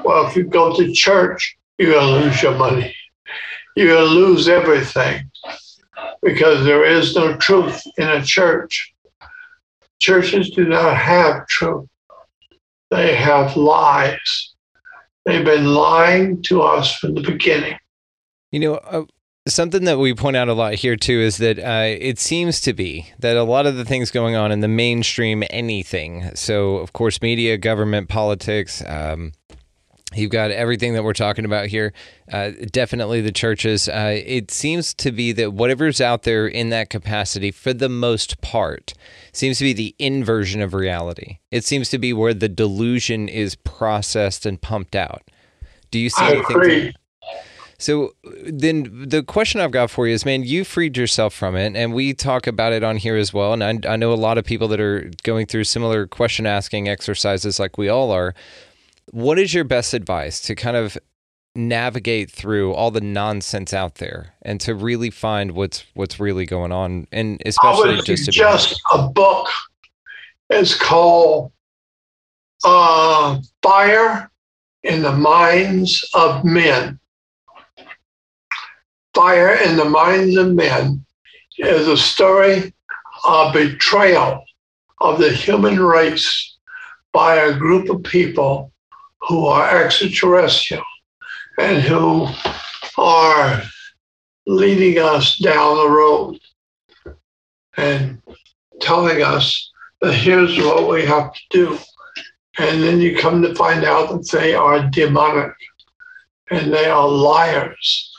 Well, 0.05 0.29
if 0.29 0.37
you 0.37 0.45
go 0.45 0.77
to 0.77 0.93
church, 0.93 1.59
you're 1.77 1.93
going 1.93 2.07
to 2.07 2.27
lose 2.27 2.41
your 2.41 2.55
money. 2.55 2.95
You're 3.75 3.89
going 3.89 4.09
to 4.09 4.15
lose 4.15 4.49
everything 4.49 5.29
because 6.23 6.65
there 6.65 6.85
is 6.85 7.15
no 7.15 7.37
truth 7.37 7.83
in 7.97 8.09
a 8.09 8.25
church. 8.25 8.93
Churches 9.99 10.51
do 10.51 10.65
not 10.65 10.97
have 10.97 11.47
truth, 11.49 11.89
they 12.91 13.15
have 13.15 13.57
lies. 13.57 14.55
They've 15.25 15.45
been 15.45 15.75
lying 15.75 16.43
to 16.45 16.63
us 16.63 16.97
from 16.97 17.15
the 17.15 17.21
beginning. 17.21 17.77
You 18.51 18.61
know, 18.61 18.75
uh, 18.77 19.05
something 19.47 19.85
that 19.85 19.99
we 19.99 20.15
point 20.15 20.37
out 20.37 20.49
a 20.49 20.55
lot 20.55 20.75
here 20.75 20.97
too 20.97 21.21
is 21.21 21.37
that 21.39 21.59
uh, 21.59 21.97
it 22.01 22.19
seems 22.19 22.61
to 22.63 22.73
be 22.73 23.11
that 23.19 23.37
a 23.37 23.43
lot 23.43 23.67
of 23.67 23.77
the 23.77 23.85
things 23.85 24.11
going 24.11 24.37
on 24.37 24.53
in 24.53 24.61
the 24.61 24.69
mainstream 24.69 25.45
anything, 25.51 26.31
so 26.35 26.77
of 26.77 26.93
course, 26.93 27.21
media, 27.21 27.59
government, 27.59 28.09
politics, 28.09 28.83
um, 28.87 29.33
You've 30.15 30.31
got 30.31 30.51
everything 30.51 30.95
that 30.95 31.05
we're 31.05 31.13
talking 31.13 31.45
about 31.45 31.67
here. 31.67 31.93
Uh, 32.33 32.53
definitely 32.73 33.21
the 33.21 33.31
churches. 33.31 33.89
Uh, 33.89 34.19
it 34.25 34.51
seems 34.51 34.95
to 34.95 35.13
be 35.13 35.33
that 35.33 35.53
whatever's 35.53 36.01
out 36.01 36.23
there 36.23 36.47
in 36.47 36.71
that 36.71 36.89
capacity, 36.89 37.51
for 37.51 37.75
the 37.75 37.91
most 37.91 38.41
part, 38.41 38.95
seems 39.33 39.59
to 39.59 39.65
be 39.65 39.75
the 39.75 39.95
inversion 39.99 40.63
of 40.63 40.73
reality. 40.73 41.41
It 41.51 41.65
seems 41.65 41.91
to 41.91 41.99
be 41.99 42.15
where 42.15 42.33
the 42.33 42.49
delusion 42.49 43.29
is 43.29 43.55
processed 43.55 44.47
and 44.47 44.61
pumped 44.61 44.97
out. 44.97 45.23
Do 45.91 45.99
you 45.99 46.09
see 46.09 46.25
I 46.25 46.31
anything? 46.33 46.57
agree. 46.57 46.95
So 47.81 48.15
then 48.45 49.05
the 49.09 49.23
question 49.23 49.61
I've 49.61 49.71
got 49.71 49.89
for 49.89 50.09
you 50.09 50.15
is, 50.15 50.25
man, 50.25 50.43
you 50.43 50.65
freed 50.65 50.97
yourself 50.97 51.33
from 51.33 51.55
it, 51.55 51.77
and 51.77 51.95
we 51.95 52.13
talk 52.13 52.47
about 52.49 52.73
it 52.73 52.83
on 52.83 52.97
here 52.97 53.17
as 53.17 53.33
well. 53.33 53.53
And 53.53 53.63
I, 53.63 53.93
I 53.93 53.97
know 53.97 54.13
a 54.13 54.15
lot 54.15 54.37
of 54.37 54.45
people 54.45 54.67
that 54.69 54.81
are 54.81 55.11
going 55.23 55.47
through 55.47 55.65
similar 55.65 56.07
question 56.07 56.45
asking 56.45 56.89
exercises 56.89 57.61
like 57.61 57.79
we 57.79 57.89
all 57.89 58.11
are. 58.11 58.35
What 59.11 59.39
is 59.39 59.55
your 59.55 59.65
best 59.65 59.95
advice 59.95 60.41
to 60.43 60.55
kind 60.55 60.77
of 60.77 60.99
navigate 61.55 62.31
through 62.31 62.73
all 62.73 62.91
the 62.91 63.01
nonsense 63.01 63.75
out 63.75 63.97
there 63.97 64.35
and 64.43 64.61
to 64.61 64.75
really 64.75 65.11
find 65.11 65.53
what's 65.53 65.85
what's 65.95 66.21
really 66.21 66.47
going 66.47 66.73
on, 66.73 67.07
and 67.13 67.41
I 67.45 67.49
especially 67.49 67.97
would 67.97 68.05
just 68.05 68.25
suggest 68.25 68.81
a 68.93 69.09
book. 69.09 69.49
It's 70.51 70.75
called 70.75 71.53
uh, 72.65 73.41
Fire 73.63 74.31
in 74.83 75.03
the 75.03 75.13
Minds 75.13 76.09
of 76.15 76.45
Men. 76.45 76.99
Fire 79.15 79.55
in 79.55 79.77
the 79.77 79.85
Minds 79.85 80.37
of 80.37 80.55
Men 80.55 81.05
is 81.59 81.89
a 81.89 81.97
story 81.97 82.73
of 83.25 83.53
betrayal 83.53 84.45
of 85.01 85.19
the 85.19 85.31
human 85.31 85.81
race 85.81 86.57
by 87.13 87.37
a 87.37 87.57
group 87.59 87.91
of 87.91 88.03
people 88.05 88.73
who 89.23 89.47
are 89.47 89.85
extraterrestrial 89.85 90.85
and 91.59 91.83
who 91.83 92.29
are 92.97 93.63
leading 94.47 94.99
us 94.99 95.37
down 95.39 95.77
the 95.77 95.91
road 95.91 96.39
and 97.77 98.21
telling 98.81 99.23
us 99.23 99.71
that 100.01 100.15
here's 100.15 100.57
what 100.59 100.89
we 100.89 101.05
have 101.05 101.33
to 101.33 101.41
do. 101.51 101.79
And 102.59 102.83
then 102.83 103.01
you 103.01 103.17
come 103.17 103.43
to 103.43 103.55
find 103.55 103.85
out 103.85 104.11
that 104.11 104.31
they 104.31 104.55
are 104.55 104.89
demonic 104.89 105.55
and 106.51 106.73
they 106.73 106.87
are 106.87 107.09
liars. 107.09 108.13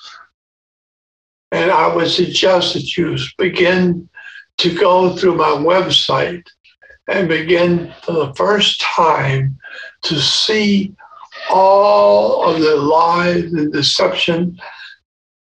And 1.51 1.71
I 1.71 1.93
would 1.93 2.09
suggest 2.09 2.73
that 2.73 2.95
you 2.95 3.17
begin 3.37 4.07
to 4.59 4.77
go 4.77 5.15
through 5.15 5.35
my 5.35 5.45
website 5.45 6.45
and 7.07 7.27
begin 7.27 7.93
for 8.03 8.11
the 8.11 8.33
first 8.35 8.79
time 8.81 9.57
to 10.03 10.19
see 10.19 10.95
all 11.49 12.49
of 12.49 12.61
the 12.61 12.75
lies 12.75 13.51
and 13.53 13.71
deception 13.71 14.59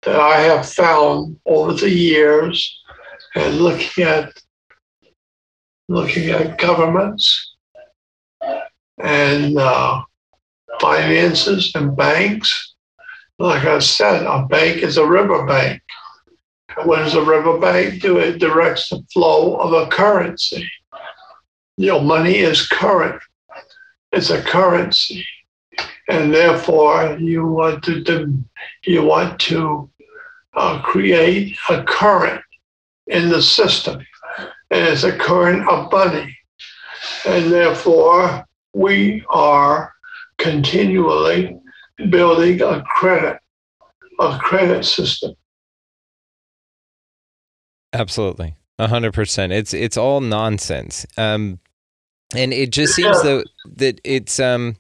that 0.03 0.19
I 0.19 0.39
have 0.41 0.69
found 0.69 1.37
over 1.45 1.73
the 1.73 1.89
years 1.89 2.81
and 3.35 3.57
looking 3.57 4.03
at 4.03 4.41
looking 5.87 6.29
at 6.29 6.57
governments 6.57 7.55
and 8.99 9.57
uh, 9.57 10.01
finances 10.79 11.71
and 11.75 11.95
banks. 11.95 12.75
Like 13.39 13.65
I 13.65 13.79
said, 13.79 14.25
a 14.25 14.45
bank 14.45 14.83
is 14.83 14.97
a 14.97 15.05
river 15.05 15.45
bank. 15.45 15.81
What 16.83 16.99
does 16.99 17.15
a 17.15 17.23
river 17.23 17.57
bank 17.57 18.01
do? 18.01 18.19
It 18.19 18.39
directs 18.39 18.89
the 18.89 19.03
flow 19.11 19.55
of 19.55 19.73
a 19.73 19.89
currency. 19.89 20.69
Your 21.77 22.01
money 22.01 22.37
is 22.37 22.67
current. 22.67 23.21
It's 24.11 24.29
a 24.29 24.41
currency. 24.41 25.25
And 26.09 26.33
therefore, 26.33 27.17
you 27.19 27.45
want 27.45 27.83
to 27.83 28.43
you 28.85 29.03
want 29.03 29.39
to 29.41 29.89
uh, 30.55 30.81
create 30.81 31.55
a 31.69 31.83
current 31.83 32.41
in 33.05 33.29
the 33.29 33.41
system, 33.41 34.05
and 34.71 34.87
it's 34.87 35.03
a 35.03 35.15
current 35.15 35.67
of 35.69 35.91
money, 35.91 36.35
and 37.25 37.51
therefore 37.51 38.43
we 38.73 39.23
are 39.29 39.93
continually 40.39 41.55
building 42.09 42.61
a 42.61 42.81
credit, 42.83 43.39
a 44.19 44.39
credit 44.39 44.85
system. 44.85 45.35
Absolutely. 47.93 48.55
A 48.77 48.87
hundred 48.87 49.13
percent. 49.13 49.51
It's 49.51 49.73
it's 49.73 49.97
all 49.97 50.21
nonsense. 50.21 51.05
Um 51.17 51.59
and 52.35 52.53
it 52.53 52.71
just 52.71 52.93
seems 52.93 53.21
though 53.23 53.43
that 53.77 53.99
it's 54.03 54.39
um 54.39 54.75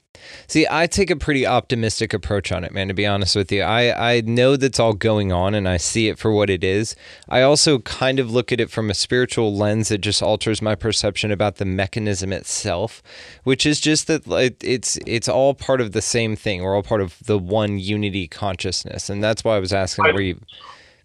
see 0.47 0.67
I 0.69 0.85
take 0.87 1.09
a 1.09 1.15
pretty 1.15 1.45
optimistic 1.45 2.13
approach 2.13 2.51
on 2.51 2.63
it, 2.63 2.73
man, 2.73 2.87
to 2.89 2.93
be 2.93 3.05
honest 3.05 3.35
with 3.35 3.51
you. 3.51 3.63
I, 3.63 4.15
I 4.15 4.21
know 4.21 4.55
that's 4.55 4.79
all 4.79 4.93
going 4.93 5.31
on 5.31 5.55
and 5.55 5.67
I 5.67 5.77
see 5.77 6.09
it 6.09 6.19
for 6.19 6.31
what 6.31 6.49
it 6.49 6.63
is. 6.63 6.95
I 7.27 7.41
also 7.41 7.79
kind 7.79 8.19
of 8.19 8.29
look 8.29 8.51
at 8.51 8.59
it 8.59 8.69
from 8.69 8.89
a 8.89 8.93
spiritual 8.93 9.55
lens 9.55 9.89
that 9.89 9.99
just 9.99 10.21
alters 10.21 10.61
my 10.61 10.75
perception 10.75 11.31
about 11.31 11.55
the 11.55 11.65
mechanism 11.65 12.31
itself, 12.33 13.01
which 13.43 13.65
is 13.65 13.79
just 13.79 14.07
that 14.07 14.27
like, 14.27 14.57
it's 14.63 14.97
it's 15.07 15.29
all 15.29 15.53
part 15.53 15.81
of 15.81 15.93
the 15.93 16.01
same 16.01 16.35
thing. 16.35 16.61
We're 16.61 16.75
all 16.75 16.83
part 16.83 17.01
of 17.01 17.17
the 17.25 17.39
one 17.39 17.79
unity 17.79 18.27
consciousness. 18.27 19.09
And 19.09 19.23
that's 19.23 19.43
why 19.43 19.55
I 19.55 19.59
was 19.59 19.73
asking 19.73 20.05
where 20.05 20.21
you 20.21 20.39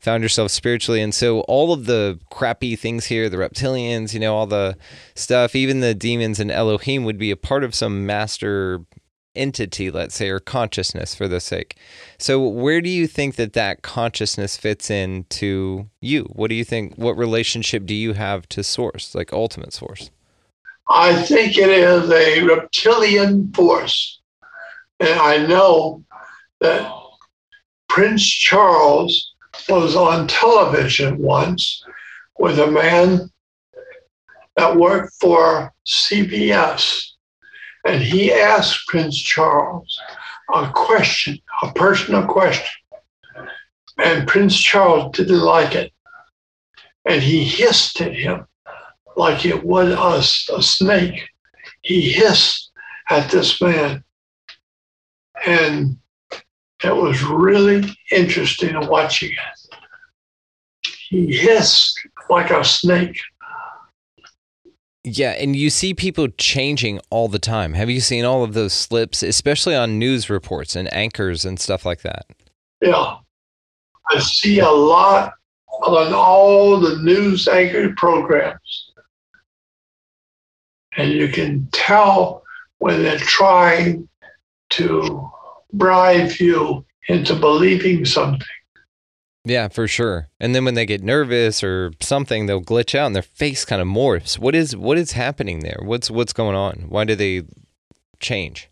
found 0.05 0.23
yourself 0.23 0.51
spiritually. 0.51 1.01
And 1.01 1.15
so 1.15 1.41
all 1.41 1.73
of 1.73 1.87
the 1.87 2.21
crappy 2.31 2.77
things 2.77 3.07
here, 3.07 3.29
the 3.29 3.39
reptilians, 3.39 4.13
you 4.13 4.21
know, 4.21 4.37
all 4.37 4.47
the 4.47 4.77
stuff, 5.15 5.57
even 5.57 5.81
the 5.81 5.95
demons 5.95 6.39
and 6.39 6.51
Elohim 6.51 7.05
would 7.05 7.19
be 7.19 7.31
a 7.31 7.37
part 7.37 7.65
of 7.65 7.75
some 7.75 8.05
master 8.05 8.81
entity, 9.35 9.91
let's 9.91 10.15
say, 10.15 10.29
or 10.29 10.39
consciousness 10.39 11.15
for 11.15 11.27
the 11.27 11.41
sake. 11.41 11.77
So 12.19 12.41
where 12.41 12.81
do 12.81 12.91
you 12.91 13.07
think 13.07 13.37
that 13.37 13.55
that 13.55 13.83
consciousness 13.83 14.57
fits 14.57 14.91
into 14.91 15.89
you? 16.01 16.25
What 16.33 16.51
do 16.51 16.55
you 16.55 16.65
think? 16.65 16.95
What 16.97 17.17
relationship 17.17 17.87
do 17.87 17.95
you 17.95 18.13
have 18.13 18.49
to 18.51 18.63
source, 18.63 19.15
like 19.15 19.33
ultimate 19.33 19.73
source? 19.73 20.11
I 20.89 21.21
think 21.23 21.57
it 21.57 21.71
is 21.71 22.11
a 22.11 22.43
reptilian 22.43 23.53
force. 23.53 24.21
And 25.01 25.19
I 25.19 25.39
know 25.39 26.05
that 26.61 26.93
Prince 27.89 28.25
Charles 28.25 29.34
was 29.69 29.97
on 29.97 30.29
television 30.29 31.19
once 31.19 31.85
with 32.39 32.59
a 32.59 32.71
man 32.71 33.31
that 34.57 34.77
worked 34.77 35.15
for 35.21 35.73
CBS. 35.87 37.03
And 37.87 38.03
he 38.03 38.33
asked 38.33 38.87
Prince 38.89 39.21
Charles 39.21 39.99
a 40.53 40.71
question, 40.73 41.39
a 41.63 41.73
personal 41.73 42.27
question. 42.27 42.67
And 43.99 44.27
Prince 44.27 44.59
Charles 44.59 45.17
didn't 45.17 45.41
like 45.41 45.75
it. 45.75 45.93
And 47.05 47.23
he 47.23 47.45
hissed 47.45 48.01
at 48.01 48.15
him 48.15 48.47
like 49.17 49.45
it 49.45 49.65
would 49.65 49.93
a, 49.93 50.19
a 50.19 50.63
snake. 50.63 51.29
He 51.83 52.11
hissed 52.11 52.71
at 53.11 53.31
this 53.31 53.61
man. 53.61 54.03
And 55.47 55.99
it 56.83 56.95
was 56.95 57.23
really 57.23 57.85
interesting 58.11 58.75
watching 58.89 59.31
it. 59.31 59.77
He 61.09 61.37
hissed 61.37 61.99
like 62.29 62.51
a 62.51 62.65
snake. 62.65 63.19
Yeah, 65.05 65.33
and 65.33 65.55
you 65.55 65.69
see 65.69 65.93
people 65.93 66.29
changing 66.29 66.99
all 67.11 67.29
the 67.29 67.39
time. 67.39 67.75
Have 67.75 67.91
you 67.91 68.01
seen 68.01 68.25
all 68.25 68.43
of 68.43 68.55
those 68.55 68.73
slips, 68.73 69.23
especially 69.23 69.77
on 69.77 69.99
news 69.99 70.31
reports 70.31 70.75
and 70.75 70.93
anchors 70.95 71.45
and 71.45 71.61
stuff 71.61 71.85
like 71.85 72.01
that? 72.03 72.25
Yeah. 72.81 73.17
I 74.11 74.19
see 74.19 74.61
a 74.61 74.71
lot 74.71 75.35
on 75.83 76.13
all 76.15 76.81
the 76.81 76.97
news 76.97 77.49
anchor 77.49 77.93
programs. 77.97 78.93
And 80.97 81.11
you 81.11 81.29
can 81.29 81.69
tell 81.73 82.43
when 82.79 83.03
they're 83.03 83.19
trying 83.19 84.09
to 84.71 85.31
bribe 85.79 86.33
you 86.39 86.85
into 87.09 87.35
believing 87.35 88.05
something. 88.05 88.47
Yeah, 89.47 89.69
for 89.69 89.87
sure. 89.87 90.29
And 90.41 90.55
then 90.55 90.65
when 90.65 90.75
they 90.75 90.87
get 90.87 91.03
nervous 91.03 91.63
or 91.63 91.93
something, 92.01 92.47
they'll 92.47 92.63
glitch 92.63 92.95
out 92.99 93.07
and 93.07 93.15
their 93.15 93.23
face 93.23 93.67
kind 93.67 93.83
of 93.83 93.89
morphs. 93.89 94.39
What 94.39 94.55
is 94.55 94.75
what 94.75 94.97
is 94.97 95.13
happening 95.13 95.61
there? 95.61 95.81
What's 95.83 96.11
what's 96.11 96.33
going 96.33 96.57
on? 96.57 96.87
Why 96.89 97.05
do 97.05 97.15
they 97.15 97.43
change? 98.21 98.71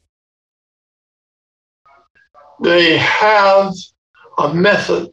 They 2.63 2.97
have 2.97 3.75
a 4.39 4.55
method. 4.55 5.13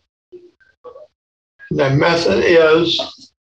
The 1.72 1.90
method 1.90 2.44
is 2.46 3.34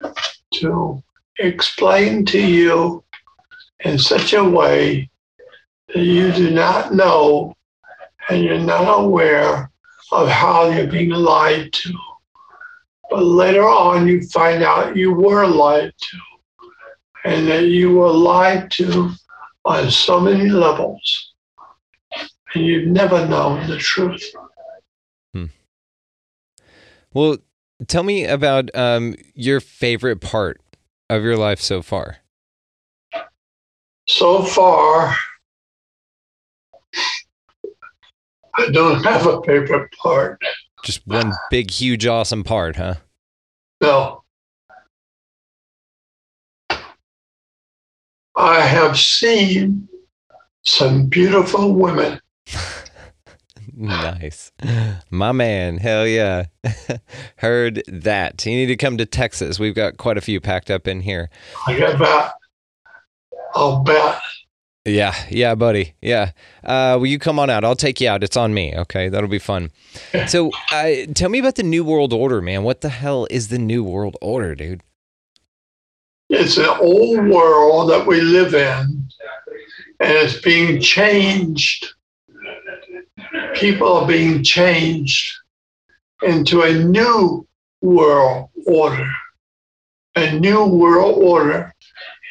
to 0.55 1.03
explain 1.39 2.25
to 2.27 2.41
you 2.41 3.05
in 3.81 3.99
such 3.99 4.33
a 4.33 4.43
way 4.43 5.11
that 5.89 6.03
you 6.03 6.33
do 6.33 6.51
not 6.51 6.95
know 6.95 7.56
and 8.29 8.43
you're 8.43 8.59
not 8.59 9.05
aware 9.05 9.71
of 10.13 10.29
how 10.29 10.69
you're 10.69 10.87
being 10.87 11.11
lied 11.11 11.73
to. 11.73 11.93
But 13.11 13.23
later 13.23 13.69
on, 13.69 14.09
you 14.09 14.23
find 14.29 14.63
out 14.63 14.97
you 14.97 15.13
were 15.13 15.47
lied 15.47 15.93
to 15.99 16.19
and 17.25 17.49
that 17.49 17.67
you 17.67 17.95
were 17.95 18.13
lied 18.13 18.71
to 18.73 19.11
on 19.65 19.91
so 19.91 20.21
many 20.21 20.49
levels 20.49 21.33
and 22.55 22.65
you've 22.65 22.89
never 22.89 23.27
known 23.27 23.69
the 23.69 23.79
truth. 23.79 24.25
Well, 27.17 27.39
tell 27.87 28.03
me 28.03 28.27
about 28.27 28.69
um, 28.75 29.15
your 29.35 29.61
favorite 29.61 30.21
part 30.21 30.61
of 31.09 31.23
your 31.23 31.39
life 31.39 31.63
so 31.63 31.81
far. 31.81 32.19
So 34.07 34.43
far, 34.43 35.17
I 38.59 38.71
don't 38.71 39.05
have 39.05 39.27
a 39.27 39.43
favorite 39.43 39.93
part. 39.93 40.41
Just 40.83 41.07
one 41.07 41.33
big, 41.51 41.71
huge, 41.71 42.07
awesome 42.07 42.45
part, 42.45 42.77
huh? 42.77 42.95
No. 43.81 44.23
I 48.37 48.61
have 48.61 48.99
seen 48.99 49.89
some 50.63 51.07
beautiful 51.07 51.73
women. 51.75 52.21
nice. 53.75 54.53
My 55.11 55.33
man. 55.33 55.79
Hell 55.79 56.07
yeah. 56.07 56.47
Heard 57.39 57.83
that. 57.89 58.45
You 58.45 58.53
need 58.53 58.67
to 58.67 58.77
come 58.77 58.99
to 58.99 59.07
Texas. 59.07 59.59
We've 59.59 59.75
got 59.75 59.97
quite 59.97 60.19
a 60.19 60.23
few 60.23 60.41
packed 60.41 60.71
up 60.71 60.87
in 60.87 61.01
here. 61.01 61.31
I 61.67 61.79
got 61.79 61.95
about, 61.95 62.33
I'll 63.55 63.83
bet. 63.83 64.21
Yeah, 64.87 65.17
yeah, 65.29 65.57
buddy. 65.57 65.95
Yeah. 66.01 66.31
Uh, 66.63 66.97
will 66.99 67.09
you 67.09 67.19
come 67.19 67.41
on 67.41 67.51
out? 67.51 67.65
I'll 67.65 67.75
take 67.75 68.01
you 68.01 68.09
out. 68.09 68.23
It's 68.23 68.37
on 68.37 68.55
me. 68.55 68.73
Okay, 68.77 69.09
that'll 69.09 69.29
be 69.29 69.41
fun. 69.41 69.73
So, 70.29 70.53
uh, 70.73 70.93
tell 71.13 71.29
me 71.29 71.41
about 71.41 71.57
the 71.57 71.65
New 71.65 71.85
World 71.85 72.13
Order, 72.13 72.41
man. 72.41 72.63
What 72.63 72.83
the 72.83 72.89
hell 72.89 73.27
is 73.29 73.49
the 73.49 73.59
New 73.59 73.83
World 73.83 74.17
Order, 74.23 74.55
dude? 74.55 74.83
It's 76.29 76.57
an 76.57 76.69
old 76.81 77.29
world 77.29 77.91
that 77.91 78.07
we 78.07 78.21
live 78.21 78.55
in, 78.55 79.09
and 80.01 80.13
it's 80.13 80.41
being 80.41 80.81
changed. 80.81 81.87
People 83.55 83.93
are 83.93 84.07
being 84.07 84.45
changed 84.45 85.35
into 86.23 86.63
a 86.63 86.73
new 86.73 87.47
world 87.81 88.51
order. 88.67 89.11
A 90.15 90.39
new 90.39 90.65
world 90.65 91.23
order 91.23 91.75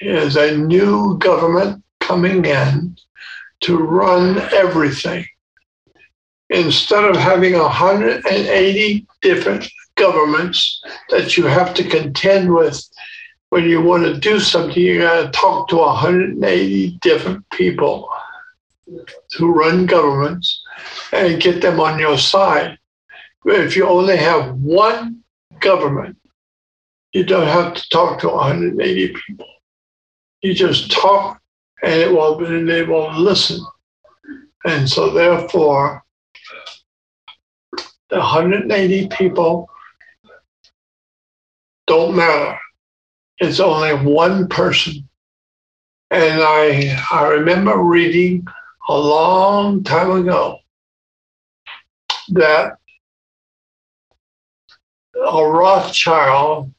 is 0.02 0.36
a 0.38 0.58
new 0.58 1.18
government 1.20 1.84
coming 2.06 2.46
in 2.46 2.96
to 3.62 3.78
run 3.78 4.38
everything. 4.54 5.26
Instead 6.50 7.04
of 7.04 7.16
having 7.16 7.58
180 7.58 9.08
different 9.22 9.68
governments 9.96 10.82
that 11.10 11.36
you 11.36 11.46
have 11.46 11.74
to 11.74 11.84
contend 11.84 12.54
with 12.54 12.80
when 13.50 13.64
you 13.64 13.82
want 13.82 14.04
to 14.04 14.20
do 14.20 14.40
something, 14.40 14.82
you 14.82 15.00
got 15.00 15.22
to 15.22 15.32
talk 15.32 15.68
to 15.70 15.78
180 15.78 17.00
different 17.02 17.50
people 17.52 18.10
who 19.38 19.52
run 19.54 19.86
governments 19.86 20.62
and 21.12 21.42
get 21.42 21.62
them 21.62 21.80
on 21.80 21.98
your 21.98 22.18
side. 22.18 22.78
But 23.44 23.62
if 23.62 23.76
you 23.76 23.88
only 23.88 24.18
have 24.18 24.56
one 24.56 25.24
government, 25.60 26.18
you 27.14 27.24
don't 27.24 27.48
have 27.48 27.74
to 27.74 27.90
talk 27.90 28.20
to 28.20 28.28
180 28.28 29.16
people. 29.26 29.48
You 30.42 30.54
just 30.54 30.92
talk 30.92 31.42
and 31.86 32.02
it 32.02 32.50
and 32.50 32.68
they 32.68 32.82
will 32.82 33.14
listen. 33.14 33.64
And 34.66 34.90
so 34.90 35.12
therefore 35.12 36.04
the 38.10 38.18
180 38.18 39.08
people 39.10 39.70
don't 41.86 42.16
matter. 42.16 42.58
It's 43.38 43.60
only 43.60 43.94
one 43.94 44.48
person. 44.48 45.08
And 46.10 46.42
I 46.42 47.00
I 47.12 47.28
remember 47.28 47.78
reading 47.78 48.48
a 48.90 48.98
long 48.98 49.84
time 49.84 50.10
ago 50.10 50.58
that 52.30 52.78
a 55.16 55.46
Rothschild, 55.46 56.74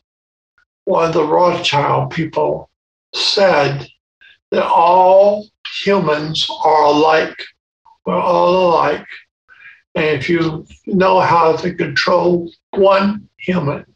one 0.84 1.08
of 1.08 1.14
the 1.14 1.24
Rothschild 1.24 2.10
people, 2.10 2.70
said 3.14 3.88
that 4.50 4.66
all 4.66 5.46
humans 5.82 6.46
are 6.64 6.84
alike. 6.84 7.36
We're 8.04 8.14
all 8.14 8.70
alike. 8.70 9.06
And 9.94 10.04
if 10.04 10.28
you 10.28 10.66
know 10.86 11.20
how 11.20 11.56
to 11.56 11.74
control 11.74 12.50
one 12.70 13.28
human, 13.38 13.86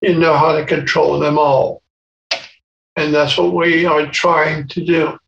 you 0.00 0.18
know 0.18 0.36
how 0.36 0.52
to 0.56 0.64
control 0.64 1.18
them 1.18 1.38
all. 1.38 1.82
And 2.96 3.12
that's 3.12 3.36
what 3.36 3.54
we 3.54 3.84
are 3.84 4.06
trying 4.10 4.68
to 4.68 4.84
do. 4.84 5.18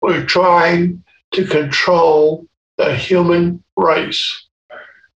We're 0.00 0.24
trying 0.24 1.02
to 1.32 1.44
control 1.44 2.46
the 2.78 2.94
human 2.94 3.64
race. 3.76 4.46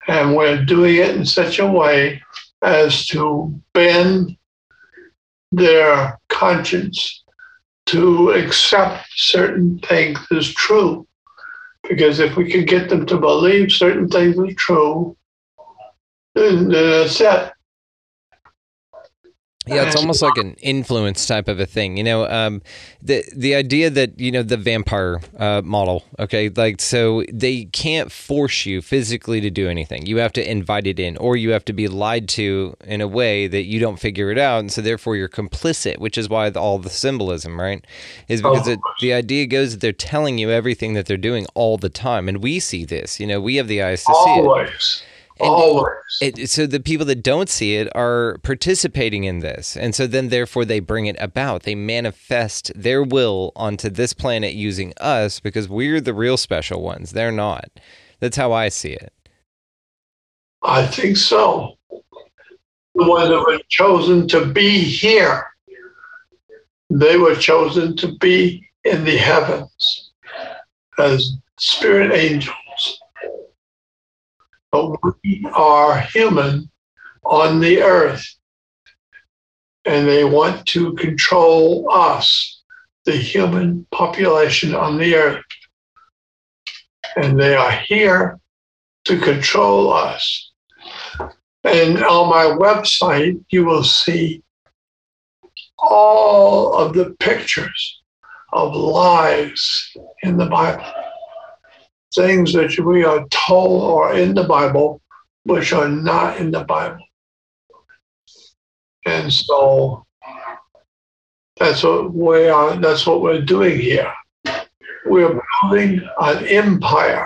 And 0.08 0.36
we're 0.36 0.66
doing 0.66 0.96
it 0.96 1.16
in 1.16 1.26
such 1.26 1.60
a 1.60 1.68
way 1.68 2.24
as 2.64 3.06
to 3.08 3.62
bend 3.74 4.36
their 5.52 6.20
conscience 6.30 7.24
to 7.90 8.32
accept 8.32 9.06
certain 9.16 9.80
things 9.80 10.20
as 10.32 10.54
true. 10.54 11.08
Because 11.88 12.20
if 12.20 12.36
we 12.36 12.50
can 12.50 12.66
get 12.66 12.90
them 12.90 13.06
to 13.08 13.18
believe 13.18 13.72
certain 13.72 14.08
things 14.08 14.38
are 14.38 14.54
true, 14.54 15.18
then 16.36 16.68
uh, 16.68 17.04
that's 17.04 17.20
it. 17.22 17.52
Yeah, 19.70 19.84
it's 19.88 19.96
almost 19.96 20.22
like 20.22 20.38
an 20.38 20.56
influence 20.62 21.26
type 21.26 21.48
of 21.48 21.60
a 21.60 21.66
thing. 21.66 21.98
You 21.98 22.04
know, 22.04 22.28
um, 22.30 22.62
the 23.02 23.24
the 23.36 23.56
idea 23.56 23.90
that 23.90 24.20
you 24.20 24.32
know 24.32 24.44
the 24.44 24.58
vampire 24.58 25.22
uh, 25.38 25.62
model. 25.64 26.04
Okay, 26.20 26.50
like 26.50 26.82
so 26.82 27.24
they 27.32 27.66
can't 27.66 28.12
force 28.12 28.66
you 28.66 28.82
physically 28.82 29.42
to 29.42 29.50
do 29.50 29.70
anything. 29.70 30.06
You 30.06 30.18
have 30.18 30.34
to 30.34 30.52
invite 30.52 30.88
it 30.88 31.00
in, 31.00 31.18
or 31.18 31.36
you 31.38 31.52
have 31.52 31.66
to 31.66 31.74
be 31.74 31.88
lied 31.88 32.28
to 32.30 32.76
in 32.86 33.02
a 33.02 33.08
way 33.08 33.48
that 33.48 33.64
you 33.64 33.80
don't 33.80 34.00
figure 34.00 34.32
it 34.32 34.38
out, 34.38 34.60
and 34.60 34.72
so 34.72 34.82
therefore 34.82 35.16
you're 35.16 35.30
complicit. 35.30 35.98
Which 36.00 36.18
is 36.18 36.30
why 36.30 36.50
the, 36.50 36.60
all 36.60 36.80
the 36.80 36.90
symbolism, 36.90 37.60
right, 37.60 37.86
is 38.28 38.42
because 38.42 38.68
Oh. 38.68 38.72
it, 38.72 38.80
the 39.02 39.14
idea 39.14 39.46
goes 39.46 39.72
that 39.72 39.82
they're 39.82 39.92
telling 39.94 40.38
you 40.38 40.50
everything 40.52 40.94
that 40.94 41.06
they're 41.06 41.18
doing 41.18 41.46
all 41.54 41.78
the 41.78 41.90
time, 41.90 42.28
and 42.28 42.42
we 42.44 42.60
see 42.60 42.86
this. 42.86 43.20
You 43.20 43.28
know, 43.28 43.40
we 43.40 43.56
have 43.58 43.68
the 43.68 43.82
eyes 43.82 44.04
to 44.04 44.14
see 44.26 44.32
it. 44.40 44.44
Always. 45.40 45.86
And- 46.22 46.34
Always. 46.34 46.40
It, 46.40 46.50
so 46.50 46.66
the 46.66 46.80
people 46.80 47.06
that 47.06 47.24
don't 47.24 47.50
see 47.50 47.76
it 47.76 47.88
are 47.96 48.40
participating 48.44 49.24
in 49.24 49.40
this, 49.40 49.78
and 49.78 49.94
so 49.96 50.08
then 50.08 50.30
therefore 50.30 50.66
they 50.66 50.80
bring 50.80 51.06
it 51.06 51.16
about. 51.20 51.64
They 51.64 51.76
manifest 51.76 52.72
their 52.76 53.04
will 53.04 53.52
onto 53.56 53.90
this 53.90 54.14
planet 54.14 54.54
using 54.54 54.94
us 55.00 55.40
because 55.40 55.70
we're 55.70 56.02
the 56.02 56.14
real 56.14 56.38
special 56.38 56.82
ones. 56.82 57.12
They're 57.12 57.32
not. 57.32 57.70
That's 58.20 58.38
how 58.38 58.52
I 58.52 58.70
see 58.70 58.92
it. 58.92 59.14
I 60.64 60.86
think 60.86 61.16
so. 61.18 61.78
The 62.96 63.08
ones 63.08 63.30
that 63.30 63.40
were 63.40 63.60
chosen 63.70 64.28
to 64.30 64.46
be 64.46 64.80
here, 64.80 65.46
they 66.90 67.18
were 67.18 67.36
chosen 67.36 67.96
to 67.98 68.18
be 68.18 68.68
in 68.84 69.06
the 69.06 69.16
heavens 69.16 70.12
as 70.98 71.38
spirit 71.60 72.12
angels. 72.12 72.56
But 74.72 74.96
we 75.24 75.48
are 75.54 76.00
human 76.00 76.70
on 77.26 77.60
the 77.60 77.82
earth, 77.82 78.26
and 79.86 80.08
they 80.08 80.24
want 80.24 80.66
to 80.68 80.94
control 80.94 81.88
us, 81.92 82.62
the 83.06 83.16
human 83.16 83.88
population 83.92 84.76
on 84.76 84.98
the 84.98 85.16
earth. 85.16 85.44
And 87.16 87.40
they 87.40 87.56
are 87.56 87.72
here 87.72 88.40
to 89.06 89.20
control 89.20 89.92
us. 89.92 90.52
And 91.64 92.04
on 92.04 92.30
my 92.30 92.46
website, 92.46 93.44
you 93.50 93.66
will 93.66 93.84
see 93.84 94.44
all 95.78 96.74
of 96.76 96.94
the 96.94 97.16
pictures 97.20 98.02
of 98.54 98.76
lies 98.76 99.92
in 100.24 100.38
the 100.38 100.46
Bible. 100.46 100.86
Things 102.20 102.52
that 102.52 102.78
we 102.78 103.06
are 103.06 103.26
told 103.30 103.98
are 103.98 104.18
in 104.18 104.34
the 104.34 104.44
Bible, 104.44 105.02
which 105.44 105.72
are 105.72 105.88
not 105.88 106.36
in 106.36 106.52
the 106.52 106.66
Bible. 106.66 107.00
And 109.06 109.32
so 109.32 110.06
that's 111.56 111.82
what 111.82 112.14
we 112.14 112.50
are, 112.50 112.76
that's 112.76 113.08
what 113.08 113.22
we're 113.22 113.42
doing 113.42 113.80
here. 113.80 114.14
We're 115.06 115.42
building 115.62 116.02
an 116.20 116.46
empire 116.48 117.26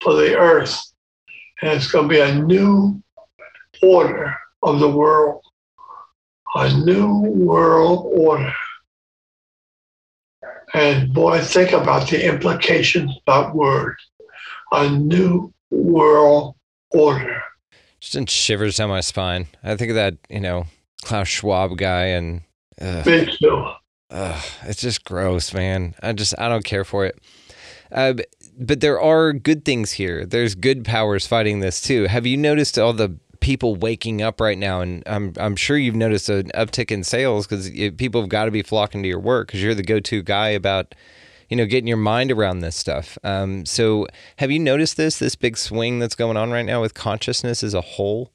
for 0.00 0.14
the 0.14 0.36
earth. 0.36 0.76
And 1.62 1.74
it's 1.74 1.92
going 1.92 2.08
to 2.08 2.12
be 2.12 2.20
a 2.20 2.42
new 2.42 3.00
order 3.80 4.34
of 4.64 4.80
the 4.80 4.90
world. 4.90 5.44
A 6.56 6.76
new 6.76 7.20
world 7.20 8.12
order. 8.18 8.52
And 10.74 11.12
boy, 11.12 11.40
think 11.40 11.72
about 11.72 12.08
the 12.08 12.24
implications 12.26 13.10
of 13.10 13.22
that 13.26 13.54
word. 13.54 13.96
A 14.72 14.88
new 14.90 15.52
world 15.70 16.56
order. 16.90 17.42
Just 18.00 18.30
shivers 18.30 18.76
down 18.76 18.90
my 18.90 19.00
spine. 19.00 19.46
I 19.64 19.76
think 19.76 19.90
of 19.90 19.96
that, 19.96 20.16
you 20.28 20.40
know, 20.40 20.66
Klaus 21.02 21.28
Schwab 21.28 21.76
guy 21.78 22.04
and 22.06 22.42
ugh, 22.80 23.06
Me 23.06 23.36
too. 23.40 23.70
ugh, 24.10 24.44
it's 24.64 24.80
just 24.80 25.04
gross, 25.04 25.52
man. 25.52 25.94
I 26.02 26.12
just 26.12 26.34
I 26.38 26.48
don't 26.48 26.64
care 26.64 26.84
for 26.84 27.06
it. 27.06 27.18
Uh, 27.90 28.12
but, 28.12 28.26
but 28.58 28.80
there 28.80 29.00
are 29.00 29.32
good 29.32 29.64
things 29.64 29.92
here. 29.92 30.26
There's 30.26 30.54
good 30.54 30.84
powers 30.84 31.26
fighting 31.26 31.60
this 31.60 31.80
too. 31.80 32.04
Have 32.04 32.26
you 32.26 32.36
noticed 32.36 32.78
all 32.78 32.92
the 32.92 33.18
people 33.40 33.76
waking 33.76 34.22
up 34.22 34.40
right 34.40 34.58
now? 34.58 34.80
And 34.80 35.02
I'm 35.06 35.32
I'm 35.38 35.56
sure 35.56 35.76
you've 35.76 35.94
noticed 35.94 36.28
an 36.28 36.50
uptick 36.54 36.90
in 36.90 37.04
sales 37.04 37.46
because 37.46 37.70
people 37.96 38.20
have 38.20 38.30
got 38.30 38.46
to 38.46 38.50
be 38.50 38.62
flocking 38.62 39.02
to 39.02 39.08
your 39.08 39.20
work 39.20 39.48
because 39.48 39.62
you're 39.62 39.74
the 39.74 39.82
go-to 39.82 40.22
guy 40.22 40.48
about 40.48 40.94
you 41.48 41.56
know 41.56 41.66
getting 41.66 41.88
your 41.88 41.96
mind 41.96 42.30
around 42.30 42.60
this 42.60 42.76
stuff. 42.76 43.18
Um, 43.24 43.64
so 43.66 44.06
have 44.36 44.50
you 44.50 44.58
noticed 44.58 44.96
this 44.96 45.18
this 45.18 45.34
big 45.34 45.56
swing 45.56 45.98
that's 45.98 46.14
going 46.14 46.36
on 46.36 46.50
right 46.50 46.66
now 46.66 46.80
with 46.80 46.94
consciousness 46.94 47.62
as 47.62 47.74
a 47.74 47.80
whole? 47.80 48.32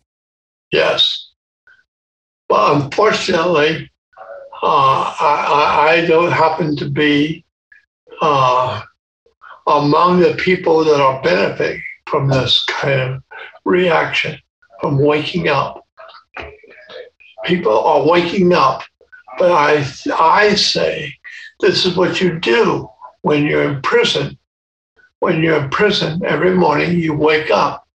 Yes. 0.72 1.30
Well, 2.50 2.84
unfortunately, 2.84 3.90
uh, 4.62 5.16
I, 5.20 5.88
I, 5.90 6.06
don't 6.08 6.32
happen 6.32 6.76
to 6.78 6.90
be 6.90 7.44
uh, 8.22 8.82
among 9.68 10.20
the 10.20 10.36
people 10.36 10.84
that 10.84 11.02
are 11.02 11.22
benefiting 11.22 11.82
from 12.08 12.30
this 12.30 12.64
kind 12.66 13.02
of 13.02 13.24
reaction, 13.66 14.38
from 14.84 15.00
waking 15.00 15.50
up. 15.50 15.86
People 17.46 17.80
are 17.80 18.08
waking 18.08 18.54
up, 18.54 18.84
but 19.40 19.52
I, 19.52 19.86
I 20.20 20.56
say 20.56 21.14
this 21.62 21.86
is 21.86 21.98
what 21.98 22.22
you 22.22 22.40
do 22.40 22.90
when 23.24 23.46
you're 23.46 23.64
in 23.72 23.82
prison. 23.82 24.38
When 25.20 25.42
you're 25.44 25.64
in 25.64 25.70
prison, 25.70 26.22
every 26.26 26.56
morning 26.56 27.00
you 27.00 27.14
wake 27.16 27.52
up. 27.52 27.88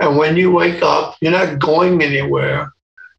And 0.00 0.18
when 0.18 0.36
you 0.36 0.50
wake 0.52 0.82
up, 0.82 1.16
you're 1.22 1.32
not 1.32 1.58
going 1.58 2.02
anywhere. 2.02 2.72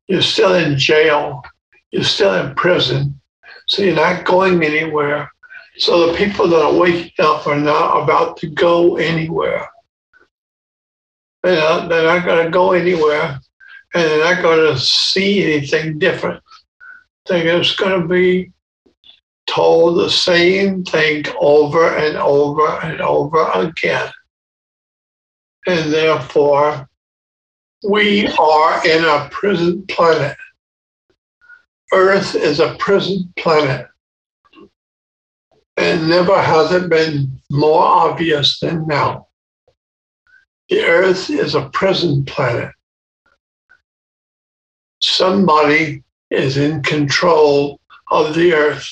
You're 0.07 0.21
still 0.21 0.55
in 0.55 0.77
jail. 0.77 1.43
You're 1.91 2.03
still 2.03 2.35
in 2.35 2.55
prison. 2.55 3.19
So 3.67 3.83
you're 3.83 3.95
not 3.95 4.25
going 4.25 4.63
anywhere. 4.63 5.31
So 5.77 6.07
the 6.07 6.17
people 6.17 6.47
that 6.49 6.61
are 6.63 6.73
waking 6.73 7.13
up 7.19 7.47
are 7.47 7.59
not 7.59 8.03
about 8.03 8.37
to 8.39 8.47
go 8.47 8.97
anywhere. 8.97 9.67
They're 11.43 11.59
not, 11.59 12.25
going 12.25 12.45
to 12.45 12.51
go 12.51 12.73
anywhere 12.73 13.39
and 13.93 14.03
they're 14.03 14.35
not 14.35 14.43
going 14.43 14.73
to 14.73 14.79
see 14.79 15.43
anything 15.43 15.97
different. 15.97 16.43
They're 17.27 17.61
just 17.61 17.77
going 17.77 18.01
to 18.01 18.07
be 18.07 18.51
told 19.47 19.97
the 19.97 20.09
same 20.09 20.83
thing 20.83 21.25
over 21.39 21.95
and 21.97 22.17
over 22.17 22.79
and 22.83 23.01
over 23.01 23.49
again. 23.53 24.09
And 25.67 25.91
therefore, 25.91 26.87
we 27.87 28.27
are 28.27 28.87
in 28.87 29.03
a 29.03 29.27
prison 29.31 29.85
planet. 29.87 30.37
Earth 31.93 32.35
is 32.35 32.59
a 32.59 32.75
prison 32.75 33.33
planet. 33.37 33.87
And 35.77 36.09
never 36.09 36.39
has 36.39 36.71
it 36.71 36.89
been 36.89 37.39
more 37.49 37.83
obvious 37.83 38.59
than 38.59 38.87
now. 38.87 39.27
The 40.71 40.85
Earth 40.85 41.29
is 41.29 41.53
a 41.53 41.69
prison 41.73 42.23
planet. 42.23 42.71
Somebody 45.01 46.01
is 46.29 46.55
in 46.55 46.81
control 46.81 47.81
of 48.09 48.35
the 48.35 48.53
Earth. 48.53 48.89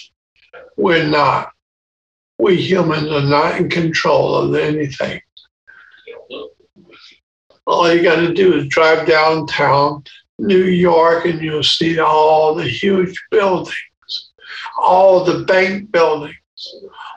We're 0.76 1.08
not. 1.08 1.54
We 2.38 2.58
humans 2.62 3.08
are 3.08 3.22
not 3.22 3.62
in 3.62 3.70
control 3.70 4.36
of 4.36 4.56
anything. 4.56 5.22
All 7.66 7.94
you 7.94 8.04
got 8.04 8.18
to 8.18 8.34
do 8.34 8.56
is 8.56 8.68
drive 8.68 9.08
downtown 9.08 10.04
New 10.38 10.66
York 10.66 11.24
and 11.24 11.42
you'll 11.42 11.64
see 11.64 11.98
all 11.98 12.56
the 12.56 12.68
huge 12.68 13.18
buildings, 13.32 14.32
all 14.78 15.24
the 15.24 15.46
bank 15.46 15.94
buildings, 15.94 16.36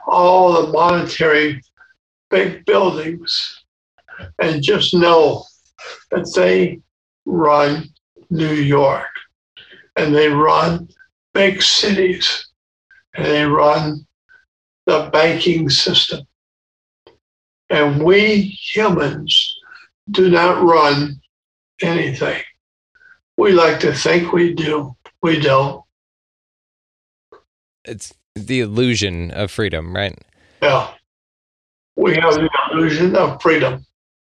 all 0.07 0.53
the 0.53 0.71
monetary 0.71 1.61
big 2.29 2.63
buildings, 2.65 3.62
and 4.39 4.63
just 4.63 4.93
know 4.93 5.45
that 6.11 6.31
they 6.35 6.79
run 7.25 7.89
New 8.29 8.53
York 8.53 9.07
and 9.95 10.13
they 10.13 10.27
run 10.27 10.89
big 11.33 11.61
cities 11.61 12.47
and 13.13 13.25
they 13.25 13.45
run 13.45 14.05
the 14.85 15.09
banking 15.11 15.69
system. 15.69 16.25
And 17.69 18.03
we 18.03 18.41
humans 18.41 19.55
do 20.11 20.29
not 20.29 20.63
run 20.63 21.21
anything. 21.81 22.41
We 23.37 23.51
like 23.51 23.79
to 23.79 23.93
think 23.93 24.31
we 24.31 24.53
do. 24.53 24.95
We 25.21 25.39
don't. 25.39 25.83
It's 27.85 28.13
the 28.35 28.61
illusion 28.61 29.31
of 29.31 29.51
freedom, 29.51 29.95
right? 29.95 30.17
Yeah. 30.61 30.91
We 31.95 32.15
have 32.15 32.35
the 32.35 32.49
illusion 32.71 33.15
of 33.15 33.41
freedom. 33.41 33.85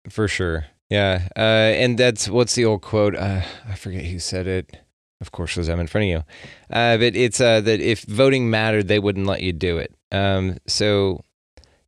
For 0.08 0.28
sure. 0.28 0.66
Yeah. 0.88 1.28
Uh, 1.36 1.40
and 1.40 1.98
that's 1.98 2.28
what's 2.28 2.54
the 2.54 2.64
old 2.64 2.82
quote? 2.82 3.16
Uh, 3.16 3.42
I 3.68 3.74
forget 3.74 4.04
who 4.04 4.18
said 4.18 4.46
it. 4.46 4.76
Of 5.20 5.32
course, 5.32 5.54
because 5.54 5.68
I'm 5.68 5.80
in 5.80 5.86
front 5.86 6.04
of 6.04 6.08
you. 6.10 6.24
Uh, 6.70 6.98
but 6.98 7.16
it's 7.16 7.40
uh, 7.40 7.60
that 7.62 7.80
if 7.80 8.02
voting 8.02 8.50
mattered, 8.50 8.86
they 8.88 8.98
wouldn't 8.98 9.26
let 9.26 9.40
you 9.42 9.52
do 9.52 9.78
it. 9.78 9.94
Um, 10.12 10.58
so 10.66 11.22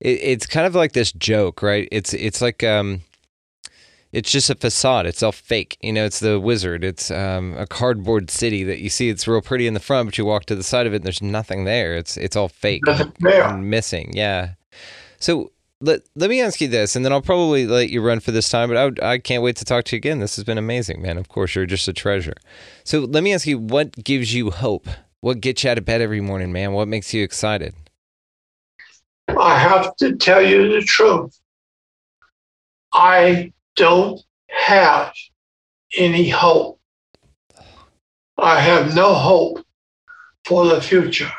it, 0.01 0.19
it's 0.23 0.47
kind 0.47 0.66
of 0.66 0.75
like 0.75 0.93
this 0.93 1.12
joke, 1.12 1.62
right? 1.62 1.87
It's 1.93 2.14
it's 2.14 2.41
like 2.41 2.64
um, 2.64 3.03
it's 4.12 4.33
just 4.33 4.49
a 4.49 4.55
facade. 4.55 5.05
It's 5.05 5.23
all 5.23 5.33
fake. 5.33 5.77
You 5.83 5.93
know, 5.93 6.07
it's 6.07 6.21
the 6.21 6.41
wizard. 6.41 6.83
It's 6.83 7.11
um, 7.11 7.55
a 7.59 7.66
cardboard 7.66 8.31
city 8.31 8.64
that 8.64 8.79
you 8.79 8.89
see. 8.89 9.11
It's 9.11 9.29
real 9.29 9.43
pretty 9.43 9.66
in 9.66 9.75
the 9.75 9.81
front, 9.81 10.07
but 10.09 10.16
you 10.16 10.25
walk 10.25 10.47
to 10.47 10.57
the 10.57 10.62
side 10.62 10.87
of 10.87 10.95
it, 10.95 10.97
and 10.97 11.05
there's 11.05 11.21
nothing 11.23 11.64
there. 11.64 11.97
It's 11.97 12.16
it's 12.16 12.35
all 12.35 12.49
fake 12.49 12.87
Nothing 12.87 13.12
there. 13.21 13.55
missing. 13.59 14.11
Yeah. 14.14 14.55
So 15.21 15.53
let 15.81 16.03
let 16.16 16.31
me 16.31 16.41
ask 16.41 16.61
you 16.61 16.68
this, 16.68 16.97
and 16.97 17.05
then 17.05 17.12
I'll 17.12 17.22
probably 17.22 17.66
let 17.66 17.91
you 17.91 18.01
run 18.01 18.20
for 18.20 18.33
this 18.33 18.49
time. 18.49 18.68
But 18.68 18.76
I 18.76 18.85
would, 18.85 19.01
I 19.01 19.18
can't 19.18 19.43
wait 19.43 19.57
to 19.57 19.64
talk 19.64 19.85
to 19.87 19.97
you 19.97 19.99
again. 19.99 20.18
This 20.18 20.37
has 20.37 20.45
been 20.45 20.59
amazing, 20.59 21.01
man. 21.01 21.18
Of 21.18 21.29
course, 21.29 21.55
you're 21.55 21.66
just 21.66 21.89
a 21.89 21.93
treasure. 21.93 22.35
So 22.85 23.01
let 23.01 23.22
me 23.22 23.33
ask 23.33 23.47
you, 23.47 23.59
what 23.59 24.05
gives 24.05 24.35
you 24.35 24.51
hope? 24.51 24.89
What 25.20 25.41
gets 25.41 25.64
you 25.64 25.70
out 25.70 25.79
of 25.79 25.85
bed 25.85 26.01
every 26.01 26.20
morning, 26.20 26.53
man? 26.53 26.72
What 26.72 26.89
makes 26.89 27.12
you 27.14 27.22
excited? 27.22 27.74
I 29.29 29.59
have 29.59 29.95
to 29.97 30.16
tell 30.16 30.43
you 30.43 30.72
the 30.72 30.81
truth. 30.83 31.39
I 32.93 33.53
don't 33.76 34.20
have 34.49 35.12
any 35.97 36.29
hope. 36.29 36.81
I 38.39 38.61
have 38.61 38.95
no 38.95 39.14
hope 39.14 39.64
for 40.45 40.66
the 40.66 40.81
future. 40.81 41.31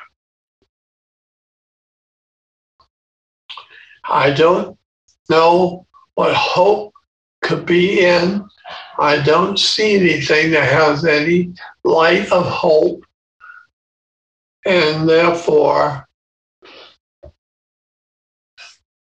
I 4.10 4.32
don't 4.32 4.78
know 5.30 5.86
what 6.16 6.36
hope 6.36 6.93
could 7.41 7.66
be 7.66 8.01
in. 8.05 8.43
I 8.97 9.22
don't 9.22 9.57
see 9.57 9.95
anything 9.95 10.51
that 10.51 10.72
has 10.72 11.05
any 11.05 11.53
light 11.84 12.32
of 12.32 12.45
hope. 12.45 13.03
And 14.66 15.07
therefore, 15.07 16.07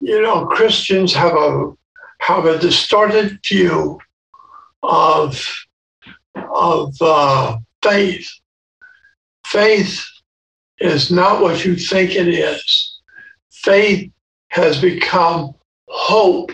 you 0.00 0.20
know, 0.22 0.46
Christians 0.46 1.14
have 1.14 1.34
a 1.34 1.72
have 2.20 2.44
a 2.44 2.58
distorted 2.58 3.38
view 3.46 3.98
of 4.82 5.42
of 6.34 6.94
uh, 7.00 7.56
faith. 7.82 8.28
Faith 9.46 10.04
is 10.78 11.10
not 11.10 11.40
what 11.40 11.64
you 11.64 11.76
think 11.76 12.14
it 12.14 12.28
is. 12.28 13.00
Faith 13.50 14.10
has 14.56 14.80
become 14.80 15.54
hope. 15.88 16.52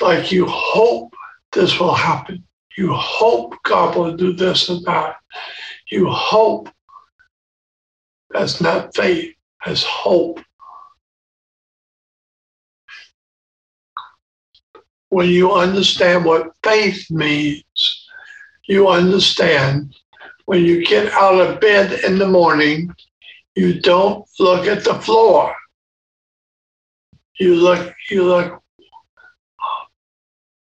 Like 0.00 0.32
you 0.32 0.46
hope 0.48 1.14
this 1.52 1.80
will 1.80 1.94
happen. 1.94 2.44
You 2.78 2.92
hope 2.94 3.54
God 3.64 3.96
will 3.96 4.16
do 4.16 4.32
this 4.32 4.68
and 4.70 4.84
that. 4.86 5.16
You 5.90 6.08
hope 6.10 6.68
That's 8.30 8.60
not 8.60 8.94
faith, 8.96 9.34
that's 9.64 9.84
hope. 9.84 10.40
When 15.10 15.28
you 15.30 15.52
understand 15.52 16.24
what 16.24 16.52
faith 16.64 17.10
means, 17.10 18.08
you 18.68 18.88
understand 18.88 19.94
when 20.46 20.64
you 20.64 20.84
get 20.84 21.12
out 21.12 21.40
of 21.40 21.60
bed 21.60 22.00
in 22.04 22.18
the 22.18 22.28
morning, 22.28 22.92
you 23.54 23.80
don't 23.80 24.28
look 24.40 24.66
at 24.66 24.84
the 24.84 24.94
floor. 24.94 25.54
You 27.38 27.56
look, 27.56 27.94
you 28.10 28.24
look 28.24 28.62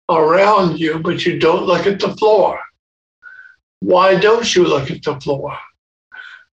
around 0.10 0.80
you, 0.80 1.00
but 1.00 1.26
you 1.26 1.40
don't 1.40 1.66
look 1.66 1.86
at 1.86 2.00
the 2.00 2.16
floor. 2.18 2.60
Why 3.80 4.16
don't 4.20 4.54
you 4.56 4.66
look 4.66 4.92
at 4.92 5.04
the 5.04 5.20
floor? 5.22 5.58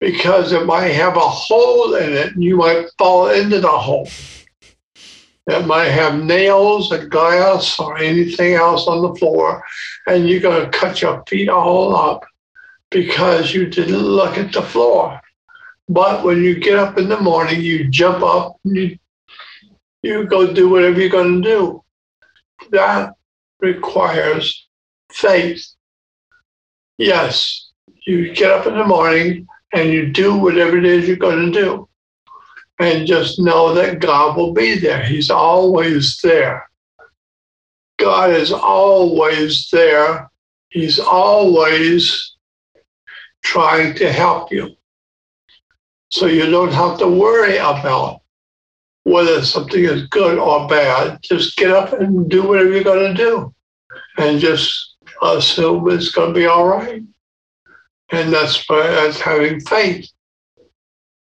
Because 0.00 0.52
it 0.52 0.66
might 0.66 0.88
have 0.88 1.16
a 1.16 1.20
hole 1.20 1.94
in 1.94 2.12
it 2.12 2.34
and 2.34 2.44
you 2.44 2.56
might 2.56 2.86
fall 2.98 3.28
into 3.28 3.60
the 3.60 3.68
hole. 3.68 4.08
It 5.46 5.66
might 5.66 5.88
have 5.88 6.22
nails 6.22 6.90
and 6.90 7.10
glass 7.10 7.78
or 7.78 7.98
anything 7.98 8.54
else 8.54 8.86
on 8.86 9.02
the 9.02 9.14
floor, 9.18 9.62
and 10.06 10.28
you're 10.28 10.40
going 10.40 10.70
to 10.70 10.78
cut 10.78 11.02
your 11.02 11.22
feet 11.28 11.50
all 11.50 11.94
up 11.94 12.24
because 12.90 13.52
you 13.52 13.66
didn't 13.66 13.98
look 13.98 14.38
at 14.38 14.52
the 14.52 14.62
floor. 14.62 15.20
But 15.88 16.24
when 16.24 16.42
you 16.42 16.58
get 16.58 16.78
up 16.78 16.96
in 16.96 17.10
the 17.10 17.20
morning, 17.20 17.60
you 17.60 17.88
jump 17.88 18.22
up 18.22 18.56
and 18.64 18.76
you, 18.76 18.98
you 20.04 20.26
go 20.26 20.52
do 20.52 20.68
whatever 20.68 21.00
you're 21.00 21.08
going 21.08 21.42
to 21.42 21.48
do. 21.48 21.84
That 22.70 23.14
requires 23.60 24.68
faith. 25.10 25.66
Yes, 26.98 27.70
you 28.06 28.34
get 28.34 28.50
up 28.50 28.66
in 28.66 28.76
the 28.76 28.84
morning 28.84 29.46
and 29.72 29.88
you 29.88 30.12
do 30.12 30.36
whatever 30.36 30.76
it 30.76 30.84
is 30.84 31.08
you're 31.08 31.16
going 31.16 31.50
to 31.50 31.60
do. 31.60 31.88
And 32.78 33.06
just 33.06 33.40
know 33.40 33.72
that 33.74 34.00
God 34.00 34.36
will 34.36 34.52
be 34.52 34.78
there. 34.78 35.02
He's 35.02 35.30
always 35.30 36.20
there. 36.22 36.68
God 37.98 38.30
is 38.30 38.52
always 38.52 39.68
there. 39.70 40.28
He's 40.68 40.98
always 40.98 42.36
trying 43.42 43.94
to 43.94 44.12
help 44.12 44.52
you. 44.52 44.76
So 46.10 46.26
you 46.26 46.50
don't 46.50 46.72
have 46.72 46.98
to 46.98 47.08
worry 47.08 47.56
about 47.56 48.20
whether 49.04 49.44
something 49.44 49.84
is 49.84 50.06
good 50.08 50.38
or 50.38 50.66
bad. 50.66 51.18
Just 51.22 51.56
get 51.56 51.70
up 51.70 51.92
and 51.92 52.28
do 52.28 52.46
whatever 52.46 52.70
you're 52.70 52.84
going 52.84 53.14
to 53.14 53.22
do 53.22 53.54
and 54.18 54.40
just 54.40 54.96
uh, 55.22 55.36
assume 55.36 55.88
it's 55.90 56.10
going 56.10 56.32
to 56.32 56.38
be 56.38 56.46
all 56.46 56.66
right. 56.66 57.02
And 58.10 58.32
that's, 58.32 58.68
why, 58.68 58.86
that's 58.86 59.20
having 59.20 59.60
faith. 59.60 60.08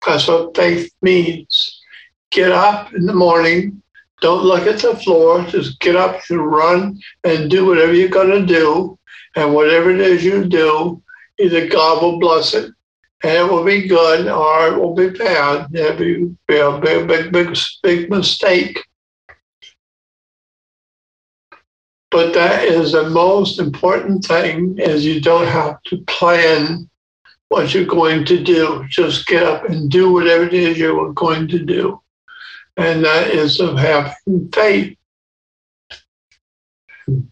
That's 0.06 0.28
what 0.28 0.56
faith 0.56 0.92
means. 1.02 1.82
Get 2.32 2.52
up 2.52 2.94
in 2.94 3.06
the 3.06 3.14
morning. 3.14 3.82
Don't 4.22 4.44
look 4.44 4.66
at 4.68 4.80
the 4.80 4.96
floor. 4.98 5.44
Just 5.44 5.80
get 5.80 5.96
up 5.96 6.22
and 6.30 6.46
run 6.46 7.00
and 7.24 7.50
do 7.50 7.66
whatever 7.66 7.94
you're 7.94 8.10
going 8.10 8.30
to 8.30 8.46
do. 8.46 8.98
And 9.36 9.54
whatever 9.54 9.90
it 9.90 10.00
is 10.00 10.24
you 10.24 10.46
do, 10.46 11.02
either 11.40 11.68
God 11.68 12.02
will 12.02 12.20
bless 12.20 12.54
it 12.54 12.73
and 13.24 13.32
it 13.32 13.50
will 13.50 13.64
be 13.64 13.88
good 13.88 14.28
or 14.28 14.68
it 14.68 14.78
will 14.78 14.94
be 14.94 15.10
bad. 15.10 15.74
It'll 15.74 15.98
be, 15.98 16.36
be 16.48 16.58
a 16.58 16.78
big, 16.78 17.08
big, 17.08 17.32
big, 17.32 17.58
big 17.82 18.10
mistake. 18.10 18.84
But 22.12 22.34
that 22.34 22.66
is 22.66 22.92
the 22.92 23.10
most 23.10 23.60
important 23.60 24.26
thing 24.26 24.78
is 24.78 25.06
you 25.06 25.22
don't 25.22 25.48
have 25.48 25.82
to 25.84 25.98
plan 26.06 26.90
what 27.48 27.74
you're 27.74 27.86
going 27.86 28.26
to 28.26 28.44
do. 28.44 28.86
Just 28.90 29.26
get 29.26 29.44
up 29.44 29.70
and 29.70 29.90
do 29.90 30.12
whatever 30.12 30.44
it 30.44 30.54
is 30.54 30.78
you're 30.78 31.14
going 31.14 31.48
to 31.48 31.60
do. 31.60 32.02
And 32.76 33.06
that 33.06 33.30
is 33.30 33.60
of 33.60 33.78
having 33.78 34.50
faith. 34.54 34.98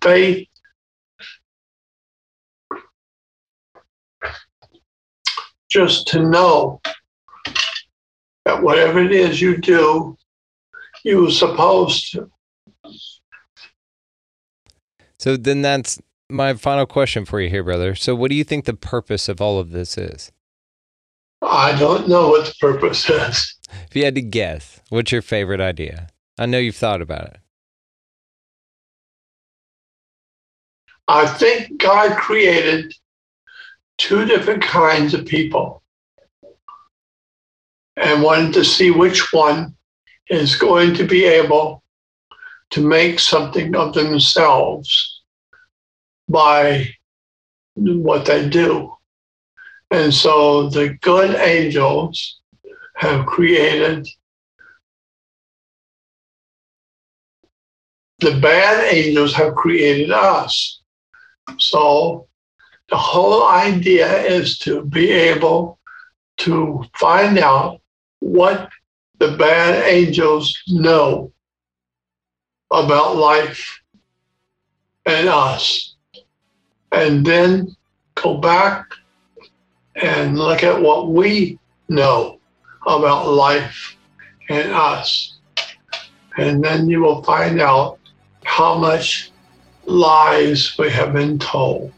Faith 0.02 0.48
just 5.72 6.06
to 6.08 6.20
know 6.20 6.82
that 8.46 8.62
whatever 8.62 9.00
it 9.00 9.14
is 9.14 9.42
you 9.42 9.58
do, 9.58 10.18
you 11.04 11.22
were 11.22 11.32
supposed 11.32 12.12
to. 12.12 12.30
So 15.18 15.38
then 15.38 15.62
that's 15.62 16.02
my 16.30 16.54
final 16.56 16.86
question 16.86 17.26
for 17.26 17.40
you 17.40 17.50
here, 17.50 17.64
brother. 17.64 17.96
So 17.96 18.16
what 18.16 18.30
do 18.30 18.36
you 18.36 18.44
think 18.44 18.66
the 18.66 18.74
purpose 18.74 19.30
of 19.30 19.40
all 19.40 19.60
of 19.60 19.72
this 19.72 19.98
is? 19.98 20.32
I 21.42 21.78
don't 21.80 22.08
know 22.08 22.30
what 22.30 22.48
the 22.48 22.56
purpose 22.60 23.10
is. 23.10 23.56
If 23.88 23.96
you 23.96 24.04
had 24.04 24.16
to 24.16 24.22
guess, 24.22 24.82
what's 24.90 25.12
your 25.12 25.22
favorite 25.22 25.62
idea? 25.62 26.10
I 26.38 26.46
know 26.48 26.58
you've 26.58 26.76
thought 26.76 27.02
about 27.02 27.28
it. 27.28 27.38
I 31.08 31.28
think 31.28 31.80
God 31.80 32.18
created 32.18 32.94
two 34.02 34.26
different 34.26 34.64
kinds 34.64 35.14
of 35.14 35.28
people 35.28 35.84
and 37.98 38.24
wanted 38.24 38.52
to 38.52 38.66
see 38.66 38.90
which 38.90 39.32
one 39.32 39.76
is 40.28 40.56
going 40.56 40.96
to 40.96 41.04
be 41.04 41.24
able 41.26 41.84
to 42.72 42.82
make 42.82 43.20
something 43.20 43.76
of 43.76 43.94
themselves 43.94 45.22
by 46.28 46.88
what 47.76 48.26
they 48.26 48.50
do. 48.50 48.92
And 49.92 50.12
so 50.12 50.68
the 50.70 50.98
good 51.02 51.36
angels 51.36 52.40
have 52.96 53.28
created 53.28 54.08
the 58.20 58.40
bad 58.40 58.94
angels 58.94 59.34
have 59.36 59.54
created 59.54 60.12
us. 60.12 60.82
So 61.60 62.28
the 62.92 62.98
whole 62.98 63.48
idea 63.48 64.22
is 64.24 64.60
to 64.60 64.84
be 64.84 65.10
able 65.12 65.80
to 66.38 66.84
find 67.00 67.40
out 67.40 67.80
what 68.20 68.70
the 69.20 69.32
bad 69.38 69.88
angels 69.88 70.62
know 70.68 71.32
about 72.70 73.16
life 73.16 73.80
and 75.06 75.30
us. 75.30 75.96
And 76.92 77.26
then 77.26 77.74
go 78.16 78.38
back 78.38 78.86
and 79.96 80.38
look 80.38 80.64
at 80.64 80.82
what 80.82 81.10
we 81.10 81.58
know 81.88 82.40
about 82.86 83.30
life 83.30 83.96
and 84.50 84.70
us. 84.74 85.38
And 86.38 86.62
then 86.62 86.90
you 86.90 87.00
will 87.00 87.24
find 87.24 87.62
out 87.62 88.00
how 88.44 88.78
much 88.78 89.32
lies 89.86 90.78
we 90.78 90.90
have 90.90 91.14
been 91.14 91.40
told. 91.40 91.94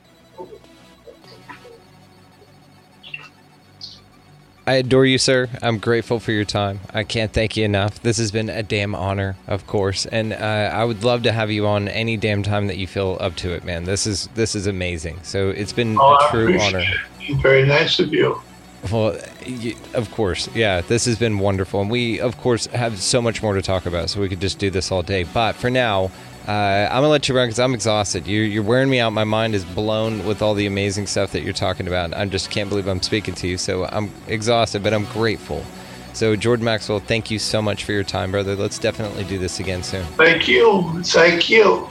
I 4.65 4.75
adore 4.75 5.05
you, 5.05 5.17
sir. 5.17 5.49
I'm 5.61 5.77
grateful 5.77 6.21
for 6.21 6.31
your 6.31 6.45
time. 6.45 6.79
I 6.93 7.03
can't 7.03 7.33
thank 7.33 7.57
you 7.57 7.65
enough. 7.65 8.01
This 8.01 8.17
has 8.17 8.31
been 8.31 8.47
a 8.49 8.63
damn 8.63 8.95
honor, 8.95 9.35
of 9.45 9.67
course, 9.67 10.05
and 10.05 10.31
uh, 10.31 10.35
I 10.37 10.85
would 10.85 11.03
love 11.03 11.23
to 11.23 11.33
have 11.33 11.51
you 11.51 11.67
on 11.67 11.89
any 11.89 12.15
damn 12.15 12.43
time 12.43 12.67
that 12.67 12.77
you 12.77 12.87
feel 12.87 13.17
up 13.19 13.35
to 13.37 13.51
it, 13.51 13.65
man. 13.65 13.83
This 13.83 14.07
is 14.07 14.29
this 14.35 14.55
is 14.55 14.65
amazing. 14.65 15.19
So 15.23 15.49
it's 15.49 15.73
been 15.73 15.97
Oh, 15.99 16.15
a 16.15 16.27
true 16.31 16.57
honor. 16.61 16.79
it. 17.19 17.35
Very 17.41 17.65
nice 17.65 17.99
of 17.99 18.13
you. 18.13 18.41
Well, 18.89 19.17
y- 19.45 19.75
of 19.93 20.09
course, 20.11 20.47
yeah. 20.55 20.79
This 20.79 21.05
has 21.05 21.17
been 21.19 21.39
wonderful, 21.39 21.81
and 21.81 21.89
we, 21.91 22.21
of 22.21 22.37
course, 22.37 22.67
have 22.67 22.99
so 23.01 23.21
much 23.21 23.41
more 23.43 23.53
to 23.55 23.61
talk 23.61 23.85
about. 23.85 24.09
So 24.09 24.21
we 24.21 24.29
could 24.29 24.41
just 24.41 24.59
do 24.59 24.69
this 24.69 24.91
all 24.93 25.03
day. 25.03 25.23
But 25.23 25.53
for 25.55 25.69
now, 25.69 26.09
uh, 26.47 26.89
I'm 26.91 26.97
gonna 26.97 27.07
let 27.07 27.29
you 27.29 27.35
run 27.35 27.47
because 27.47 27.59
I'm 27.59 27.73
exhausted. 27.73 28.27
You're, 28.27 28.43
you're 28.43 28.63
wearing 28.63 28.89
me 28.89 28.99
out. 28.99 29.11
My 29.11 29.23
mind 29.23 29.55
is 29.55 29.63
blown 29.63 30.25
with 30.25 30.41
all 30.41 30.53
the 30.53 30.65
amazing 30.65 31.07
stuff 31.07 31.31
that 31.31 31.43
you're 31.43 31.53
talking 31.53 31.87
about. 31.87 32.13
I 32.13 32.25
just 32.25 32.51
can't 32.51 32.67
believe 32.69 32.87
I'm 32.87 33.01
speaking 33.01 33.33
to 33.35 33.47
you. 33.47 33.57
So 33.57 33.85
I'm 33.85 34.11
exhausted, 34.27 34.83
but 34.83 34.93
I'm 34.93 35.05
grateful. 35.05 35.63
So 36.11 36.35
Jordan 36.35 36.65
Maxwell, 36.65 36.99
thank 36.99 37.31
you 37.31 37.39
so 37.39 37.61
much 37.61 37.85
for 37.85 37.93
your 37.93 38.03
time, 38.03 38.31
brother. 38.31 38.55
Let's 38.55 38.77
definitely 38.77 39.23
do 39.23 39.37
this 39.37 39.61
again 39.61 39.83
soon. 39.83 40.03
Thank 40.17 40.47
you. 40.49 41.01
Thank 41.03 41.49
you 41.49 41.87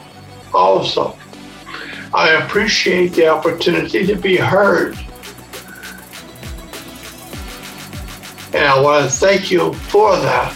also. 0.52 1.16
I 2.14 2.32
appreciate 2.44 3.14
the 3.14 3.28
opportunity 3.28 4.06
to 4.06 4.14
be 4.16 4.36
heard. 4.36 4.98
And 8.54 8.66
I 8.66 8.78
want 8.78 9.10
to 9.10 9.16
thank 9.16 9.50
you 9.50 9.72
for 9.72 10.14
that. 10.16 10.54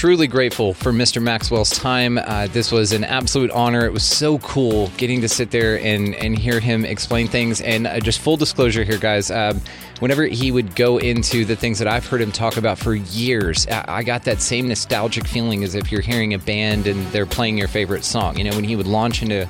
Truly 0.00 0.26
grateful 0.26 0.72
for 0.72 0.92
Mr. 0.92 1.20
Maxwell's 1.20 1.68
time. 1.68 2.16
Uh, 2.16 2.46
this 2.52 2.72
was 2.72 2.92
an 2.92 3.04
absolute 3.04 3.50
honor. 3.50 3.84
It 3.84 3.92
was 3.92 4.02
so 4.02 4.38
cool 4.38 4.90
getting 4.96 5.20
to 5.20 5.28
sit 5.28 5.50
there 5.50 5.78
and, 5.78 6.14
and 6.14 6.38
hear 6.38 6.58
him 6.58 6.86
explain 6.86 7.28
things. 7.28 7.60
And 7.60 7.86
uh, 7.86 8.00
just 8.00 8.18
full 8.18 8.38
disclosure 8.38 8.82
here, 8.82 8.96
guys, 8.96 9.30
um, 9.30 9.60
whenever 9.98 10.24
he 10.24 10.52
would 10.52 10.74
go 10.74 10.96
into 10.96 11.44
the 11.44 11.54
things 11.54 11.78
that 11.80 11.86
I've 11.86 12.06
heard 12.06 12.22
him 12.22 12.32
talk 12.32 12.56
about 12.56 12.78
for 12.78 12.94
years, 12.94 13.66
I, 13.66 13.84
I 13.98 14.02
got 14.02 14.24
that 14.24 14.40
same 14.40 14.68
nostalgic 14.68 15.26
feeling 15.26 15.64
as 15.64 15.74
if 15.74 15.92
you're 15.92 16.00
hearing 16.00 16.32
a 16.32 16.38
band 16.38 16.86
and 16.86 17.06
they're 17.08 17.26
playing 17.26 17.58
your 17.58 17.68
favorite 17.68 18.02
song. 18.02 18.38
You 18.38 18.44
know, 18.44 18.56
when 18.56 18.64
he 18.64 18.76
would 18.76 18.86
launch 18.86 19.20
into 19.22 19.46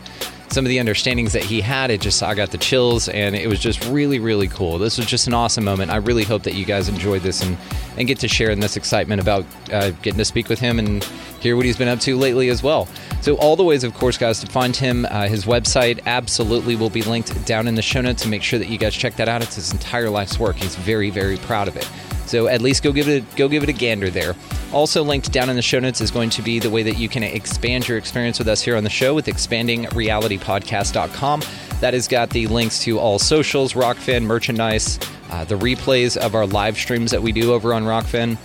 some 0.50 0.64
of 0.64 0.68
the 0.68 0.78
understandings 0.78 1.32
that 1.32 1.44
he 1.44 1.60
had, 1.60 1.90
it 1.90 2.00
just 2.00 2.22
I 2.22 2.34
got 2.34 2.50
the 2.50 2.58
chills, 2.58 3.08
and 3.08 3.34
it 3.36 3.48
was 3.48 3.60
just 3.60 3.84
really, 3.86 4.18
really 4.18 4.48
cool. 4.48 4.78
This 4.78 4.98
was 4.98 5.06
just 5.06 5.26
an 5.26 5.34
awesome 5.34 5.64
moment. 5.64 5.90
I 5.90 5.96
really 5.96 6.24
hope 6.24 6.42
that 6.42 6.54
you 6.54 6.64
guys 6.64 6.88
enjoyed 6.88 7.22
this 7.22 7.42
and 7.42 7.56
and 7.96 8.08
get 8.08 8.18
to 8.20 8.28
share 8.28 8.50
in 8.50 8.60
this 8.60 8.76
excitement 8.76 9.20
about 9.20 9.44
uh, 9.72 9.90
getting 10.02 10.18
to 10.18 10.24
speak 10.24 10.48
with 10.48 10.58
him 10.58 10.78
and 10.78 11.04
hear 11.40 11.56
what 11.56 11.66
he's 11.66 11.76
been 11.76 11.88
up 11.88 12.00
to 12.00 12.16
lately 12.16 12.48
as 12.48 12.62
well. 12.62 12.88
So 13.20 13.36
all 13.36 13.56
the 13.56 13.64
ways, 13.64 13.84
of 13.84 13.94
course, 13.94 14.16
guys, 14.16 14.40
to 14.40 14.46
find 14.46 14.74
him, 14.74 15.06
uh, 15.10 15.28
his 15.28 15.44
website 15.44 16.00
absolutely 16.06 16.76
will 16.76 16.90
be 16.90 17.02
linked 17.02 17.44
down 17.46 17.66
in 17.68 17.74
the 17.74 17.82
show 17.82 18.00
notes. 18.00 18.22
And 18.22 18.30
make 18.30 18.42
sure 18.42 18.58
that 18.58 18.68
you 18.68 18.78
guys 18.78 18.94
check 18.94 19.16
that 19.16 19.28
out. 19.28 19.42
It's 19.42 19.56
his 19.56 19.72
entire 19.72 20.10
life's 20.10 20.38
work. 20.38 20.56
He's 20.56 20.76
very, 20.76 21.10
very 21.10 21.36
proud 21.38 21.68
of 21.68 21.76
it. 21.76 21.88
So 22.30 22.46
at 22.46 22.62
least 22.62 22.84
go 22.84 22.92
give 22.92 23.08
it 23.08 23.24
a, 23.24 23.36
go 23.36 23.48
give 23.48 23.64
it 23.64 23.68
a 23.68 23.72
gander 23.72 24.08
there. 24.08 24.36
Also 24.72 25.02
linked 25.02 25.32
down 25.32 25.50
in 25.50 25.56
the 25.56 25.62
show 25.62 25.80
notes 25.80 26.00
is 26.00 26.12
going 26.12 26.30
to 26.30 26.42
be 26.42 26.60
the 26.60 26.70
way 26.70 26.84
that 26.84 26.96
you 26.96 27.08
can 27.08 27.24
expand 27.24 27.88
your 27.88 27.98
experience 27.98 28.38
with 28.38 28.46
us 28.46 28.62
here 28.62 28.76
on 28.76 28.84
the 28.84 28.90
show 28.90 29.14
with 29.14 29.26
expandingrealitypodcast.com. 29.26 31.42
That 31.80 31.94
has 31.94 32.06
got 32.06 32.30
the 32.30 32.46
links 32.46 32.78
to 32.84 33.00
all 33.00 33.18
socials, 33.18 33.72
Rokfin 33.72 34.22
merchandise, 34.22 35.00
uh, 35.30 35.44
the 35.44 35.56
replays 35.56 36.16
of 36.16 36.36
our 36.36 36.46
live 36.46 36.76
streams 36.76 37.10
that 37.10 37.20
we 37.20 37.32
do 37.32 37.52
over 37.52 37.74
on 37.74 37.82
Rokfin 37.82 38.38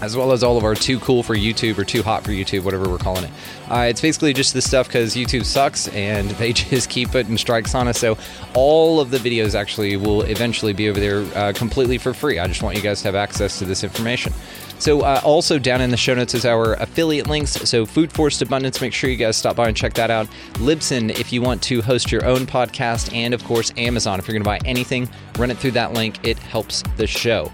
as 0.00 0.16
well 0.16 0.32
as 0.32 0.42
all 0.42 0.58
of 0.58 0.64
our 0.64 0.74
too 0.74 0.98
cool 1.00 1.22
for 1.22 1.34
YouTube 1.34 1.78
or 1.78 1.84
too 1.84 2.02
hot 2.02 2.24
for 2.24 2.30
YouTube, 2.30 2.64
whatever 2.64 2.88
we're 2.88 2.98
calling 2.98 3.24
it. 3.24 3.30
Uh, 3.70 3.86
it's 3.88 4.00
basically 4.00 4.32
just 4.32 4.54
this 4.54 4.66
stuff 4.66 4.86
because 4.86 5.14
YouTube 5.14 5.44
sucks 5.44 5.88
and 5.88 6.30
they 6.32 6.52
just 6.54 6.90
keep 6.90 7.10
putting 7.10 7.38
strikes 7.38 7.74
on 7.74 7.88
us. 7.88 7.98
So 7.98 8.18
all 8.54 9.00
of 9.00 9.10
the 9.10 9.18
videos 9.18 9.54
actually 9.54 9.96
will 9.96 10.22
eventually 10.22 10.72
be 10.72 10.88
over 10.88 11.00
there 11.00 11.20
uh, 11.34 11.52
completely 11.54 11.98
for 11.98 12.12
free. 12.12 12.38
I 12.38 12.46
just 12.46 12.62
want 12.62 12.76
you 12.76 12.82
guys 12.82 13.00
to 13.02 13.08
have 13.08 13.14
access 13.14 13.58
to 13.58 13.64
this 13.64 13.84
information. 13.84 14.32
So, 14.78 15.02
uh, 15.02 15.20
also 15.24 15.58
down 15.58 15.80
in 15.80 15.90
the 15.90 15.96
show 15.96 16.14
notes 16.14 16.34
is 16.34 16.44
our 16.44 16.74
affiliate 16.74 17.28
links. 17.28 17.52
So, 17.52 17.86
Food 17.86 18.12
Forest 18.12 18.42
Abundance, 18.42 18.80
make 18.80 18.92
sure 18.92 19.08
you 19.08 19.16
guys 19.16 19.36
stop 19.36 19.56
by 19.56 19.68
and 19.68 19.76
check 19.76 19.94
that 19.94 20.10
out. 20.10 20.26
Libsyn, 20.54 21.10
if 21.10 21.32
you 21.32 21.40
want 21.40 21.62
to 21.62 21.80
host 21.80 22.10
your 22.10 22.24
own 22.24 22.40
podcast, 22.40 23.14
and 23.14 23.32
of 23.32 23.42
course, 23.44 23.72
Amazon, 23.76 24.18
if 24.18 24.26
you're 24.26 24.34
going 24.34 24.42
to 24.42 24.64
buy 24.64 24.68
anything, 24.68 25.08
run 25.38 25.50
it 25.50 25.58
through 25.58 25.70
that 25.70 25.94
link. 25.94 26.18
It 26.26 26.38
helps 26.38 26.82
the 26.96 27.06
show. 27.06 27.50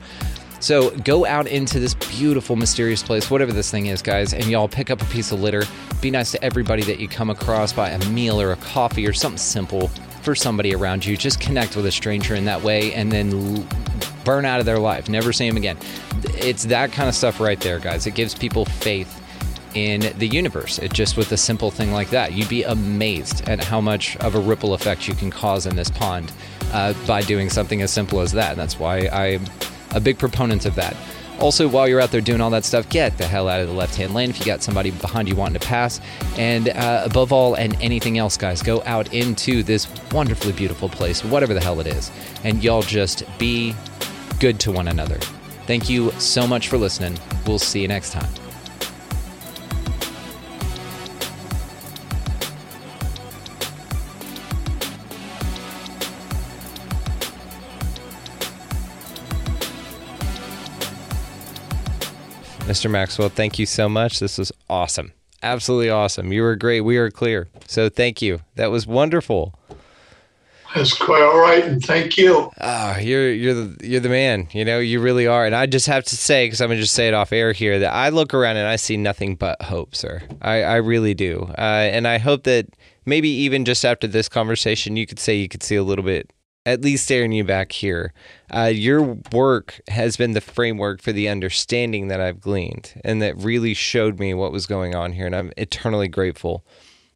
So 0.60 0.90
go 0.90 1.24
out 1.24 1.46
into 1.46 1.80
this 1.80 1.94
beautiful, 1.94 2.54
mysterious 2.54 3.02
place, 3.02 3.30
whatever 3.30 3.52
this 3.52 3.70
thing 3.70 3.86
is, 3.86 4.02
guys, 4.02 4.34
and 4.34 4.44
y'all 4.44 4.68
pick 4.68 4.90
up 4.90 5.00
a 5.00 5.06
piece 5.06 5.32
of 5.32 5.40
litter. 5.40 5.64
Be 6.02 6.10
nice 6.10 6.30
to 6.32 6.44
everybody 6.44 6.82
that 6.82 7.00
you 7.00 7.08
come 7.08 7.30
across, 7.30 7.72
buy 7.72 7.90
a 7.90 8.08
meal 8.10 8.40
or 8.40 8.52
a 8.52 8.56
coffee 8.56 9.06
or 9.06 9.12
something 9.14 9.38
simple 9.38 9.88
for 10.22 10.34
somebody 10.34 10.74
around 10.74 11.04
you. 11.04 11.16
Just 11.16 11.40
connect 11.40 11.76
with 11.76 11.86
a 11.86 11.90
stranger 11.90 12.34
in 12.34 12.44
that 12.44 12.62
way 12.62 12.92
and 12.92 13.10
then 13.10 13.66
burn 14.24 14.44
out 14.44 14.60
of 14.60 14.66
their 14.66 14.78
life. 14.78 15.08
Never 15.08 15.32
see 15.32 15.48
them 15.48 15.56
again. 15.56 15.78
It's 16.34 16.64
that 16.64 16.92
kind 16.92 17.08
of 17.08 17.14
stuff 17.14 17.40
right 17.40 17.58
there, 17.60 17.78
guys. 17.78 18.06
It 18.06 18.14
gives 18.14 18.34
people 18.34 18.66
faith 18.66 19.16
in 19.74 20.12
the 20.18 20.26
universe. 20.26 20.78
It 20.78 20.92
just 20.92 21.16
with 21.16 21.32
a 21.32 21.36
simple 21.36 21.70
thing 21.70 21.92
like 21.92 22.10
that, 22.10 22.32
you'd 22.32 22.48
be 22.48 22.64
amazed 22.64 23.48
at 23.48 23.64
how 23.64 23.80
much 23.80 24.16
of 24.18 24.34
a 24.34 24.40
ripple 24.40 24.74
effect 24.74 25.08
you 25.08 25.14
can 25.14 25.30
cause 25.30 25.64
in 25.64 25.76
this 25.76 25.90
pond 25.90 26.32
uh, 26.72 26.92
by 27.06 27.22
doing 27.22 27.48
something 27.48 27.80
as 27.80 27.90
simple 27.90 28.20
as 28.20 28.32
that. 28.32 28.50
And 28.50 28.60
that's 28.60 28.78
why 28.78 29.08
I'm 29.08 29.44
a 29.92 30.00
big 30.00 30.18
proponent 30.18 30.66
of 30.66 30.74
that. 30.76 30.96
Also, 31.40 31.66
while 31.66 31.88
you're 31.88 32.00
out 32.00 32.10
there 32.10 32.20
doing 32.20 32.40
all 32.40 32.50
that 32.50 32.66
stuff, 32.66 32.86
get 32.90 33.16
the 33.16 33.26
hell 33.26 33.48
out 33.48 33.60
of 33.60 33.66
the 33.66 33.72
left 33.72 33.96
hand 33.96 34.12
lane 34.12 34.28
if 34.28 34.38
you 34.38 34.44
got 34.44 34.62
somebody 34.62 34.90
behind 34.90 35.26
you 35.26 35.34
wanting 35.34 35.58
to 35.58 35.66
pass. 35.66 35.98
And 36.36 36.68
uh, 36.68 37.02
above 37.06 37.32
all, 37.32 37.54
and 37.54 37.80
anything 37.80 38.18
else, 38.18 38.36
guys, 38.36 38.62
go 38.62 38.82
out 38.84 39.14
into 39.14 39.62
this 39.62 39.88
wonderfully 40.12 40.52
beautiful 40.52 40.90
place, 40.90 41.24
whatever 41.24 41.54
the 41.54 41.60
hell 41.60 41.80
it 41.80 41.86
is, 41.86 42.10
and 42.44 42.62
y'all 42.62 42.82
just 42.82 43.24
be 43.38 43.74
good 44.38 44.60
to 44.60 44.72
one 44.72 44.88
another. 44.88 45.16
Thank 45.66 45.88
you 45.88 46.10
so 46.12 46.46
much 46.46 46.68
for 46.68 46.76
listening. 46.76 47.18
We'll 47.46 47.58
see 47.58 47.80
you 47.80 47.88
next 47.88 48.12
time. 48.12 48.49
Mr. 62.70 62.88
Maxwell, 62.88 63.28
thank 63.28 63.58
you 63.58 63.66
so 63.66 63.88
much. 63.88 64.20
This 64.20 64.38
was 64.38 64.52
awesome. 64.68 65.12
Absolutely 65.42 65.90
awesome. 65.90 66.32
You 66.32 66.42
were 66.42 66.54
great. 66.54 66.82
We 66.82 66.98
are 66.98 67.10
clear. 67.10 67.48
So 67.66 67.88
thank 67.88 68.22
you. 68.22 68.42
That 68.54 68.70
was 68.70 68.86
wonderful. 68.86 69.58
That's 70.72 70.96
quite 70.96 71.20
all 71.20 71.40
right, 71.40 71.64
and 71.64 71.84
thank 71.84 72.16
you. 72.16 72.48
Oh, 72.60 72.96
you're 73.00 73.32
you're 73.32 73.54
the 73.54 73.76
you're 73.88 73.98
the 73.98 74.08
man. 74.08 74.46
You 74.52 74.64
know, 74.64 74.78
you 74.78 75.00
really 75.00 75.26
are. 75.26 75.44
And 75.44 75.52
I 75.52 75.66
just 75.66 75.88
have 75.88 76.04
to 76.04 76.16
say, 76.16 76.46
because 76.46 76.60
I'm 76.60 76.68
gonna 76.68 76.80
just 76.80 76.94
say 76.94 77.08
it 77.08 77.14
off 77.14 77.32
air 77.32 77.52
here, 77.52 77.80
that 77.80 77.92
I 77.92 78.10
look 78.10 78.32
around 78.32 78.56
and 78.56 78.68
I 78.68 78.76
see 78.76 78.96
nothing 78.96 79.34
but 79.34 79.60
hope, 79.62 79.96
sir. 79.96 80.22
I 80.40 80.62
I 80.62 80.76
really 80.76 81.12
do. 81.12 81.52
Uh, 81.58 81.90
and 81.90 82.06
I 82.06 82.18
hope 82.18 82.44
that 82.44 82.68
maybe 83.04 83.30
even 83.30 83.64
just 83.64 83.84
after 83.84 84.06
this 84.06 84.28
conversation, 84.28 84.96
you 84.96 85.08
could 85.08 85.18
say 85.18 85.34
you 85.34 85.48
could 85.48 85.64
see 85.64 85.74
a 85.74 85.82
little 85.82 86.04
bit, 86.04 86.32
at 86.66 86.82
least 86.82 87.04
staring 87.04 87.32
you 87.32 87.44
back 87.44 87.72
here. 87.72 88.12
Uh, 88.54 88.70
your 88.72 89.16
work 89.32 89.80
has 89.88 90.16
been 90.16 90.32
the 90.32 90.40
framework 90.40 91.00
for 91.00 91.12
the 91.12 91.28
understanding 91.28 92.08
that 92.08 92.20
I've 92.20 92.40
gleaned, 92.40 93.00
and 93.04 93.22
that 93.22 93.36
really 93.36 93.74
showed 93.74 94.18
me 94.18 94.34
what 94.34 94.52
was 94.52 94.66
going 94.66 94.94
on 94.94 95.12
here. 95.12 95.26
And 95.26 95.34
I'm 95.34 95.52
eternally 95.56 96.08
grateful. 96.08 96.64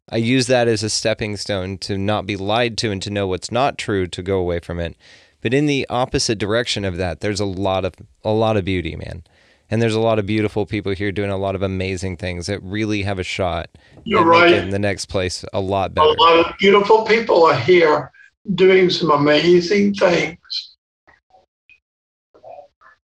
I 0.09 0.17
use 0.17 0.47
that 0.47 0.67
as 0.67 0.83
a 0.83 0.89
stepping 0.89 1.37
stone 1.37 1.77
to 1.79 1.97
not 1.97 2.25
be 2.25 2.35
lied 2.35 2.77
to 2.79 2.91
and 2.91 3.01
to 3.03 3.09
know 3.09 3.27
what's 3.27 3.51
not 3.51 3.77
true 3.77 4.07
to 4.07 4.21
go 4.21 4.37
away 4.39 4.59
from 4.59 4.79
it. 4.79 4.95
But 5.41 5.53
in 5.53 5.65
the 5.67 5.85
opposite 5.89 6.37
direction 6.37 6.85
of 6.85 6.97
that, 6.97 7.21
there's 7.21 7.39
a 7.39 7.45
lot 7.45 7.85
of 7.85 7.93
a 8.23 8.31
lot 8.31 8.57
of 8.57 8.65
beauty, 8.65 8.95
man. 8.95 9.23
And 9.69 9.81
there's 9.81 9.95
a 9.95 9.99
lot 9.99 10.19
of 10.19 10.27
beautiful 10.27 10.67
people 10.67 10.93
here 10.93 11.11
doing 11.11 11.31
a 11.31 11.37
lot 11.37 11.55
of 11.55 11.63
amazing 11.63 12.17
things 12.17 12.45
that 12.45 12.61
really 12.61 13.01
have 13.01 13.17
a 13.17 13.23
shot 13.23 13.67
You're 14.03 14.23
right. 14.23 14.53
In 14.53 14.69
the 14.69 14.79
next 14.79 15.07
place 15.07 15.43
a 15.53 15.59
lot 15.59 15.95
better. 15.95 16.07
A 16.07 16.21
lot 16.21 16.45
of 16.45 16.57
beautiful 16.59 17.03
people 17.03 17.43
are 17.45 17.57
here 17.59 18.11
doing 18.53 18.89
some 18.89 19.11
amazing 19.11 19.93
things. 19.95 20.75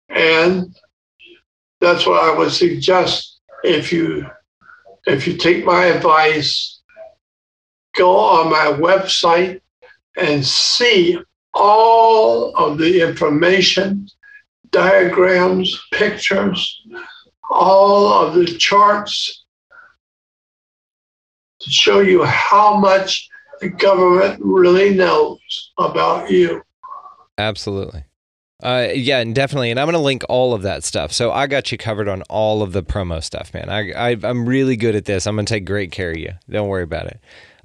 And 0.10 0.76
that's 1.80 2.06
what 2.06 2.24
I 2.24 2.36
would 2.36 2.52
suggest 2.52 3.40
if 3.64 3.92
you 3.92 4.26
if 5.06 5.26
you 5.26 5.38
take 5.38 5.64
my 5.64 5.86
advice, 5.86 6.82
go 7.96 8.18
on 8.18 8.50
my 8.50 8.78
website 8.78 9.62
and 10.18 10.46
see 10.46 11.18
all 11.54 12.54
of 12.56 12.78
the 12.78 13.02
information, 13.02 14.08
diagrams, 14.72 15.80
pictures, 15.94 16.82
all 17.50 18.12
of 18.12 18.36
the 18.36 18.46
charts 18.46 19.46
to 21.62 21.70
show 21.70 22.02
you 22.02 22.24
how 22.26 22.76
much 22.78 23.30
the 23.60 23.70
government 23.70 24.40
really 24.44 24.94
knows 24.94 25.72
about 25.78 26.30
you. 26.30 26.62
Absolutely. 27.38 28.04
Uh, 28.64 28.88
yeah, 28.94 29.20
and 29.20 29.36
definitely. 29.36 29.70
And 29.70 29.80
I'm 29.80 29.86
going 29.86 29.94
to 29.94 30.00
link 30.00 30.24
all 30.30 30.54
of 30.54 30.64
that 30.64 30.84
stuff. 30.84 31.12
So 31.12 31.32
I 31.32 31.46
got 31.46 31.72
you 31.72 31.78
covered 31.78 32.08
on 32.08 32.24
all 32.24 32.64
of 32.64 32.74
the 32.74 32.82
promo 32.82 33.24
stuff, 33.24 33.54
man. 33.54 33.70
I, 33.70 33.92
I 33.92 34.18
I'm 34.24 34.48
really 34.48 34.76
good 34.76 34.96
at 34.96 35.06
this. 35.06 35.28
I'm 35.28 35.36
going 35.36 35.46
to 35.46 35.54
take 35.54 35.66
great 35.66 35.92
care 35.92 36.12
of 36.12 36.18
you. 36.18 36.34
Don't 36.50 36.68
worry 36.68 36.84
about 36.84 37.06
it. 37.06 37.20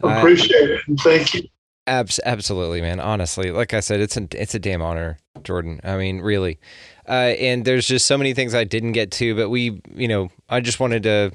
Uh, 0.05 0.09
Appreciate 0.09 0.71
it 0.71 0.81
and 0.87 0.99
thank 1.01 1.35
you. 1.35 1.43
Abs- 1.87 2.21
absolutely, 2.25 2.81
man. 2.81 3.01
Honestly, 3.01 3.51
like 3.51 3.75
I 3.75 3.81
said, 3.81 4.01
it's 4.01 4.17
a 4.17 4.29
it's 4.33 4.55
a 4.55 4.59
damn 4.59 4.83
honor, 4.83 5.19
Jordan. 5.43 5.81
I 5.83 5.97
mean, 5.97 6.21
really. 6.21 6.61
Uh, 7.09 7.35
and 7.41 7.65
there's 7.65 7.87
just 7.87 8.07
so 8.07 8.17
many 8.17 8.35
things 8.35 8.55
I 8.55 8.65
didn't 8.65 8.93
get 8.93 9.11
to, 9.13 9.35
but 9.35 9.49
we, 9.49 9.81
you 9.95 10.07
know, 10.07 10.31
I 10.49 10.61
just 10.61 10.79
wanted 10.79 11.03
to 11.05 11.33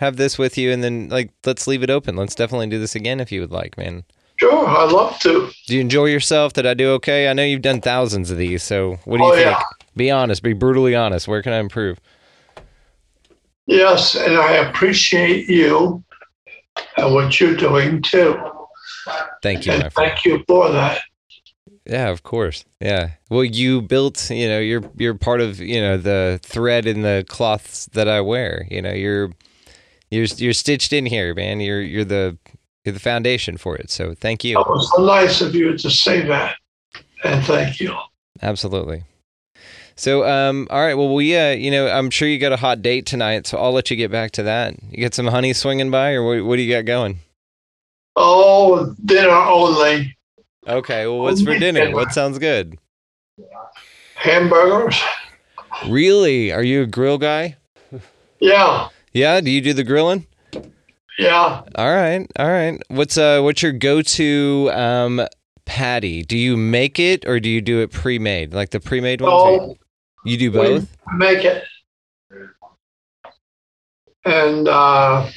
have 0.00 0.16
this 0.16 0.38
with 0.38 0.56
you, 0.58 0.70
and 0.72 0.82
then 0.82 1.08
like 1.08 1.30
let's 1.44 1.66
leave 1.66 1.82
it 1.82 1.90
open. 1.90 2.16
Let's 2.16 2.34
definitely 2.34 2.68
do 2.68 2.78
this 2.78 2.94
again 2.94 3.20
if 3.20 3.30
you 3.32 3.40
would 3.40 3.52
like, 3.52 3.76
man. 3.76 4.04
Sure, 4.36 4.66
I'd 4.68 4.92
love 4.92 5.18
to. 5.20 5.50
Do 5.66 5.74
you 5.74 5.80
enjoy 5.80 6.06
yourself? 6.06 6.52
Did 6.52 6.64
I 6.66 6.74
do 6.74 6.90
okay? 6.92 7.28
I 7.28 7.32
know 7.32 7.42
you've 7.42 7.62
done 7.62 7.80
thousands 7.80 8.30
of 8.30 8.36
these, 8.38 8.62
so 8.62 8.98
what 9.04 9.18
do 9.18 9.24
you 9.24 9.32
Oh, 9.32 9.34
think? 9.34 9.46
yeah. 9.46 9.62
Be 9.96 10.10
honest. 10.12 10.42
Be 10.44 10.52
brutally 10.52 10.94
honest. 10.94 11.26
Where 11.26 11.42
can 11.42 11.52
I 11.52 11.58
improve? 11.58 11.98
Yes, 13.66 14.14
and 14.14 14.36
I 14.36 14.52
appreciate 14.68 15.48
you 15.48 16.02
and 16.96 17.14
what 17.14 17.38
you're 17.40 17.56
doing 17.56 18.00
too. 18.00 18.36
Thank 19.42 19.66
you, 19.66 19.72
my 19.72 19.84
And 19.84 19.92
friend. 19.92 20.12
thank 20.12 20.24
you 20.24 20.44
for 20.46 20.70
that. 20.70 21.00
Yeah, 21.84 22.08
of 22.10 22.22
course. 22.22 22.64
Yeah. 22.80 23.10
Well, 23.30 23.44
you 23.44 23.80
built, 23.82 24.30
you 24.30 24.46
know, 24.48 24.60
you're 24.60 24.82
you're 24.96 25.14
part 25.14 25.40
of, 25.40 25.58
you 25.58 25.80
know, 25.80 25.96
the 25.96 26.38
thread 26.42 26.86
in 26.86 27.02
the 27.02 27.24
cloths 27.28 27.86
that 27.92 28.08
I 28.08 28.20
wear. 28.20 28.66
You 28.70 28.82
know, 28.82 28.92
you're 28.92 29.32
you're 30.10 30.26
you're 30.36 30.52
stitched 30.52 30.92
in 30.92 31.06
here, 31.06 31.34
man. 31.34 31.60
You're 31.60 31.82
you're 31.82 32.04
the 32.04 32.36
you're 32.84 32.92
the 32.92 33.00
foundation 33.00 33.56
for 33.56 33.76
it. 33.76 33.90
So, 33.90 34.14
thank 34.14 34.44
you. 34.44 34.58
It 34.58 34.66
was 34.66 34.90
so 34.94 35.04
nice 35.04 35.40
of 35.40 35.54
you 35.54 35.76
to 35.76 35.90
say 35.90 36.26
that. 36.26 36.56
And 37.24 37.44
thank 37.44 37.80
you. 37.80 37.96
Absolutely. 38.40 39.04
So, 39.96 40.24
um, 40.24 40.68
all 40.70 40.80
right. 40.80 40.94
Well, 40.94 41.12
we, 41.12 41.36
uh, 41.36 41.50
you 41.50 41.72
know, 41.72 41.88
I'm 41.88 42.08
sure 42.10 42.28
you 42.28 42.38
got 42.38 42.52
a 42.52 42.56
hot 42.56 42.82
date 42.82 43.04
tonight, 43.04 43.48
so 43.48 43.58
I'll 43.58 43.72
let 43.72 43.90
you 43.90 43.96
get 43.96 44.12
back 44.12 44.30
to 44.32 44.44
that. 44.44 44.76
You 44.92 45.02
got 45.02 45.12
some 45.12 45.26
honey 45.26 45.52
swinging 45.52 45.90
by, 45.90 46.12
or 46.12 46.22
what, 46.22 46.44
what 46.44 46.56
do 46.56 46.62
you 46.62 46.72
got 46.72 46.84
going? 46.84 47.18
Oh, 48.14 48.94
dinner 49.04 49.30
only. 49.30 50.16
Okay. 50.68 51.06
Well, 51.06 51.18
what's 51.18 51.42
for 51.42 51.58
dinner? 51.58 51.90
What 51.90 52.12
sounds 52.12 52.38
good? 52.38 52.78
Hamburgers. 54.14 55.00
Really? 55.88 56.52
Are 56.52 56.62
you 56.62 56.82
a 56.82 56.86
grill 56.86 57.18
guy? 57.18 57.56
Yeah. 58.38 58.88
Yeah. 59.12 59.40
Do 59.40 59.50
you 59.50 59.60
do 59.60 59.72
the 59.72 59.84
grilling? 59.84 60.26
Yeah. 61.18 61.62
All 61.74 61.92
right, 61.94 62.26
all 62.38 62.48
right. 62.48 62.80
What's 62.88 63.18
uh 63.18 63.40
what's 63.40 63.60
your 63.62 63.72
go-to 63.72 64.70
um 64.72 65.26
patty? 65.64 66.22
Do 66.22 66.38
you 66.38 66.56
make 66.56 66.98
it 67.00 67.26
or 67.26 67.40
do 67.40 67.48
you 67.48 67.60
do 67.60 67.80
it 67.80 67.90
pre-made? 67.90 68.54
Like 68.54 68.70
the 68.70 68.80
pre-made 68.80 69.20
ones? 69.20 69.42
So 69.42 69.76
You 70.24 70.36
do 70.38 70.50
both? 70.52 70.96
make 71.16 71.44
it. 71.44 71.64
And 74.24 74.68
uh, 74.68 75.28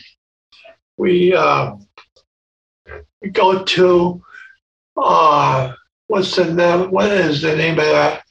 we 0.98 1.34
uh, 1.34 1.76
we 3.22 3.30
go 3.30 3.64
to 3.64 4.22
uh, 4.98 5.74
what's 6.08 6.36
the 6.36 6.54
name? 6.54 6.92
What 6.92 7.10
is 7.12 7.42
the 7.42 7.56
name 7.56 7.80
of 7.80 7.86
that? 7.86 8.24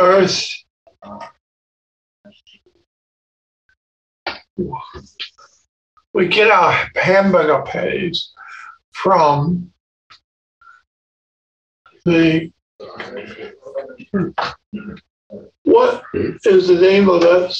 Earth. 0.00 0.50
We 6.12 6.28
get 6.28 6.50
our 6.50 6.88
hamburger 6.94 7.62
patties 7.62 8.32
from 8.92 9.72
the 12.04 12.52
what 15.62 16.02
is 16.14 16.68
the 16.68 16.78
name 16.80 17.08
of 17.08 17.20
that 17.22 17.56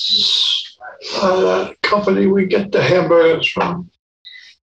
uh, 1.17 1.41
that 1.41 1.83
company 1.83 2.27
we 2.27 2.47
get 2.47 2.71
the 2.71 2.83
hamburgers 2.83 3.49
from? 3.49 3.91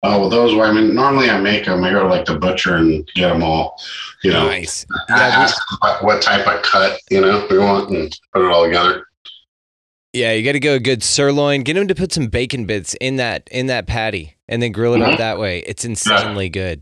Oh, 0.03 0.19
well, 0.21 0.31
those 0.31 0.55
were, 0.55 0.65
I 0.65 0.73
mean, 0.73 0.95
normally 0.95 1.29
I 1.29 1.39
make 1.39 1.67
them. 1.67 1.85
I 1.85 1.91
go 1.91 2.03
to 2.03 2.09
like 2.09 2.25
the 2.25 2.39
butcher 2.39 2.77
and 2.77 3.07
get 3.15 3.29
them 3.29 3.43
all, 3.43 3.79
you 4.23 4.31
know, 4.33 4.47
Nice. 4.47 4.87
I 5.11 5.17
Yeah, 5.19 5.25
ask 5.43 5.57
them 5.69 5.79
what, 5.81 6.05
what 6.05 6.23
type 6.23 6.47
of 6.47 6.63
cut, 6.63 6.99
you 7.11 7.21
know, 7.21 7.47
we 7.51 7.59
want 7.59 7.91
and 7.91 8.19
put 8.33 8.43
it 8.43 8.51
all 8.51 8.65
together. 8.65 9.07
yeah, 10.15 10.33
you 10.33 10.43
got 10.43 10.53
to 10.53 10.61
go 10.61 10.75
a 10.75 10.81
good 10.81 11.03
sirloin. 11.03 11.63
Get 11.65 11.77
him 11.77 11.87
to 11.89 11.95
put 11.95 12.13
some 12.13 12.29
bacon 12.29 12.65
bits 12.65 12.95
in 12.95 13.17
that 13.17 13.47
in 13.51 13.67
that 13.67 13.87
patty 13.87 14.37
and 14.49 14.63
then 14.63 14.73
grill 14.73 14.95
it 14.95 15.03
up 15.03 15.13
Mhm. 15.15 15.19
that 15.19 15.39
way. 15.39 15.59
It's 15.61 15.85
insanely 15.85 16.49
good. 16.49 16.81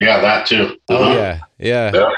Yeah, 0.00 0.20
that 0.20 0.46
too. 0.46 0.78
Oh 0.90 0.96
Uh-huh. 0.96 1.14
yeah, 1.14 1.40
yeah. 1.58 1.90
Yeah. 1.94 2.10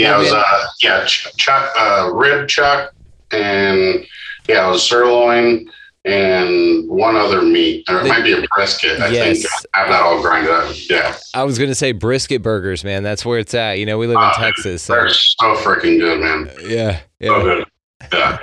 Yeah, 0.00 0.16
it 0.16 0.18
was, 0.18 0.28
Oh, 0.32 0.34
man. 0.36 0.44
uh, 0.52 0.66
yeah, 0.82 1.04
ch- 1.06 1.28
chuck, 1.36 1.70
uh, 1.78 2.10
rib 2.12 2.48
chuck 2.48 2.92
and 3.30 4.04
yeah, 4.48 4.66
it 4.66 4.70
was 4.70 4.88
sirloin 4.88 5.70
and 6.04 6.88
one 6.88 7.16
other 7.16 7.42
meat. 7.42 7.84
Or 7.88 8.00
it 8.00 8.02
The- 8.04 8.08
might 8.08 8.24
be 8.24 8.32
a 8.32 8.42
brisket, 8.54 9.00
I 9.00 9.08
Yes. 9.08 9.42
think. 9.42 9.52
I 9.74 9.78
have 9.80 9.88
that 9.88 10.02
all 10.02 10.20
grinded 10.22 10.50
up. 10.52 10.74
Yeah. 10.88 11.14
I 11.34 11.44
was 11.44 11.58
gonna 11.58 11.74
say 11.74 11.92
brisket 11.92 12.42
burgers, 12.42 12.84
man. 12.84 13.02
That's 13.02 13.24
where 13.24 13.38
it's 13.38 13.54
at. 13.54 13.78
You 13.78 13.86
know, 13.86 13.98
we 13.98 14.06
live 14.06 14.16
in 14.16 14.22
Uh, 14.22 14.32
Texas. 14.34 14.82
So, 14.82 14.94
They're 14.94 15.08
so 15.10 15.54
freaking 15.56 16.00
good, 16.00 16.20
man. 16.20 16.50
yeah, 16.66 16.98
So 16.98 17.36
yeah. 17.36 17.42
good. 17.42 17.64
Yeah. 18.12 18.38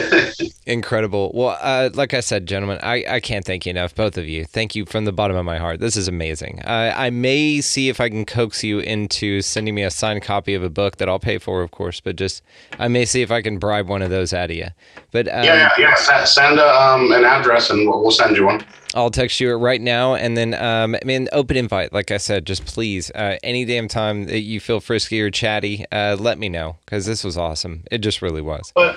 Incredible. 0.66 1.32
Well, 1.34 1.58
uh, 1.60 1.90
like 1.94 2.14
I 2.14 2.20
said, 2.20 2.46
gentlemen, 2.46 2.78
I, 2.82 3.04
I 3.08 3.20
can't 3.20 3.44
thank 3.44 3.66
you 3.66 3.70
enough, 3.70 3.94
both 3.94 4.16
of 4.18 4.28
you. 4.28 4.44
Thank 4.44 4.74
you 4.74 4.84
from 4.86 5.04
the 5.04 5.12
bottom 5.12 5.36
of 5.36 5.44
my 5.44 5.58
heart. 5.58 5.80
This 5.80 5.96
is 5.96 6.06
amazing. 6.06 6.60
Uh, 6.64 6.92
I 6.94 7.10
may 7.10 7.60
see 7.60 7.88
if 7.88 8.00
I 8.00 8.08
can 8.08 8.24
coax 8.24 8.62
you 8.62 8.78
into 8.80 9.42
sending 9.42 9.74
me 9.74 9.82
a 9.82 9.90
signed 9.90 10.22
copy 10.22 10.54
of 10.54 10.62
a 10.62 10.70
book 10.70 10.98
that 10.98 11.08
I'll 11.08 11.18
pay 11.18 11.38
for, 11.38 11.62
of 11.62 11.70
course, 11.70 12.00
but 12.00 12.16
just 12.16 12.42
I 12.78 12.88
may 12.88 13.04
see 13.04 13.22
if 13.22 13.30
I 13.30 13.42
can 13.42 13.58
bribe 13.58 13.88
one 13.88 14.02
of 14.02 14.10
those 14.10 14.32
out 14.32 14.50
of 14.50 14.56
you. 14.56 14.68
But 15.10 15.28
um, 15.28 15.44
yeah, 15.44 15.54
yeah, 15.54 15.70
yeah. 15.78 15.94
Send, 15.94 16.28
send 16.28 16.60
uh, 16.60 16.78
um, 16.78 17.12
an 17.12 17.24
address 17.24 17.70
and 17.70 17.88
we'll, 17.88 18.00
we'll 18.00 18.10
send 18.10 18.36
you 18.36 18.44
one. 18.44 18.64
I'll 18.94 19.10
text 19.10 19.40
you 19.40 19.50
it 19.50 19.54
right 19.56 19.80
now, 19.80 20.14
and 20.14 20.36
then 20.36 20.54
um, 20.54 20.94
I 20.94 21.04
mean, 21.04 21.28
open 21.32 21.56
invite. 21.56 21.92
Like 21.92 22.10
I 22.10 22.16
said, 22.16 22.46
just 22.46 22.64
please, 22.64 23.10
uh, 23.10 23.36
any 23.42 23.64
damn 23.64 23.88
time 23.88 24.24
that 24.26 24.40
you 24.40 24.60
feel 24.60 24.80
frisky 24.80 25.20
or 25.20 25.30
chatty, 25.30 25.84
uh, 25.92 26.16
let 26.18 26.38
me 26.38 26.48
know 26.48 26.76
because 26.84 27.04
this 27.04 27.24
was 27.24 27.36
awesome. 27.36 27.82
It 27.90 27.98
just 27.98 28.22
really 28.22 28.40
was. 28.42 28.72
But 28.74 28.96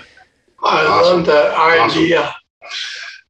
I 0.64 0.86
Awesome. 0.86 1.18
love 1.18 1.26
that 1.26 1.52
Awesome. 1.53 2.02
idea. 2.03 2.34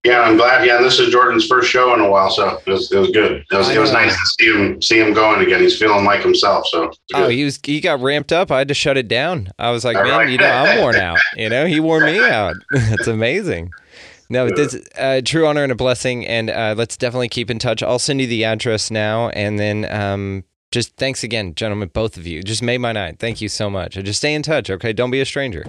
Yeah, 0.03 0.21
I'm 0.21 0.37
glad. 0.37 0.65
Yeah, 0.65 0.77
this 0.81 0.99
is 0.99 1.09
Jordan's 1.09 1.45
first 1.47 1.69
show 1.69 1.93
in 1.93 1.99
a 1.99 2.09
while, 2.09 2.29
so 2.29 2.57
it 2.65 2.65
was, 2.71 2.89
it 2.93 2.97
was 2.99 3.09
good. 3.11 3.43
It 3.51 3.55
was, 3.55 3.67
it 3.69 3.79
was 3.79 3.91
nice 3.91 4.13
to 4.13 4.25
see 4.39 4.45
him 4.53 4.81
see 4.81 4.99
him 4.99 5.13
going 5.13 5.41
again. 5.41 5.59
He's 5.59 5.77
feeling 5.77 6.05
like 6.05 6.21
himself. 6.21 6.65
So 6.67 6.91
Oh, 7.13 7.27
he 7.27 7.43
was 7.43 7.59
he 7.61 7.81
got 7.81 7.99
ramped 7.99 8.31
up. 8.31 8.49
I 8.49 8.59
had 8.59 8.69
to 8.69 8.73
shut 8.73 8.95
it 8.95 9.09
down. 9.09 9.49
I 9.59 9.71
was 9.71 9.83
like, 9.83 9.97
All 9.97 10.03
man, 10.03 10.17
right. 10.17 10.29
you 10.29 10.37
know, 10.37 10.49
I'm 10.49 10.79
worn 10.79 10.95
out. 10.95 11.19
You 11.35 11.49
know, 11.49 11.65
he 11.65 11.79
wore 11.81 11.99
me 11.99 12.19
out. 12.19 12.55
That's 12.71 13.07
amazing. 13.07 13.71
No, 14.29 14.49
this 14.49 14.75
uh, 14.97 15.21
true 15.23 15.47
honor 15.47 15.63
and 15.63 15.71
a 15.71 15.75
blessing, 15.75 16.25
and 16.27 16.49
uh, 16.49 16.75
let's 16.77 16.97
definitely 16.97 17.29
keep 17.29 17.49
in 17.49 17.59
touch. 17.59 17.81
I'll 17.81 17.99
send 17.99 18.19
you 18.21 18.27
the 18.27 18.43
address 18.43 18.91
now, 18.91 19.29
and 19.29 19.57
then 19.57 19.85
um, 19.91 20.43
just 20.71 20.97
thanks 20.97 21.23
again, 21.23 21.55
gentlemen, 21.55 21.89
both 21.93 22.17
of 22.17 22.27
you. 22.27 22.43
Just 22.43 22.61
made 22.61 22.79
my 22.79 22.91
night. 22.91 23.19
Thank 23.19 23.39
you 23.41 23.47
so 23.49 23.69
much. 23.69 23.93
Just 23.93 24.19
stay 24.19 24.33
in 24.33 24.43
touch, 24.43 24.69
okay? 24.69 24.91
Don't 24.91 25.11
be 25.11 25.21
a 25.21 25.25
stranger. 25.25 25.63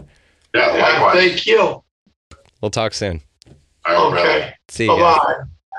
yeah, 0.54 0.74
Yeah, 0.76 0.82
likewise. 0.82 1.14
thank 1.14 1.46
you. 1.46 1.84
We'll 2.60 2.70
talk 2.72 2.94
soon. 2.94 3.20
All 3.86 4.12
right, 4.12 4.20
Okay. 4.24 4.54
See 4.68 4.84
you 4.86 4.90
Bye 4.96 4.98
guys. 5.00 5.18
bye. 5.18 5.34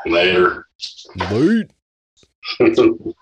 brother. 0.05 0.15
Later. 0.15 0.65
Late. 1.31 1.71